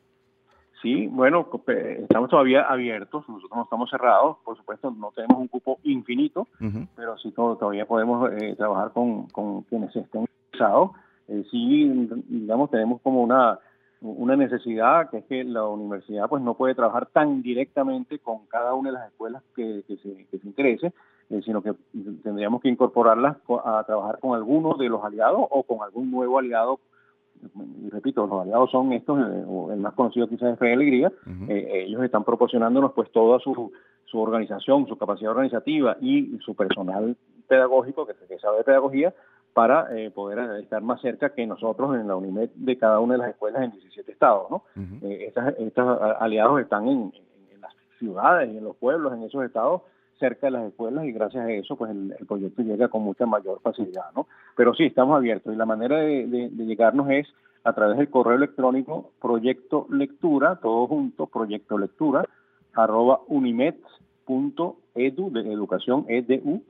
Sí, 0.80 1.08
bueno, 1.08 1.48
estamos 1.98 2.30
todavía 2.30 2.62
abiertos, 2.62 3.28
nosotros 3.28 3.56
no 3.56 3.64
estamos 3.64 3.90
cerrados, 3.90 4.36
por 4.44 4.56
supuesto 4.56 4.94
no 4.96 5.10
tenemos 5.10 5.38
un 5.38 5.48
cupo 5.48 5.78
infinito, 5.82 6.46
pero 6.94 7.18
sí 7.18 7.32
todavía 7.32 7.84
podemos 7.84 8.30
eh, 8.32 8.54
trabajar 8.56 8.92
con, 8.92 9.26
quienes 9.68 9.94
estén 9.96 10.26
interesados. 10.44 10.92
Eh, 11.26 11.44
sí, 11.50 12.08
digamos, 12.28 12.70
tenemos 12.70 13.00
como 13.02 13.22
una, 13.22 13.58
una 14.00 14.36
necesidad 14.36 15.10
que 15.10 15.18
es 15.18 15.24
que 15.24 15.42
la 15.42 15.66
universidad 15.66 16.28
pues 16.28 16.44
no 16.44 16.54
puede 16.54 16.76
trabajar 16.76 17.06
tan 17.06 17.42
directamente 17.42 18.20
con 18.20 18.46
cada 18.46 18.74
una 18.74 18.90
de 18.90 18.98
las 18.98 19.08
escuelas 19.08 19.42
que, 19.56 19.82
se, 19.88 20.26
que 20.30 20.38
se 20.38 20.46
interese, 20.46 20.92
eh, 21.30 21.42
sino 21.44 21.60
que 21.60 21.74
tendríamos 22.22 22.62
que 22.62 22.68
incorporarlas 22.68 23.36
a 23.64 23.82
trabajar 23.84 24.20
con 24.20 24.36
alguno 24.36 24.76
de 24.76 24.88
los 24.88 25.02
aliados 25.02 25.44
o 25.50 25.64
con 25.64 25.82
algún 25.82 26.12
nuevo 26.12 26.38
aliado 26.38 26.78
y 27.82 27.90
repito, 27.90 28.26
los 28.26 28.42
aliados 28.42 28.70
son 28.70 28.92
estos, 28.92 29.18
eh, 29.18 29.72
el 29.72 29.80
más 29.80 29.94
conocido 29.94 30.28
quizás 30.28 30.52
es 30.52 30.58
Fe 30.58 30.72
Alegría, 30.72 31.12
eh, 31.48 31.84
ellos 31.86 32.02
están 32.02 32.24
proporcionándonos 32.24 32.92
pues 32.92 33.10
toda 33.12 33.38
su, 33.40 33.72
su 34.04 34.20
organización, 34.20 34.86
su 34.86 34.96
capacidad 34.96 35.30
organizativa 35.30 35.96
y 36.00 36.38
su 36.44 36.54
personal 36.54 37.16
pedagógico 37.46 38.06
que, 38.06 38.14
sabe 38.38 38.58
de 38.58 38.64
pedagogía 38.64 39.14
para 39.54 39.96
eh, 39.96 40.10
poder 40.10 40.60
estar 40.60 40.82
más 40.82 41.00
cerca 41.00 41.34
que 41.34 41.46
nosotros 41.46 41.96
en 41.96 42.06
la 42.06 42.16
UNIMED 42.16 42.50
de 42.54 42.78
cada 42.78 43.00
una 43.00 43.14
de 43.14 43.18
las 43.18 43.30
escuelas 43.30 43.62
en 43.62 43.72
17 43.72 44.12
estados. 44.12 44.50
¿no? 44.50 44.62
estos 45.02 46.00
aliados 46.20 46.60
están 46.60 46.86
en, 46.88 47.12
en, 47.52 47.60
las 47.60 47.74
ciudades 47.98 48.52
y 48.52 48.58
en 48.58 48.64
los 48.64 48.76
pueblos, 48.76 49.12
en 49.12 49.22
esos 49.22 49.44
estados, 49.44 49.82
cerca 50.18 50.46
de 50.46 50.52
las 50.52 50.68
escuelas 50.68 51.04
y 51.04 51.12
gracias 51.12 51.44
a 51.44 51.50
eso 51.50 51.76
pues 51.76 51.90
el, 51.90 52.14
proyecto 52.26 52.62
llega 52.62 52.88
con 52.88 53.02
mucha 53.02 53.26
mayor 53.26 53.60
facilidad, 53.60 54.06
¿no? 54.14 54.26
Pero 54.56 54.74
sí, 54.74 54.84
estamos 54.84 55.16
abiertos 55.16 55.52
y 55.54 55.56
la 55.56 55.66
manera 55.66 55.98
de, 55.98 56.50
llegarnos 56.56 57.10
es 57.10 57.26
a 57.64 57.72
través 57.72 57.98
del 57.98 58.10
correo 58.10 58.36
electrónico 58.36 59.10
proyecto 59.20 59.86
lectura, 59.90 60.56
todo 60.56 60.86
junto, 60.86 61.26
proyecto 61.26 61.78
lectura, 61.78 62.24
arroba 62.74 63.20
unimet.edu, 63.28 64.74
de 65.32 65.52
educación 65.52 66.04
edu, 66.08 66.62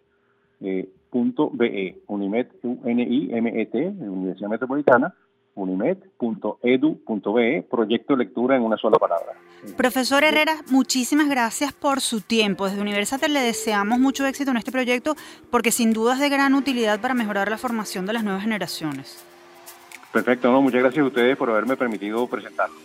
eh, 0.61 0.89
punto 1.11 1.51
be, 1.53 1.99
unimet, 2.07 2.51
U-N-I-M-E-T, 2.63 3.87
Universidad 4.01 4.51
Metropolitana, 4.51 5.15
unimed.edu.be, 5.63 7.67
proyecto 7.71 8.17
lectura 8.17 8.57
en 8.57 8.63
una 8.63 8.77
sola 8.77 8.99
palabra. 8.99 9.35
Profesor 9.77 10.25
Herrera, 10.25 10.57
muchísimas 10.71 11.29
gracias 11.29 11.73
por 11.73 12.01
su 12.01 12.21
tiempo. 12.21 12.67
Desde 12.67 12.81
Universate 12.81 13.29
le 13.29 13.41
deseamos 13.41 13.99
mucho 13.99 14.25
éxito 14.27 14.53
en 14.53 14.59
este 14.59 14.73
proyecto 14.73 15.17
porque 15.51 15.73
sin 15.73 15.93
duda 15.93 16.15
es 16.15 16.21
de 16.21 16.29
gran 16.29 16.55
utilidad 16.55 17.01
para 17.01 17.15
mejorar 17.15 17.51
la 17.51 17.59
formación 17.59 18.07
de 18.07 18.13
las 18.13 18.23
nuevas 18.25 18.43
generaciones. 18.43 19.25
Perfecto, 20.13 20.51
no, 20.51 20.63
muchas 20.63 20.81
gracias 20.81 21.03
a 21.03 21.07
ustedes 21.07 21.37
por 21.37 21.51
haberme 21.51 21.77
permitido 21.77 22.27
presentarlo. 22.27 22.77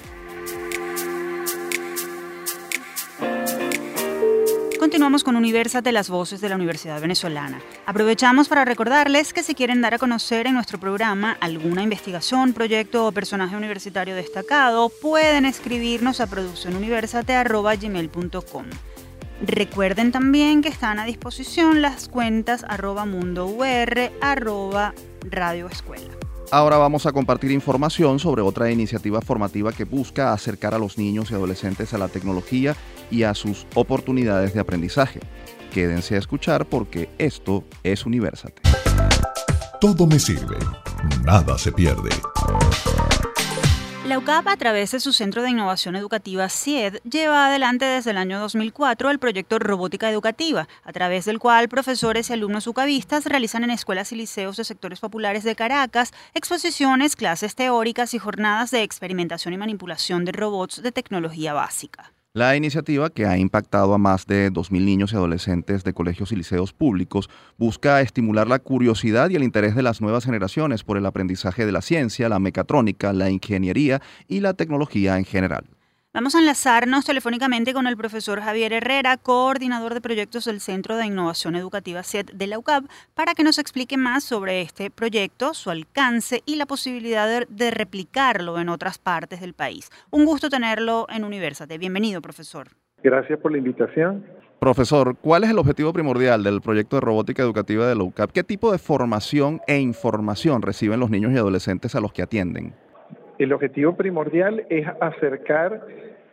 Continuamos 4.79 5.25
con 5.25 5.35
Universate, 5.35 5.91
las 5.91 6.09
voces 6.09 6.41
de 6.41 6.49
la 6.49 6.55
Universidad 6.55 7.01
Venezolana. 7.01 7.61
Aprovechamos 7.87 8.49
para 8.49 8.65
recordarles 8.65 9.33
que 9.33 9.43
si 9.43 9.57
quieren 9.57 9.83
dar 9.83 9.95
a 9.95 9.99
conocer 9.99 10.47
en 10.47 10.55
nuestro 10.55 10.79
programa 10.79 11.37
alguna 11.41 11.83
investigación, 11.83 12.53
proyecto 12.53 13.05
o 13.05 13.11
personaje 13.11 13.57
universitario 13.57 14.15
destacado, 14.15 14.93
pueden 15.03 15.45
escribirnos 15.45 16.21
a 16.21 16.29
produccionuniversate.gmail.com. 16.29 18.67
Recuerden 19.43 20.13
también 20.13 20.61
que 20.61 20.69
están 20.69 20.99
a 20.99 21.07
disposición 21.07 21.81
las 21.81 22.09
cuentas 22.09 22.65
arroba 22.69 23.07
mundo 23.07 23.57
arroba 24.21 24.95
radio 25.31 25.67
escuela. 25.69 26.13
Ahora 26.53 26.77
vamos 26.77 27.07
a 27.07 27.13
compartir 27.13 27.53
información 27.53 28.19
sobre 28.19 28.43
otra 28.43 28.71
iniciativa 28.71 29.21
formativa 29.21 29.73
que 29.73 29.85
busca 29.85 30.33
acercar 30.33 30.75
a 30.75 30.79
los 30.79 30.99
niños 30.99 31.31
y 31.31 31.35
adolescentes 31.35 31.95
a 31.95 31.99
la 31.99 32.09
tecnología 32.09 32.75
y 33.11 33.23
a 33.23 33.35
sus 33.35 33.67
oportunidades 33.75 34.53
de 34.53 34.61
aprendizaje. 34.61 35.21
Quédense 35.73 36.17
a 36.17 36.19
escuchar 36.19 36.67
porque 36.67 37.09
esto 37.19 37.65
es 37.85 38.05
Universate. 38.05 38.63
Todo 39.81 40.07
me 40.07 40.19
sirve, 40.19 40.57
nada 41.25 41.57
se 41.57 41.73
pierde. 41.73 42.11
La 44.11 44.19
UCAP, 44.19 44.49
a 44.49 44.57
través 44.57 44.91
de 44.91 44.99
su 44.99 45.13
Centro 45.13 45.41
de 45.41 45.51
Innovación 45.51 45.95
Educativa 45.95 46.49
CIED, 46.49 46.97
lleva 47.09 47.47
adelante 47.47 47.85
desde 47.85 48.11
el 48.11 48.17
año 48.17 48.41
2004 48.41 49.09
el 49.09 49.21
proyecto 49.21 49.61
Robótica 49.61 50.11
Educativa, 50.11 50.67
a 50.83 50.93
través 50.93 51.27
del 51.27 51.39
cual 51.39 51.69
profesores 51.69 52.29
y 52.29 52.33
alumnos 52.33 52.67
ucavistas 52.67 53.25
realizan 53.27 53.63
en 53.63 53.71
escuelas 53.71 54.11
y 54.11 54.17
liceos 54.17 54.57
de 54.57 54.65
sectores 54.65 54.99
populares 54.99 55.45
de 55.45 55.55
Caracas 55.55 56.11
exposiciones, 56.35 57.15
clases 57.15 57.55
teóricas 57.55 58.13
y 58.13 58.19
jornadas 58.19 58.73
de 58.73 58.83
experimentación 58.83 59.55
y 59.55 59.59
manipulación 59.59 60.25
de 60.25 60.33
robots 60.33 60.83
de 60.83 60.91
tecnología 60.91 61.53
básica. 61.53 62.13
La 62.33 62.55
iniciativa, 62.55 63.11
que 63.11 63.27
ha 63.27 63.37
impactado 63.39 63.93
a 63.93 63.99
más 63.99 64.25
de 64.25 64.53
2.000 64.53 64.85
niños 64.85 65.13
y 65.13 65.17
adolescentes 65.17 65.83
de 65.83 65.93
colegios 65.93 66.31
y 66.31 66.37
liceos 66.37 66.73
públicos, 66.73 67.29
busca 67.59 68.01
estimular 68.03 68.47
la 68.47 68.61
curiosidad 68.61 69.31
y 69.31 69.35
el 69.35 69.43
interés 69.43 69.75
de 69.75 69.83
las 69.83 70.01
nuevas 70.01 70.27
generaciones 70.27 70.85
por 70.85 70.97
el 70.97 71.07
aprendizaje 71.07 71.67
de 71.67 71.73
la 71.73 71.83
ciencia, 71.83 72.29
la 72.29 72.39
mecatrónica, 72.39 73.13
la 73.13 73.31
ingeniería 73.31 74.01
y 74.29 74.39
la 74.39 74.55
tecnología 74.55 75.19
en 75.19 75.25
general. 75.25 75.65
Vamos 76.13 76.35
a 76.35 76.41
enlazarnos 76.41 77.05
telefónicamente 77.05 77.73
con 77.73 77.87
el 77.87 77.97
profesor 77.97 78.41
Javier 78.41 78.73
Herrera, 78.73 79.17
coordinador 79.17 79.95
de 79.95 80.01
proyectos 80.01 80.47
del 80.47 80.59
Centro 80.59 80.97
de 80.97 81.07
Innovación 81.07 81.55
Educativa 81.55 82.03
CET 82.03 82.33
de 82.33 82.49
la 82.49 82.59
UCAP, 82.59 82.87
para 83.15 83.35
que 83.35 83.45
nos 83.45 83.59
explique 83.61 83.97
más 83.97 84.25
sobre 84.25 84.61
este 84.61 84.91
proyecto, 84.91 85.55
su 85.55 85.71
alcance 85.71 86.43
y 86.47 86.57
la 86.57 86.67
posibilidad 86.67 87.47
de, 87.49 87.71
replicarlo 87.71 88.59
en 88.59 88.71
otras 88.71 88.99
partes 88.99 89.41
del 89.41 89.55
país. 89.55 89.89
Un 90.11 90.25
gusto 90.25 90.51
tenerlo 90.51 91.07
en 91.11 91.23
Universate. 91.23 91.79
Bienvenido, 91.79 92.21
profesor. 92.21 92.71
Gracias 93.05 93.39
por 93.39 93.53
la 93.53 93.59
invitación. 93.59 94.27
Profesor, 94.59 95.17
¿cuál 95.17 95.45
es 95.45 95.51
el 95.51 95.59
objetivo 95.61 95.93
primordial 95.93 96.43
del 96.43 96.61
proyecto 96.61 96.97
de 96.97 97.03
robótica 97.03 97.45
educativa 97.45 97.87
de 97.87 97.95
la 97.95 98.03
UCAP? 98.03 98.33
¿Qué 98.33 98.43
tipo 98.43 98.73
de 98.73 98.79
formación 98.79 99.61
e 99.69 99.79
información 99.79 100.61
reciben 100.61 100.99
los 100.99 101.09
niños 101.09 101.31
y 101.31 101.37
adolescentes 101.37 101.95
a 101.95 102.01
los 102.01 102.13
que 102.13 102.23
atienden? 102.23 102.75
El 103.41 103.55
objetivo 103.55 103.95
primordial 103.95 104.67
es 104.69 104.87
acercar 105.01 105.81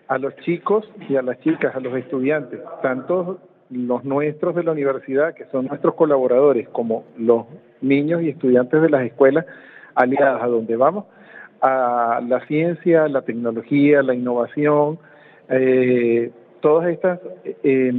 a 0.10 0.18
los 0.18 0.36
chicos 0.38 0.92
y 1.08 1.16
a 1.16 1.22
las 1.22 1.40
chicas, 1.40 1.74
a 1.74 1.80
los 1.80 1.96
estudiantes, 1.96 2.60
tanto 2.82 3.40
los 3.70 4.04
nuestros 4.04 4.54
de 4.56 4.64
la 4.64 4.74
universidad, 4.74 5.34
que 5.34 5.46
son 5.46 5.68
nuestros 5.68 5.96
colaboradores, 5.96 6.68
como 6.68 7.06
los 7.18 7.46
niños 7.80 8.24
y 8.24 8.30
estudiantes 8.30 8.82
de 8.82 8.90
las 8.90 9.04
escuelas 9.04 9.46
aliadas 9.96 10.44
a 10.44 10.48
donde 10.48 10.76
vamos, 10.76 11.06
a 11.62 12.22
la 12.28 12.46
ciencia, 12.46 13.08
la 13.08 13.22
tecnología, 13.22 14.04
la 14.04 14.14
innovación, 14.14 15.00
eh, 15.48 16.30
todas 16.60 16.90
estas 16.90 17.22
eh, 17.64 17.94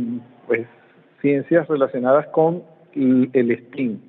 pues, 0.46 0.66
ciencias 1.22 1.66
relacionadas 1.66 2.26
con 2.26 2.62
el 2.94 3.58
STEAM, 3.68 4.00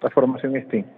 la 0.00 0.10
formación 0.10 0.54
STEAM. 0.62 0.95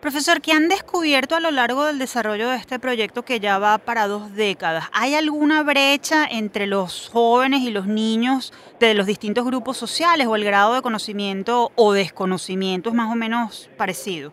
Profesor, 0.00 0.40
¿qué 0.40 0.52
han 0.52 0.68
descubierto 0.68 1.34
a 1.34 1.40
lo 1.40 1.50
largo 1.50 1.84
del 1.84 1.98
desarrollo 1.98 2.48
de 2.48 2.56
este 2.56 2.78
proyecto 2.78 3.22
que 3.22 3.38
ya 3.38 3.58
va 3.58 3.76
para 3.76 4.06
dos 4.06 4.34
décadas? 4.34 4.88
¿Hay 4.94 5.12
alguna 5.12 5.62
brecha 5.62 6.24
entre 6.24 6.66
los 6.66 7.10
jóvenes 7.12 7.60
y 7.60 7.70
los 7.70 7.86
niños 7.86 8.50
de 8.80 8.94
los 8.94 9.04
distintos 9.04 9.44
grupos 9.44 9.76
sociales 9.76 10.26
o 10.26 10.36
el 10.36 10.44
grado 10.44 10.74
de 10.74 10.80
conocimiento 10.80 11.70
o 11.76 11.92
desconocimiento 11.92 12.88
es 12.88 12.94
más 12.94 13.12
o 13.12 13.14
menos 13.14 13.70
parecido? 13.76 14.32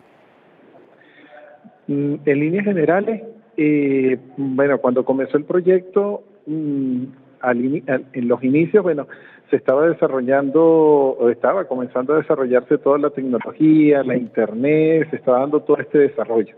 Mm, 1.86 2.14
en 2.24 2.40
líneas 2.40 2.64
generales, 2.64 3.22
eh, 3.58 4.18
bueno, 4.38 4.78
cuando 4.78 5.04
comenzó 5.04 5.36
el 5.36 5.44
proyecto, 5.44 6.24
mm, 6.46 7.04
en 7.42 8.28
los 8.28 8.42
inicios, 8.42 8.82
bueno, 8.82 9.06
se 9.50 9.56
estaba 9.56 9.86
desarrollando 9.88 10.62
o 10.62 11.28
estaba 11.30 11.64
comenzando 11.64 12.14
a 12.14 12.18
desarrollarse 12.18 12.78
toda 12.78 12.98
la 12.98 13.10
tecnología, 13.10 14.02
la 14.02 14.16
internet, 14.16 15.08
se 15.10 15.16
estaba 15.16 15.40
dando 15.40 15.60
todo 15.60 15.78
este 15.78 15.98
desarrollo. 15.98 16.54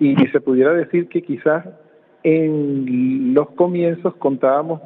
Y 0.00 0.16
se 0.28 0.40
pudiera 0.40 0.72
decir 0.72 1.08
que 1.08 1.22
quizás 1.22 1.64
en 2.22 3.34
los 3.34 3.50
comienzos 3.50 4.14
contábamos 4.16 4.80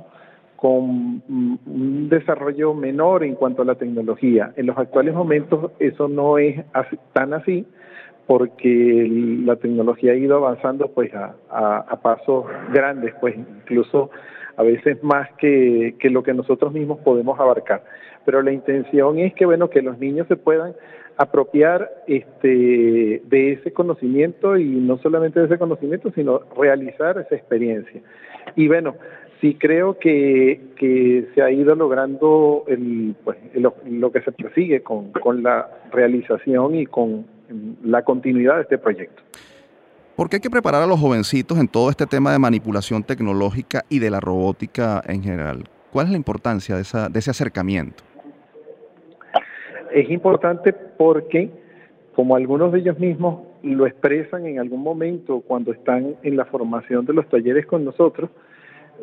con 0.56 1.22
un 1.28 2.08
desarrollo 2.08 2.72
menor 2.72 3.24
en 3.24 3.34
cuanto 3.34 3.62
a 3.62 3.64
la 3.64 3.74
tecnología. 3.74 4.52
En 4.56 4.66
los 4.66 4.78
actuales 4.78 5.14
momentos 5.14 5.72
eso 5.80 6.08
no 6.08 6.38
es 6.38 6.62
tan 7.12 7.34
así 7.34 7.66
porque 8.26 9.08
la 9.44 9.56
tecnología 9.56 10.12
ha 10.12 10.16
ido 10.16 10.36
avanzando 10.36 10.92
pues 10.92 11.12
a, 11.14 11.34
a 11.50 12.00
pasos 12.00 12.44
grandes, 12.72 13.12
pues 13.20 13.36
incluso 13.36 14.10
a 14.56 14.62
veces 14.62 15.02
más 15.02 15.30
que, 15.38 15.94
lo 16.02 16.22
que 16.22 16.34
nosotros 16.34 16.72
mismos 16.72 16.98
podemos 17.00 17.38
abarcar. 17.38 17.84
Pero 18.24 18.42
la 18.42 18.52
intención 18.52 19.18
es 19.18 19.34
que, 19.34 19.46
bueno, 19.46 19.70
que 19.70 19.82
los 19.82 19.98
niños 19.98 20.26
se 20.28 20.36
puedan 20.36 20.74
apropiar 21.16 21.90
este, 22.06 23.22
de 23.24 23.52
ese 23.52 23.72
conocimiento 23.72 24.56
y 24.56 24.64
no 24.64 24.98
solamente 24.98 25.40
de 25.40 25.46
ese 25.46 25.58
conocimiento, 25.58 26.10
sino 26.14 26.40
realizar 26.56 27.18
esa 27.18 27.34
experiencia. 27.34 28.00
Y 28.56 28.68
bueno, 28.68 28.94
sí 29.40 29.56
creo 29.58 29.98
que, 29.98 30.60
que 30.76 31.26
se 31.34 31.42
ha 31.42 31.50
ido 31.50 31.74
logrando 31.74 32.64
el, 32.68 33.14
pues, 33.24 33.36
lo, 33.54 34.12
que 34.12 34.22
se 34.22 34.32
persigue 34.32 34.82
con, 34.82 35.12
con 35.12 35.42
la 35.42 35.68
realización 35.92 36.76
y 36.76 36.86
con 36.86 37.26
la 37.84 38.02
continuidad 38.02 38.56
de 38.56 38.62
este 38.62 38.78
proyecto. 38.78 39.22
¿Por 40.16 40.28
qué 40.28 40.36
hay 40.36 40.40
que 40.40 40.50
preparar 40.50 40.82
a 40.82 40.86
los 40.86 41.00
jovencitos 41.00 41.58
en 41.58 41.68
todo 41.68 41.88
este 41.88 42.06
tema 42.06 42.32
de 42.32 42.38
manipulación 42.38 43.02
tecnológica 43.02 43.84
y 43.88 43.98
de 43.98 44.10
la 44.10 44.20
robótica 44.20 45.02
en 45.06 45.22
general? 45.22 45.64
¿Cuál 45.90 46.06
es 46.06 46.12
la 46.12 46.18
importancia 46.18 46.74
de, 46.76 46.82
esa, 46.82 47.08
de 47.08 47.18
ese 47.18 47.30
acercamiento? 47.30 48.02
Es 49.94 50.10
importante 50.10 50.72
porque, 50.72 51.50
como 52.14 52.36
algunos 52.36 52.72
de 52.72 52.80
ellos 52.80 52.98
mismos 52.98 53.40
lo 53.62 53.86
expresan 53.86 54.46
en 54.46 54.58
algún 54.58 54.82
momento 54.82 55.40
cuando 55.40 55.72
están 55.72 56.16
en 56.22 56.36
la 56.36 56.44
formación 56.44 57.06
de 57.06 57.14
los 57.14 57.28
talleres 57.28 57.64
con 57.64 57.84
nosotros, 57.84 58.30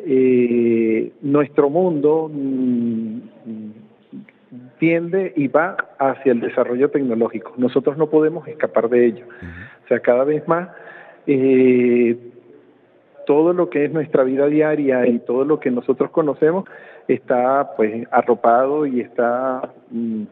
eh, 0.06 1.12
nuestro 1.22 1.70
mundo 1.70 2.30
mm, 2.32 3.18
tiende 4.78 5.32
y 5.36 5.48
va 5.48 5.76
hacia 5.98 6.32
el 6.32 6.40
desarrollo 6.40 6.90
tecnológico. 6.90 7.52
Nosotros 7.56 7.96
no 7.96 8.08
podemos 8.08 8.46
escapar 8.48 8.88
de 8.88 9.06
ello. 9.06 9.26
O 9.84 9.88
sea, 9.88 10.00
cada 10.00 10.24
vez 10.24 10.46
más 10.48 10.68
eh, 11.32 12.16
todo 13.24 13.52
lo 13.52 13.70
que 13.70 13.84
es 13.84 13.92
nuestra 13.92 14.24
vida 14.24 14.46
diaria 14.46 15.06
y 15.06 15.20
todo 15.20 15.44
lo 15.44 15.60
que 15.60 15.70
nosotros 15.70 16.10
conocemos 16.10 16.64
está 17.06 17.70
pues 17.76 18.04
arropado 18.10 18.84
y 18.84 19.00
está 19.00 19.72
mm, 19.90 20.24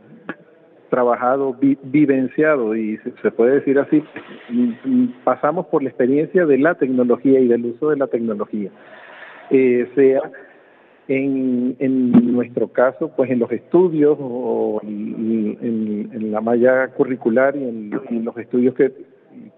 trabajado, 0.91 1.57
vivenciado. 1.85 2.75
Y 2.75 2.99
se, 3.23 3.31
puede 3.31 3.61
decir 3.61 3.79
así, 3.79 4.03
mm, 4.51 5.23
pasamos 5.23 5.67
por 5.67 5.85
la 5.85 5.91
experiencia 5.91 6.45
de 6.47 6.59
la 6.59 6.75
tecnología 6.75 7.39
y 7.39 7.47
del 7.47 7.67
uso 7.67 7.91
de 7.91 7.97
la 7.97 8.09
tecnología, 8.09 8.71
eh, 9.51 9.89
sea 9.95 10.23
en, 11.07 11.77
en, 11.79 12.33
nuestro 12.33 12.73
caso, 12.73 13.13
pues 13.17 13.31
en 13.31 13.39
los 13.39 13.53
estudios 13.53 14.17
o 14.21 14.81
en, 14.83 16.33
la 16.33 16.41
malla 16.41 16.89
curricular 16.89 17.57
y 17.57 17.63
en 17.63 18.25
los 18.25 18.37
estudios 18.37 18.75
que 18.75 18.93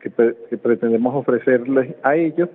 que, 0.01 0.11
pretendemos 0.59 1.15
ofrecerles 1.15 1.95
a 2.03 2.17
ellos 2.17 2.49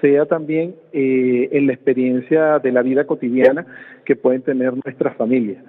sea 0.00 0.26
también 0.26 0.74
eh, 0.92 1.48
en 1.52 1.68
la 1.68 1.74
experiencia 1.74 2.58
de 2.58 2.72
la 2.72 2.82
vida 2.82 3.06
cotidiana 3.06 3.64
que 4.04 4.16
pueden 4.16 4.42
tener 4.42 4.74
nuestras 4.84 5.16
familias. 5.16 5.62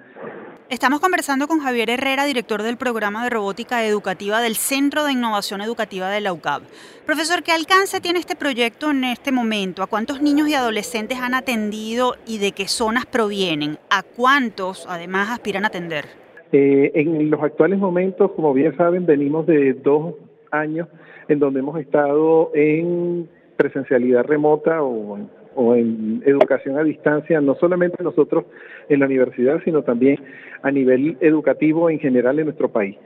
Estamos 0.70 0.98
conversando 0.98 1.46
con 1.46 1.60
Javier 1.60 1.90
Herrera, 1.90 2.24
director 2.24 2.62
del 2.62 2.76
programa 2.78 3.22
de 3.22 3.30
robótica 3.30 3.84
educativa 3.84 4.40
del 4.40 4.56
Centro 4.56 5.04
de 5.04 5.12
Innovación 5.12 5.60
Educativa 5.60 6.08
de 6.08 6.20
la 6.20 6.32
UCAB. 6.32 6.62
Profesor, 7.04 7.42
¿qué 7.42 7.52
alcance 7.52 8.00
tiene 8.00 8.18
este 8.18 8.34
proyecto 8.34 8.90
en 8.90 9.04
este 9.04 9.30
momento? 9.30 9.82
¿A 9.82 9.86
cuántos 9.86 10.22
niños 10.22 10.48
y 10.48 10.54
adolescentes 10.54 11.18
han 11.20 11.34
atendido 11.34 12.14
y 12.26 12.38
de 12.38 12.52
qué 12.52 12.66
zonas 12.66 13.04
provienen? 13.04 13.76
¿A 13.90 14.02
cuántos 14.02 14.86
además 14.88 15.28
aspiran 15.30 15.64
a 15.64 15.68
atender? 15.68 16.06
Eh, 16.50 16.92
en 16.94 17.30
los 17.30 17.42
actuales 17.42 17.78
momentos, 17.78 18.32
como 18.32 18.54
bien 18.54 18.76
saben, 18.76 19.04
venimos 19.04 19.46
de 19.46 19.74
dos 19.74 20.14
años 20.58 20.88
en 21.28 21.38
donde 21.38 21.60
hemos 21.60 21.80
estado 21.80 22.50
en 22.54 23.28
presencialidad 23.56 24.24
remota 24.24 24.82
o 24.82 25.74
en 25.76 26.22
educación 26.26 26.78
a 26.78 26.82
distancia, 26.82 27.40
no 27.40 27.54
solamente 27.54 28.02
nosotros 28.02 28.44
en 28.88 29.00
la 29.00 29.06
universidad, 29.06 29.60
sino 29.64 29.82
también 29.82 30.18
a 30.62 30.70
nivel 30.70 31.16
educativo 31.20 31.90
en 31.90 31.98
general 31.98 32.38
en 32.38 32.46
nuestro 32.46 32.68
país. 32.68 32.96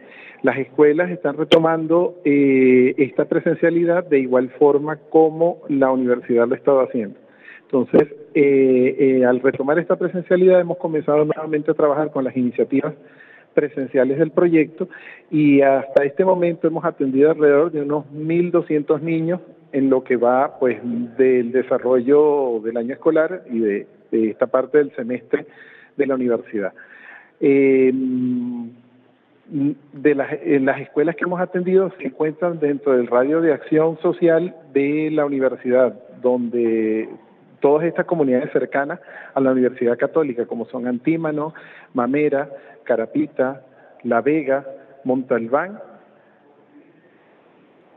Las 0.42 0.56
escuelas 0.58 1.10
están 1.10 1.36
retomando 1.36 2.20
eh, 2.24 2.94
esta 2.96 3.24
presencialidad 3.24 4.04
de 4.04 4.20
igual 4.20 4.50
forma 4.50 4.96
como 5.10 5.62
la 5.68 5.90
universidad 5.90 6.46
lo 6.46 6.54
estaba 6.54 6.84
haciendo. 6.84 7.18
Entonces, 7.62 8.08
eh, 8.34 8.96
eh, 8.98 9.24
al 9.24 9.40
retomar 9.40 9.78
esta 9.78 9.96
presencialidad 9.96 10.60
hemos 10.60 10.78
comenzado 10.78 11.24
nuevamente 11.24 11.72
a 11.72 11.74
trabajar 11.74 12.12
con 12.12 12.24
las 12.24 12.36
iniciativas 12.36 12.94
presenciales 13.58 14.18
del 14.18 14.30
proyecto 14.30 14.88
y 15.32 15.62
hasta 15.62 16.04
este 16.04 16.24
momento 16.24 16.68
hemos 16.68 16.84
atendido 16.84 17.32
alrededor 17.32 17.72
de 17.72 17.82
unos 17.82 18.04
1.200 18.14 19.00
niños 19.00 19.40
en 19.72 19.90
lo 19.90 20.04
que 20.04 20.14
va 20.16 20.60
pues 20.60 20.78
del 21.16 21.50
desarrollo 21.50 22.60
del 22.62 22.76
año 22.76 22.94
escolar 22.94 23.42
y 23.50 23.58
de, 23.58 23.86
esta 24.12 24.46
parte 24.46 24.78
del 24.78 24.94
semestre 24.94 25.46
de 25.96 26.06
la 26.06 26.14
universidad. 26.14 26.72
Eh, 27.40 27.92
de 29.50 30.14
las, 30.14 30.30
las 30.46 30.80
escuelas 30.80 31.16
que 31.16 31.24
hemos 31.24 31.40
atendido 31.40 31.92
se 31.98 32.06
encuentran 32.06 32.60
dentro 32.60 32.92
del 32.92 33.08
radio 33.08 33.40
de 33.40 33.52
acción 33.52 33.98
social 34.00 34.54
de 34.72 35.10
la 35.10 35.26
universidad, 35.26 35.98
donde 36.22 37.08
todas 37.60 37.84
estas 37.84 38.06
comunidades 38.06 38.52
cercanas 38.52 39.00
a 39.34 39.40
la 39.40 39.52
Universidad 39.52 39.98
Católica, 39.98 40.46
como 40.46 40.66
son 40.66 40.86
Antímano, 40.86 41.54
Mamera, 41.94 42.48
Carapita, 42.84 43.62
La 44.02 44.20
Vega, 44.20 44.64
Montalbán, 45.04 45.80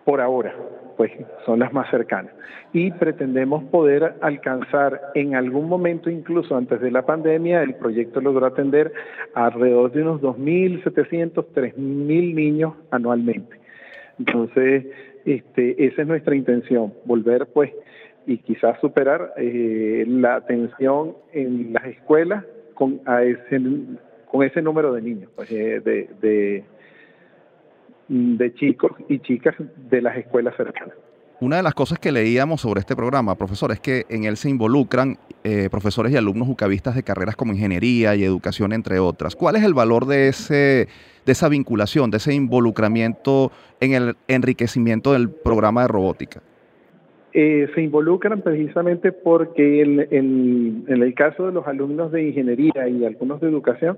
por 0.06 0.20
ahora, 0.20 0.54
pues 0.98 1.12
son 1.46 1.60
las 1.60 1.72
más 1.74 1.90
cercanas. 1.90 2.34
Y 2.74 2.92
pretendemos 2.92 3.64
poder 3.66 4.16
alcanzar 4.22 5.12
en 5.14 5.36
algún 5.36 5.70
momento, 5.70 6.10
incluso 6.10 6.56
antes 6.56 6.82
de 6.82 6.92
la 6.92 7.06
pandemia, 7.06 7.62
el 7.62 7.76
proyecto 7.76 8.20
logró 8.20 8.46
atender 8.46 8.92
alrededor 9.36 9.92
de 9.92 10.02
unos 10.02 10.22
2.700, 10.22 11.46
3.000 11.54 12.34
niños 12.34 12.74
anualmente. 12.90 13.60
Entonces, 14.18 14.86
este, 15.26 15.86
esa 15.86 16.02
es 16.02 16.08
nuestra 16.08 16.36
intención, 16.36 16.94
volver 17.06 17.48
pues 17.48 17.72
y 18.26 18.38
quizás 18.40 18.80
superar 18.80 19.34
eh, 19.38 20.06
la 20.08 20.36
atención 20.36 21.16
en 21.34 21.74
las 21.74 21.86
escuelas 21.86 22.46
con, 22.74 23.02
a 23.06 23.24
ese, 23.24 23.62
con 24.30 24.44
ese 24.44 24.62
número 24.62 24.94
de 24.94 25.02
niños, 25.02 25.30
pues, 25.36 25.52
eh, 25.52 25.80
de, 25.80 26.64
de, 28.08 28.54
chicos 28.56 28.92
y 29.08 29.20
chicas 29.20 29.56
de 29.90 30.02
las 30.02 30.18
escuelas 30.18 30.56
cercanas. 30.56 30.96
Una 31.40 31.58
de 31.58 31.64
las 31.64 31.74
cosas 31.74 31.98
que 31.98 32.12
leíamos 32.12 32.62
sobre 32.62 32.82
este 32.82 32.96
programa, 32.96 33.36
profesor, 33.36 33.72
es 33.72 33.80
que 33.80 34.06
en 34.10 34.26
él 34.26 34.38
se 34.38 34.50
involucran 34.50 35.18
eh, 35.44 35.70
profesores 35.72 36.12
y 36.12 36.18
alumnos 36.18 36.48
ucavistas 36.48 36.94
de 36.94 37.02
carreras 37.02 37.36
como 37.36 37.54
ingeniería 37.54 38.14
y 38.16 38.24
educación, 38.24 38.74
entre 38.74 39.00
otras. 39.00 39.36
¿Cuál 39.36 39.56
es 39.56 39.64
el 39.64 39.74
valor 39.74 40.06
de, 40.06 40.28
ese, 40.28 40.88
de 41.26 41.32
esa 41.32 41.50
vinculación, 41.50 42.12
de 42.12 42.18
ese 42.18 42.36
involucramiento 42.36 43.52
en 43.80 43.94
el 43.94 44.18
enriquecimiento 44.28 45.14
del 45.14 45.32
programa 45.32 45.82
de 45.82 45.88
robótica? 45.88 46.44
Eh, 47.34 47.70
se 47.74 47.82
involucran 47.82 48.42
precisamente 48.42 49.14
porque 49.14 49.82
en, 49.82 50.86
el 50.88 51.14
caso 51.14 51.46
de 51.46 51.54
los 51.54 51.66
alumnos 51.66 52.12
de 52.12 52.28
ingeniería 52.28 52.90
y 52.90 53.06
algunos 53.06 53.40
de 53.40 53.48
educación, 53.48 53.98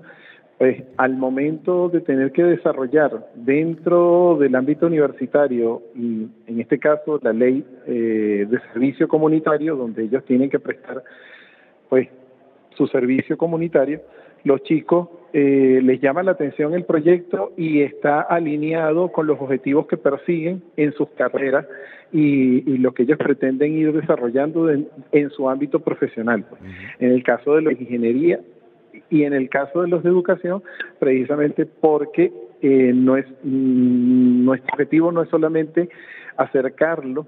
pues 0.56 0.84
al 0.98 1.16
momento 1.16 1.88
de 1.88 2.00
tener 2.00 2.30
que 2.30 2.44
desarrollar 2.44 3.26
dentro 3.34 4.36
del 4.38 4.54
ámbito 4.54 4.86
universitario, 4.86 5.82
en 5.96 6.60
este 6.60 6.78
caso 6.78 7.18
la 7.22 7.32
ley 7.32 7.64
eh, 7.86 8.46
de 8.48 8.60
servicio 8.72 9.08
comunitario, 9.08 9.74
donde 9.74 10.04
ellos 10.04 10.24
tienen 10.24 10.48
que 10.48 10.60
prestar 10.60 11.02
pues 11.88 12.08
su 12.76 12.86
servicio 12.86 13.36
comunitario, 13.36 14.00
los 14.44 14.62
chicos 14.62 15.08
eh, 15.36 15.80
les 15.82 16.00
llama 16.00 16.22
la 16.22 16.30
atención 16.30 16.74
el 16.74 16.84
proyecto 16.84 17.52
y 17.56 17.82
está 17.82 18.20
alineado 18.20 19.10
con 19.10 19.26
los 19.26 19.40
objetivos 19.40 19.88
que 19.88 19.96
persiguen 19.96 20.62
en 20.76 20.92
sus 20.92 21.08
carreras 21.10 21.66
y, 22.12 22.60
lo 22.78 22.94
que 22.94 23.02
ellos 23.02 23.18
pretenden 23.18 23.72
ir 23.72 23.92
desarrollando 23.92 24.70
en 24.70 25.30
su 25.30 25.50
ámbito 25.50 25.80
profesional. 25.80 26.44
En 27.00 27.10
el 27.10 27.24
caso 27.24 27.56
de 27.56 27.62
la 27.62 27.72
ingeniería 27.72 28.38
y 29.10 29.24
en 29.24 29.32
el 29.32 29.48
caso 29.48 29.82
de 29.82 29.88
los 29.88 30.04
de 30.04 30.10
educación, 30.10 30.62
precisamente 31.00 31.66
porque 31.66 32.32
eh, 32.62 32.92
no 32.94 33.16
es, 33.16 33.26
mm, 33.42 34.44
nuestro 34.44 34.72
objetivo 34.72 35.10
no 35.10 35.22
es 35.22 35.28
solamente 35.30 35.88
acercarlo 36.36 37.26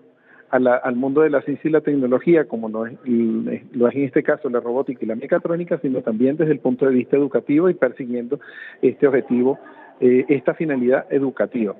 al 0.51 0.97
mundo 0.97 1.22
de 1.22 1.30
la 1.30 1.42
ciencia 1.42 1.68
y 1.68 1.72
la 1.72 1.80
tecnología, 1.80 2.47
como 2.47 2.68
lo 2.68 2.86
es, 2.86 2.94
lo 3.05 3.88
es 3.88 3.94
en 3.94 4.05
este 4.05 4.22
caso 4.22 4.49
la 4.49 4.61
robótica 4.61 5.01
y 5.03 5.09
la 5.09 5.16
mecatrónica, 5.16 5.78
sino 5.80 6.03
también 6.03 6.36
desde 6.36 6.53
el 6.53 6.61
punto 6.61 6.86
de 6.86 6.92
vista 6.92 7.16
educativo 7.16 7.68
y 7.68 7.74
persiguiendo 7.74 8.38
este 8.82 9.07
objetivo, 9.07 9.59
eh, 10.01 10.24
esta 10.28 10.55
finalidad 10.55 11.07
educativa. 11.11 11.74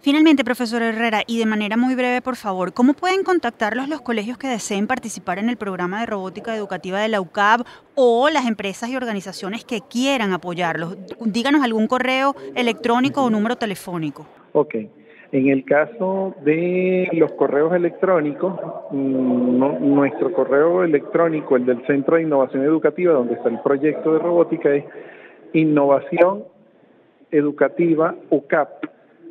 Finalmente, 0.00 0.42
profesor 0.42 0.82
Herrera, 0.82 1.22
y 1.26 1.38
de 1.38 1.46
manera 1.46 1.76
muy 1.76 1.94
breve, 1.94 2.22
por 2.22 2.36
favor, 2.36 2.72
¿cómo 2.72 2.94
pueden 2.94 3.22
contactarlos 3.22 3.88
los 3.88 4.00
colegios 4.00 4.38
que 4.38 4.48
deseen 4.48 4.86
participar 4.86 5.38
en 5.38 5.48
el 5.48 5.56
programa 5.56 6.00
de 6.00 6.06
robótica 6.06 6.56
educativa 6.56 6.98
de 6.98 7.08
la 7.08 7.20
UCAB 7.20 7.64
o 7.94 8.28
las 8.30 8.46
empresas 8.46 8.88
y 8.88 8.96
organizaciones 8.96 9.64
que 9.64 9.80
quieran 9.80 10.32
apoyarlos? 10.32 10.96
Díganos 11.20 11.62
algún 11.62 11.86
correo 11.86 12.34
electrónico 12.54 13.22
o 13.22 13.30
número 13.30 13.56
telefónico. 13.56 14.26
Ok. 14.52 14.74
En 15.32 15.48
el 15.48 15.64
caso 15.64 16.34
de 16.44 17.08
los 17.12 17.32
correos 17.32 17.74
electrónicos, 17.74 18.54
mm, 18.90 19.94
nuestro 19.94 20.30
correo 20.30 20.84
electrónico, 20.84 21.56
el 21.56 21.64
del 21.64 21.84
Centro 21.86 22.16
de 22.16 22.24
Innovación 22.24 22.64
Educativa, 22.64 23.14
donde 23.14 23.34
está 23.34 23.48
el 23.48 23.60
proyecto 23.60 24.12
de 24.12 24.18
robótica, 24.18 24.74
es 24.74 24.84
innovación 25.54 26.44
educativa 27.30 28.14
UCAP 28.28 28.84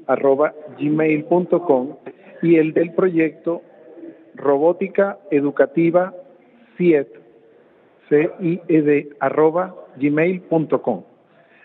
arroba 0.08 0.56
gmail.com 0.80 1.98
y 2.42 2.56
el 2.56 2.74
del 2.74 2.94
proyecto 2.94 3.62
robótica 4.34 5.20
educativa 5.30 6.16
7 6.78 7.12
CIED 8.10 9.08
arroba 9.20 9.76
gmail.com. 9.98 11.04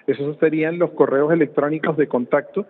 Esos 0.07 0.37
serían 0.39 0.79
los 0.79 0.91
correos 0.91 1.33
electrónicos 1.33 1.97
de 1.97 2.07
contacto 2.07 2.67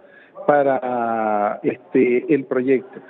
para 0.47 1.61
este 1.62 2.32
el 2.32 2.45
proyecto. 2.45 3.01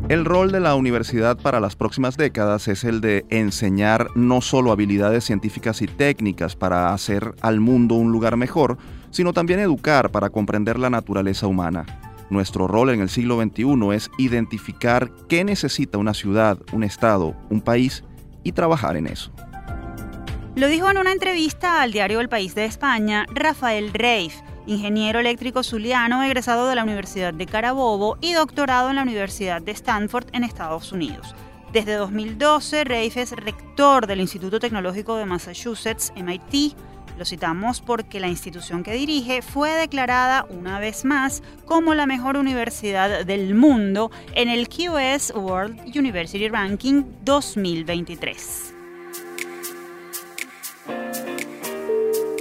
El 0.10 0.26
rol 0.26 0.52
de 0.52 0.60
la 0.60 0.74
universidad 0.74 1.38
para 1.38 1.60
las 1.60 1.76
próximas 1.76 2.18
décadas 2.18 2.68
es 2.68 2.84
el 2.84 3.00
de 3.00 3.28
enseñar 3.30 4.08
no 4.16 4.42
solo 4.42 4.72
habilidades 4.72 5.24
científicas 5.24 5.84
y 5.84 5.86
técnicas 5.86 6.56
para 6.56 6.96
hacer 6.96 7.36
al 7.42 7.60
mundo 7.60 7.94
un 7.94 8.12
lugar 8.12 8.36
mejor, 8.36 8.80
sino 9.12 9.34
también 9.34 9.60
educar 9.60 10.10
para 10.10 10.32
comprender 10.32 10.80
la 10.80 10.90
naturaleza 10.90 11.46
humana. 11.46 11.86
Nuestro 12.32 12.68
rol 12.68 12.90
en 12.90 13.02
el 13.02 13.10
siglo 13.10 13.40
XXI 13.40 13.94
es 13.94 14.10
identificar 14.18 15.12
qué 15.28 15.44
necesita 15.44 16.00
una 16.00 16.16
ciudad, 16.16 16.58
un 16.72 16.84
estado, 16.84 17.36
un 17.52 17.62
país 17.62 18.04
y 18.44 18.54
trabajar 18.54 18.98
en 18.98 19.06
eso. 19.06 19.32
Lo 20.56 20.70
dijo 20.70 20.90
en 20.90 20.98
una 20.98 21.12
entrevista 21.12 21.84
al 21.84 21.92
diario 21.92 22.20
El 22.20 22.30
País 22.30 22.56
de 22.56 22.66
España 22.66 23.28
Rafael 23.32 23.94
Reif, 23.94 24.34
ingeniero 24.68 25.20
eléctrico 25.20 25.64
zuliano 25.64 26.24
egresado 26.24 26.68
de 26.68 26.76
la 26.76 26.84
Universidad 26.84 27.34
de 27.34 27.46
Carabobo 27.46 28.18
y 28.22 28.34
doctorado 28.34 28.90
en 28.90 28.96
la 28.98 29.04
Universidad 29.04 29.62
de 29.62 29.72
Stanford 29.72 30.28
en 30.34 30.44
Estados 30.44 30.92
Unidos. 30.92 31.36
Desde 31.72 31.94
2012, 31.94 32.84
Reif 32.84 33.18
es 33.18 33.32
rector 33.32 34.08
del 34.08 34.22
Instituto 34.22 34.60
Tecnológico 34.60 35.18
de 35.18 35.26
Massachusetts, 35.26 36.12
MIT. 36.16 36.76
Lo 37.18 37.26
citamos 37.26 37.82
porque 37.82 38.20
la 38.20 38.28
institución 38.28 38.82
que 38.82 38.94
dirige 38.94 39.42
fue 39.42 39.72
declarada 39.72 40.48
una 40.50 40.80
vez 40.80 41.06
más 41.06 41.44
como 41.66 41.94
la 41.94 42.06
mejor 42.06 42.38
universidad 42.38 43.26
del 43.26 43.54
mundo 43.54 44.10
en 44.34 44.50
el 44.50 44.68
QS 44.68 45.34
World 45.36 45.96
University 45.96 46.48
Ranking 46.48 47.04
2023. 47.24 48.69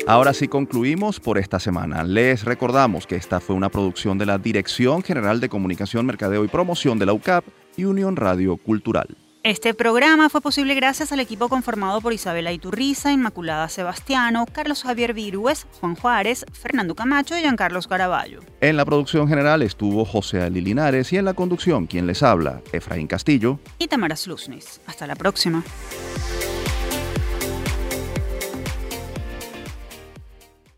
Ahora 0.09 0.33
sí 0.33 0.49
concluimos 0.49 1.21
por 1.21 1.37
esta 1.37 1.61
semana. 1.61 2.03
Les 2.03 2.43
recordamos 2.43 3.07
que 3.07 3.15
esta 3.15 3.41
fue 3.41 3.55
una 3.55 3.69
producción 3.69 4.17
de 4.17 4.25
la 4.25 4.39
Dirección 4.39 5.03
General 5.03 5.39
de 5.39 5.51
Comunicación, 5.51 6.07
Mercadeo 6.07 6.47
y 6.47 6.49
Promoción 6.49 6.99
de 6.99 7.05
la 7.05 7.13
UCAP 7.13 7.45
y 7.77 7.85
Unión 7.85 8.17
Radio 8.17 8.57
Cultural. 8.57 9.19
Este 9.43 9.75
programa 9.75 10.31
fue 10.31 10.41
posible 10.41 10.75
gracias 10.75 11.13
al 11.13 11.21
equipo 11.21 11.51
conformado 11.51 12.01
por 12.01 12.15
Isabela 12.15 12.53
Iturriza, 12.53 13.13
Inmaculada 13.13 13.69
Sebastiano, 13.69 14.47
Carlos 14.51 14.83
Javier 14.83 15.13
Virúes, 15.13 15.67
Juan 15.79 15.95
Juárez, 15.95 16.47
Fernando 16.55 16.95
Camacho 16.95 17.37
y 17.37 17.41
Giancarlos 17.41 17.87
Caraballo. 17.87 18.41
En 18.63 18.79
la 18.79 18.87
producción 18.87 19.29
general 19.29 19.61
estuvo 19.61 20.07
José 20.07 20.41
Ali 20.41 20.63
Linares 20.63 21.13
y 21.13 21.19
en 21.19 21.27
la 21.27 21.35
conducción 21.35 21.87
quien 21.87 22.07
les 22.07 22.23
habla, 22.23 22.63
Efraín 22.73 23.09
Castillo 23.09 23.61
y 23.79 23.89
Tamara 23.89 24.17
Slusnis. 24.17 24.81
Hasta 24.87 25.07
la 25.07 25.17
próxima. 25.17 25.63